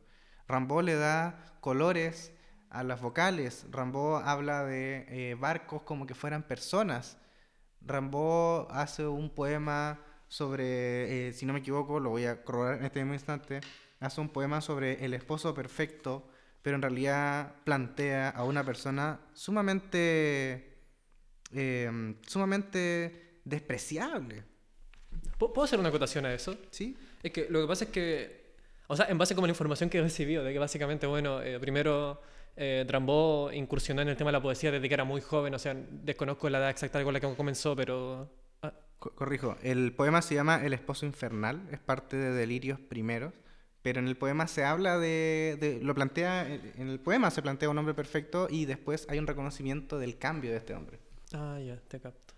Rimbaud 0.49 0.83
le 0.83 0.97
da 0.97 1.45
colores 1.61 2.33
a 2.71 2.85
las 2.85 3.01
vocales. 3.01 3.67
Rambo 3.71 4.17
habla 4.17 4.65
de 4.65 5.07
eh, 5.09 5.35
barcos 5.35 5.83
como 5.83 6.07
que 6.07 6.15
fueran 6.15 6.45
personas. 6.45 7.19
Rambo 7.83 8.69
hace 8.71 9.07
un 9.07 9.31
poema 9.31 10.01
sobre, 10.29 11.29
eh, 11.29 11.33
si 11.33 11.45
no 11.45 11.53
me 11.53 11.59
equivoco, 11.59 11.99
lo 11.99 12.11
voy 12.11 12.25
a 12.25 12.43
corroborar 12.45 12.79
en 12.79 12.85
este 12.85 13.01
mismo 13.01 13.15
instante, 13.15 13.61
hace 13.99 14.21
un 14.21 14.29
poema 14.29 14.61
sobre 14.61 15.05
el 15.05 15.13
esposo 15.13 15.53
perfecto, 15.53 16.29
pero 16.63 16.77
en 16.77 16.83
realidad 16.83 17.55
plantea 17.65 18.31
a 18.31 18.45
una 18.45 18.63
persona 18.63 19.21
sumamente, 19.33 20.79
eh, 21.53 22.15
sumamente 22.27 23.41
despreciable. 23.45 24.45
¿Puedo 25.37 25.65
hacer 25.65 25.81
una 25.81 25.89
acotación 25.89 26.27
a 26.27 26.33
eso? 26.33 26.57
Sí. 26.71 26.97
Es 27.23 27.33
que 27.33 27.49
lo 27.51 27.63
que 27.63 27.67
pasa 27.67 27.85
es 27.85 27.91
que, 27.91 28.55
o 28.87 28.97
sea, 28.97 29.07
en 29.07 29.19
base 29.19 29.35
como 29.35 29.47
la 29.47 29.53
información 29.53 29.91
que 29.91 29.99
he 29.99 30.03
recibido, 30.03 30.45
de 30.45 30.53
que 30.53 30.59
básicamente, 30.59 31.07
bueno, 31.07 31.43
eh, 31.43 31.59
primero 31.59 32.21
eh, 32.57 32.85
Drambo 32.87 33.51
incursionó 33.53 34.03
en 34.03 34.09
el 34.09 34.17
tema 34.17 34.29
de 34.29 34.33
la 34.33 34.43
poesía 34.43 34.71
desde 34.71 34.89
que 34.89 34.95
era 34.95 35.05
muy 35.05 35.21
joven, 35.21 35.55
o 35.55 35.59
sea, 35.59 35.75
desconozco 35.75 36.49
la 36.51 36.59
edad 36.59 36.71
exacta 36.71 37.03
con 37.03 37.13
la 37.13 37.21
que 37.21 37.35
comenzó, 37.35 37.75
pero... 37.77 38.29
Ah. 38.63 38.73
Corrijo, 38.99 39.57
el 39.63 39.95
poema 39.95 40.21
se 40.21 40.35
llama 40.35 40.65
El 40.65 40.75
esposo 40.75 41.07
infernal, 41.07 41.67
es 41.71 41.79
parte 41.79 42.17
de 42.17 42.33
Delirios 42.33 42.79
Primeros, 42.79 43.33
pero 43.83 43.99
en 43.99 44.09
el 44.09 44.17
poema 44.17 44.47
se 44.47 44.65
habla 44.65 44.99
de, 44.99 45.57
de, 45.59 45.81
lo 45.83 45.95
plantea, 45.95 46.47
en 46.47 46.89
el 46.89 47.01
poema 47.01 47.31
se 47.31 47.41
plantea 47.41 47.71
un 47.71 47.79
hombre 47.79 47.95
perfecto 47.95 48.47
y 48.51 48.67
después 48.67 49.07
hay 49.09 49.19
un 49.19 49.27
reconocimiento 49.27 49.99
del 49.99 50.19
cambio 50.19 50.51
de 50.51 50.59
este 50.59 50.75
hombre. 50.75 50.99
Ah, 51.33 51.59
ya, 51.65 51.77
te 51.89 51.99
capto. 51.99 52.35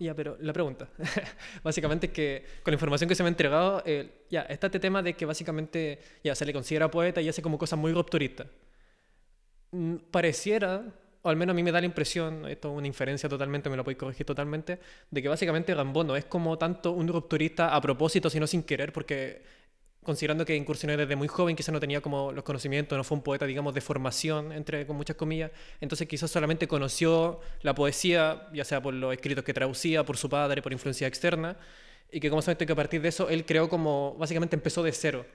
Ya, 0.00 0.14
pero 0.14 0.38
la 0.40 0.54
pregunta, 0.54 0.88
básicamente 1.62 2.06
es 2.06 2.12
que 2.12 2.44
con 2.62 2.72
la 2.72 2.76
información 2.76 3.06
que 3.06 3.14
se 3.14 3.22
me 3.22 3.28
ha 3.28 3.28
entregado, 3.28 3.82
eh, 3.84 4.24
ya, 4.30 4.40
está 4.42 4.68
este 4.68 4.80
tema 4.80 5.02
de 5.02 5.12
que 5.12 5.26
básicamente 5.26 6.00
ya 6.24 6.34
se 6.34 6.46
le 6.46 6.54
considera 6.54 6.90
poeta 6.90 7.20
y 7.20 7.28
hace 7.28 7.42
como 7.42 7.58
cosas 7.58 7.78
muy 7.78 7.92
rupturistas. 7.92 8.46
Mm, 9.72 9.96
pareciera, 10.10 10.82
o 11.22 11.28
al 11.28 11.36
menos 11.36 11.52
a 11.52 11.54
mí 11.54 11.62
me 11.62 11.70
da 11.70 11.80
la 11.80 11.86
impresión, 11.86 12.46
esto 12.48 12.72
es 12.72 12.78
una 12.78 12.86
inferencia 12.88 13.28
totalmente, 13.28 13.70
me 13.70 13.76
lo 13.76 13.84
podéis 13.84 13.98
corregir 13.98 14.26
totalmente, 14.26 14.80
de 15.10 15.22
que 15.22 15.28
básicamente 15.28 15.74
Rambo 15.74 16.02
no 16.02 16.16
es 16.16 16.24
como 16.24 16.58
tanto 16.58 16.92
un 16.92 17.06
rupturista 17.08 17.74
a 17.74 17.80
propósito, 17.80 18.28
sino 18.30 18.46
sin 18.46 18.64
querer, 18.64 18.92
porque 18.92 19.42
considerando 20.02 20.44
que 20.44 20.56
incursionó 20.56 20.96
desde 20.96 21.14
muy 21.14 21.28
joven, 21.28 21.54
quizás 21.54 21.72
no 21.72 21.78
tenía 21.78 22.00
como 22.00 22.32
los 22.32 22.42
conocimientos, 22.42 22.96
no 22.96 23.04
fue 23.04 23.16
un 23.18 23.22
poeta, 23.22 23.46
digamos, 23.46 23.74
de 23.74 23.80
formación, 23.80 24.50
entre 24.52 24.86
con 24.86 24.96
muchas 24.96 25.16
comillas, 25.16 25.52
entonces 25.80 26.08
quizás 26.08 26.30
solamente 26.30 26.66
conoció 26.66 27.40
la 27.62 27.74
poesía, 27.74 28.48
ya 28.52 28.64
sea 28.64 28.82
por 28.82 28.94
los 28.94 29.12
escritos 29.12 29.44
que 29.44 29.54
traducía, 29.54 30.04
por 30.04 30.16
su 30.16 30.28
padre, 30.28 30.62
por 30.62 30.72
influencia 30.72 31.06
externa, 31.06 31.56
y 32.10 32.18
que 32.18 32.30
como 32.30 32.42
que 32.42 32.72
a 32.72 32.76
partir 32.76 33.02
de 33.02 33.08
eso 33.08 33.28
él 33.28 33.44
creó 33.46 33.68
como, 33.68 34.16
básicamente 34.18 34.56
empezó 34.56 34.82
de 34.82 34.92
cero, 34.92 35.26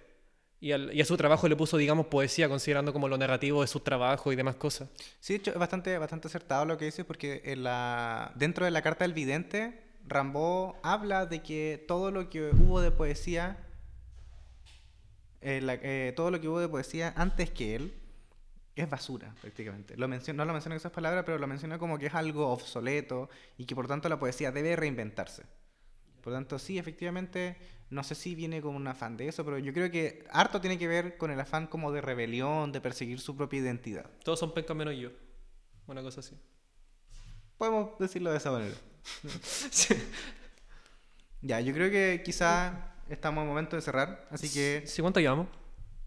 y, 0.67 1.01
a 1.01 1.05
su 1.05 1.17
trabajo 1.17 1.47
le 1.47 1.55
puso, 1.55 1.77
digamos, 1.77 2.07
poesía, 2.07 2.49
considerando 2.49 2.91
como 2.93 3.07
lo 3.07 3.17
negativo 3.17 3.61
de 3.61 3.67
su 3.67 3.79
trabajo 3.79 4.31
y 4.31 4.35
demás 4.35 4.55
cosas. 4.55 4.89
Sí, 5.19 5.33
de 5.33 5.37
hecho, 5.39 5.51
es 5.51 5.57
bastante, 5.57 5.97
bastante 5.97 6.27
acertado 6.27 6.65
lo 6.65 6.77
que 6.77 6.85
dices, 6.85 7.05
porque 7.05 7.41
en 7.45 7.63
la, 7.63 8.31
dentro 8.35 8.65
de 8.65 8.71
la 8.71 8.81
carta 8.81 9.03
del 9.03 9.13
vidente, 9.13 9.83
Rambo 10.07 10.79
habla 10.83 11.25
de 11.25 11.41
que 11.41 11.83
todo 11.87 12.11
lo 12.11 12.29
que 12.29 12.49
hubo 12.49 12.81
de 12.81 12.91
poesía 12.91 13.57
eh, 15.47 15.61
eh, 15.83 16.13
todo 16.15 16.31
lo 16.31 16.41
que 16.41 16.47
hubo 16.47 16.59
de 16.59 16.67
poesía 16.67 17.13
antes 17.15 17.51
que 17.51 17.75
él 17.75 17.93
es 18.75 18.89
basura, 18.89 19.35
prácticamente. 19.41 19.95
Lo 19.95 20.07
menciona, 20.07 20.37
no 20.37 20.45
lo 20.45 20.53
menciona 20.53 20.73
con 20.73 20.77
esas 20.77 20.91
palabras, 20.91 21.23
pero 21.23 21.37
lo 21.37 21.45
menciona 21.45 21.77
como 21.77 21.99
que 21.99 22.07
es 22.07 22.15
algo 22.15 22.49
obsoleto 22.49 23.29
y 23.55 23.65
que 23.65 23.75
por 23.75 23.87
tanto 23.87 24.09
la 24.09 24.17
poesía 24.17 24.51
debe 24.51 24.75
reinventarse. 24.75 25.43
Por 26.25 26.33
tanto, 26.33 26.57
sí, 26.57 26.79
efectivamente, 26.79 27.55
no 27.91 28.03
sé 28.03 28.15
si 28.15 28.33
viene 28.33 28.59
con 28.59 28.73
un 28.73 28.87
afán 28.87 29.15
de 29.15 29.27
eso, 29.27 29.45
pero 29.45 29.59
yo 29.59 29.71
creo 29.73 29.91
que 29.91 30.25
harto 30.31 30.59
tiene 30.59 30.79
que 30.79 30.87
ver 30.87 31.17
con 31.17 31.29
el 31.29 31.39
afán 31.39 31.67
como 31.67 31.91
de 31.91 32.01
rebelión, 32.01 32.71
de 32.71 32.81
perseguir 32.81 33.19
su 33.19 33.37
propia 33.37 33.59
identidad. 33.59 34.09
Todos 34.23 34.39
son 34.39 34.51
pencas 34.51 34.75
menos 34.75 34.95
yo. 34.97 35.11
Una 35.85 36.01
cosa 36.01 36.21
así. 36.21 36.35
Podemos 37.59 37.99
decirlo 37.99 38.31
de 38.31 38.37
esa 38.37 38.51
manera. 38.51 38.75
Ya, 41.41 41.59
yo 41.59 41.75
creo 41.75 41.91
que 41.91 42.23
quizá 42.25 42.95
estamos 43.07 43.43
en 43.43 43.47
momento 43.47 43.75
de 43.75 43.83
cerrar, 43.83 44.27
así 44.31 44.51
que... 44.51 44.81
¿Sí 44.87 45.03
cuánto 45.03 45.19
llevamos? 45.19 45.45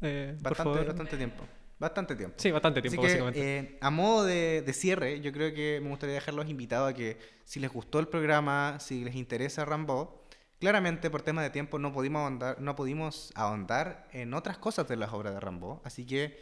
Eh, 0.00 0.36
bastante, 0.40 0.82
bastante 0.82 1.16
tiempo. 1.16 1.44
Bastante 1.78 2.16
tiempo. 2.16 2.36
Sí, 2.38 2.50
bastante 2.50 2.82
tiempo, 2.82 3.02
básicamente. 3.02 3.58
Eh, 3.58 3.78
a 3.80 3.90
modo 3.90 4.24
de, 4.24 4.62
de, 4.62 4.72
cierre, 4.72 5.20
yo 5.20 5.32
creo 5.32 5.54
que 5.54 5.80
me 5.80 5.90
gustaría 5.90 6.16
dejarlos 6.16 6.48
invitados 6.48 6.90
a 6.90 6.94
que 6.94 7.18
si 7.44 7.60
les 7.60 7.72
gustó 7.72 8.00
el 8.00 8.08
programa, 8.08 8.78
si 8.80 9.04
les 9.04 9.14
interesa 9.14 9.64
Rambo, 9.64 10.24
claramente 10.58 11.08
por 11.08 11.22
tema 11.22 11.42
de 11.42 11.50
tiempo 11.50 11.78
no 11.78 11.92
pudimos 11.92 12.22
ahondar, 12.22 12.60
no 12.60 12.74
pudimos 12.74 13.32
ahondar 13.34 14.08
en 14.12 14.34
otras 14.34 14.58
cosas 14.58 14.88
de 14.88 14.96
las 14.96 15.12
obras 15.12 15.34
de 15.34 15.40
Rambo. 15.40 15.80
Así 15.84 16.04
que 16.04 16.36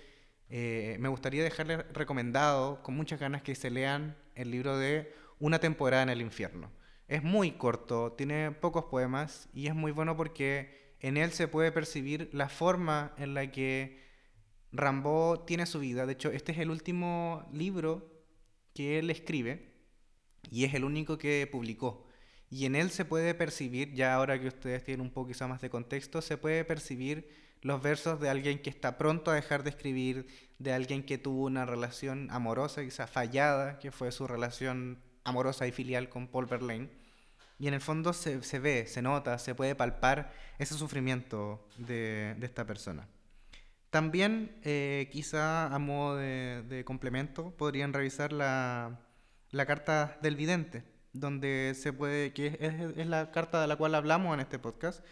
eh, 0.49 0.97
me 1.01 1.09
gustaría 1.09 1.43
dejarles 1.43 1.84
recomendado, 1.93 2.82
con 2.82 2.97
muchas 2.97 3.20
ganas, 3.20 3.43
que 3.43 3.55
se 3.55 3.70
lean 3.70 4.16
el 4.34 4.51
libro 4.51 4.78
de 4.78 5.12
Una 5.39 5.59
temporada 5.59 6.03
en 6.03 6.09
el 6.09 6.20
infierno. 6.20 6.70
Es 7.09 7.22
muy 7.22 7.53
corto, 7.53 8.12
tiene 8.12 8.53
pocos 8.53 8.87
poemas 8.87 9.49
y 9.53 9.68
es 9.68 9.74
muy 9.74 9.93
bueno 9.93 10.16
porque 10.16 10.95
en 11.01 11.16
él 11.16 11.30
se 11.32 11.47
puede 11.47 11.70
percibir 11.70 12.30
la 12.32 12.49
forma 12.49 13.12
en 13.18 13.34
la 13.34 13.51
que 13.53 14.05
Rambo 14.77 15.45
tiene 15.47 15.66
su 15.66 15.79
vida. 15.81 16.07
De 16.07 16.12
hecho, 16.12 16.31
este 16.31 16.53
es 16.53 16.59
el 16.59 16.70
último 16.70 17.49
libro 17.53 18.11
que 18.74 18.99
él 18.99 19.11
escribe 19.11 19.72
y 20.51 20.64
es 20.64 20.74
el 20.74 20.85
único 20.85 21.18
que 21.18 21.49
publicó. 21.51 22.07
Y 22.51 22.66
en 22.66 22.77
él 22.77 22.91
se 22.91 23.05
puede 23.05 23.35
percibir, 23.35 23.93
ya 23.95 24.14
ahora 24.14 24.41
que 24.41 24.49
ustedes 24.49 24.85
tienen 24.85 25.01
un 25.01 25.12
poco 25.12 25.33
más 25.49 25.61
de 25.61 25.70
contexto, 25.70 26.22
se 26.22 26.37
puede 26.37 26.64
percibir 26.64 27.29
los 27.62 27.83
versos 27.83 28.20
de 28.20 28.29
alguien 28.29 28.61
que 28.61 28.70
está 28.70 28.99
pronto 28.99 29.31
a 29.31 29.35
dejar 29.35 29.64
de 29.64 29.70
escribir, 29.70 30.27
de 30.59 30.72
alguien 30.72 31.05
que 31.05 31.18
tuvo 31.18 31.45
una 31.45 31.66
relación 31.66 32.29
amorosa, 32.31 32.85
quizá 32.85 33.07
fallada, 33.07 33.79
que 33.79 33.91
fue 33.91 34.12
su 34.12 34.27
relación 34.27 35.03
amorosa 35.24 35.66
y 35.66 35.72
filial 35.72 36.09
con 36.09 36.29
Paul 36.29 36.47
Verlaine. 36.47 36.91
Y 37.59 37.66
en 37.66 37.74
el 37.74 37.81
fondo 37.81 38.12
se, 38.12 38.43
se 38.43 38.59
ve, 38.61 38.87
se 38.87 39.03
nota, 39.03 39.39
se 39.39 39.55
puede 39.55 39.74
palpar 39.74 40.33
ese 40.59 40.74
sufrimiento 40.74 41.66
de, 41.79 42.37
de 42.39 42.47
esta 42.47 42.64
persona. 42.64 43.09
También, 43.91 44.59
eh, 44.64 45.09
quizá 45.12 45.66
a 45.74 45.78
modo 45.78 46.16
de, 46.16 46.82
complemento, 46.84 47.57
podrían 47.57 47.93
revisar 47.93 48.32
la, 48.32 49.01
la, 49.51 49.66
carta 49.66 50.18
del 50.22 50.37
vidente, 50.37 50.84
donde 51.12 51.72
se 51.74 51.93
puede, 51.93 52.32
que 52.32 52.47
es, 52.61 52.97
es, 52.97 53.07
la 53.07 53.30
carta 53.30 53.61
de 53.61 53.66
la 53.66 53.76
cual 53.76 53.95
hablamos 53.95 54.34
en 54.34 54.41
este 54.41 54.59
podcast, 54.59 55.05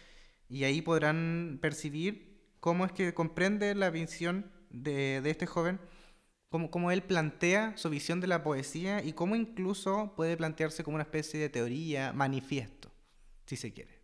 y 0.49 0.65
ahí 0.65 0.81
podrán 0.81 1.59
percibir 1.61 2.41
cómo 2.59 2.85
es 2.85 2.91
que 2.91 3.13
comprende 3.13 3.73
la 3.75 3.89
visión 3.89 4.51
de, 4.69 5.21
de 5.21 5.29
este 5.29 5.45
joven 5.45 5.79
cómo, 6.69 6.91
él 6.91 7.03
plantea 7.03 7.75
su 7.77 7.89
visión 7.89 8.21
de 8.21 8.27
la 8.27 8.43
poesía 8.43 9.03
y 9.03 9.13
cómo 9.13 9.35
incluso 9.35 10.13
puede 10.15 10.37
plantearse 10.37 10.83
como 10.83 10.95
una 10.95 11.03
especie 11.03 11.39
de 11.39 11.49
teoría, 11.49 12.13
manifiesto, 12.13 12.91
si 13.45 13.55
se 13.55 13.73
quiere. 13.73 14.01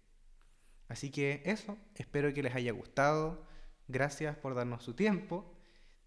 Así 0.88 1.09
que 1.09 1.41
eso, 1.45 1.78
espero 1.95 2.34
que 2.34 2.43
les 2.43 2.53
haya 2.53 2.72
gustado. 2.74 3.45
Gracias 3.91 4.37
por 4.37 4.55
darnos 4.55 4.83
su 4.83 4.93
tiempo. 4.93 5.53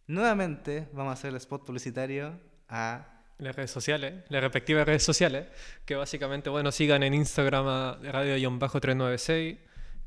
Nuevamente 0.06 0.88
vamos 0.94 1.10
a 1.10 1.12
hacer 1.12 1.30
el 1.30 1.36
spot 1.36 1.66
publicitario 1.66 2.40
a 2.66 3.22
las 3.36 3.54
redes 3.54 3.70
sociales, 3.70 4.24
las 4.30 4.42
respectivas 4.42 4.86
redes 4.86 5.02
sociales, 5.02 5.48
que 5.84 5.94
básicamente, 5.94 6.48
bueno, 6.48 6.72
sigan 6.72 7.02
en 7.02 7.12
Instagram 7.12 7.66
a 7.66 7.98
radio-396. 8.00 9.58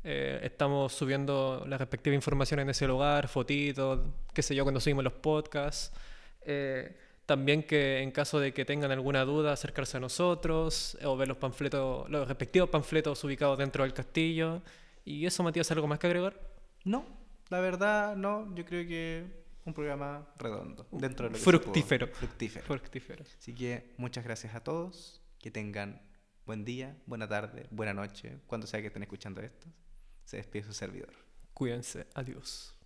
Eh, 0.02 0.40
estamos 0.42 0.92
subiendo 0.92 1.64
la 1.68 1.78
respectiva 1.78 2.16
información 2.16 2.58
en 2.60 2.70
ese 2.70 2.88
lugar, 2.88 3.28
fotitos, 3.28 4.00
qué 4.34 4.42
sé 4.42 4.56
yo, 4.56 4.64
cuando 4.64 4.80
subimos 4.80 5.04
los 5.04 5.12
podcasts. 5.12 5.92
Eh, 6.42 6.96
también 7.26 7.62
que 7.62 8.00
en 8.00 8.10
caso 8.10 8.40
de 8.40 8.52
que 8.52 8.64
tengan 8.64 8.90
alguna 8.90 9.24
duda, 9.24 9.52
acercarse 9.52 9.98
a 9.98 10.00
nosotros 10.00 10.98
o 11.04 11.16
ver 11.16 11.28
los 11.28 11.36
panfletos, 11.36 12.10
los 12.10 12.26
respectivos 12.26 12.70
panfletos 12.70 13.22
ubicados 13.22 13.56
dentro 13.56 13.84
del 13.84 13.92
castillo. 13.92 14.62
¿Y 15.04 15.26
eso, 15.26 15.44
Matías, 15.44 15.70
algo 15.70 15.86
más 15.86 16.00
que 16.00 16.08
agregar? 16.08 16.40
No, 16.84 17.17
la 17.48 17.60
verdad, 17.60 18.16
no. 18.16 18.54
Yo 18.54 18.64
creo 18.64 18.86
que 18.86 19.46
un 19.64 19.74
programa 19.74 20.28
redondo. 20.36 20.86
Dentro 20.90 21.26
de 21.26 21.30
lo 21.30 21.38
que 21.38 21.44
Fructífero. 21.44 22.08
Fructífero. 22.08 22.64
Fructífero. 22.66 23.24
Así 23.38 23.54
que 23.54 23.94
muchas 23.96 24.24
gracias 24.24 24.54
a 24.54 24.60
todos. 24.60 25.22
Que 25.38 25.50
tengan 25.50 26.02
buen 26.46 26.64
día, 26.64 26.96
buena 27.06 27.28
tarde, 27.28 27.68
buena 27.70 27.94
noche, 27.94 28.38
cuando 28.46 28.66
sea 28.66 28.80
que 28.80 28.88
estén 28.88 29.02
escuchando 29.02 29.40
esto. 29.40 29.68
Se 30.24 30.38
despide 30.38 30.64
su 30.64 30.72
servidor. 30.72 31.12
Cuídense. 31.54 32.06
Adiós. 32.14 32.77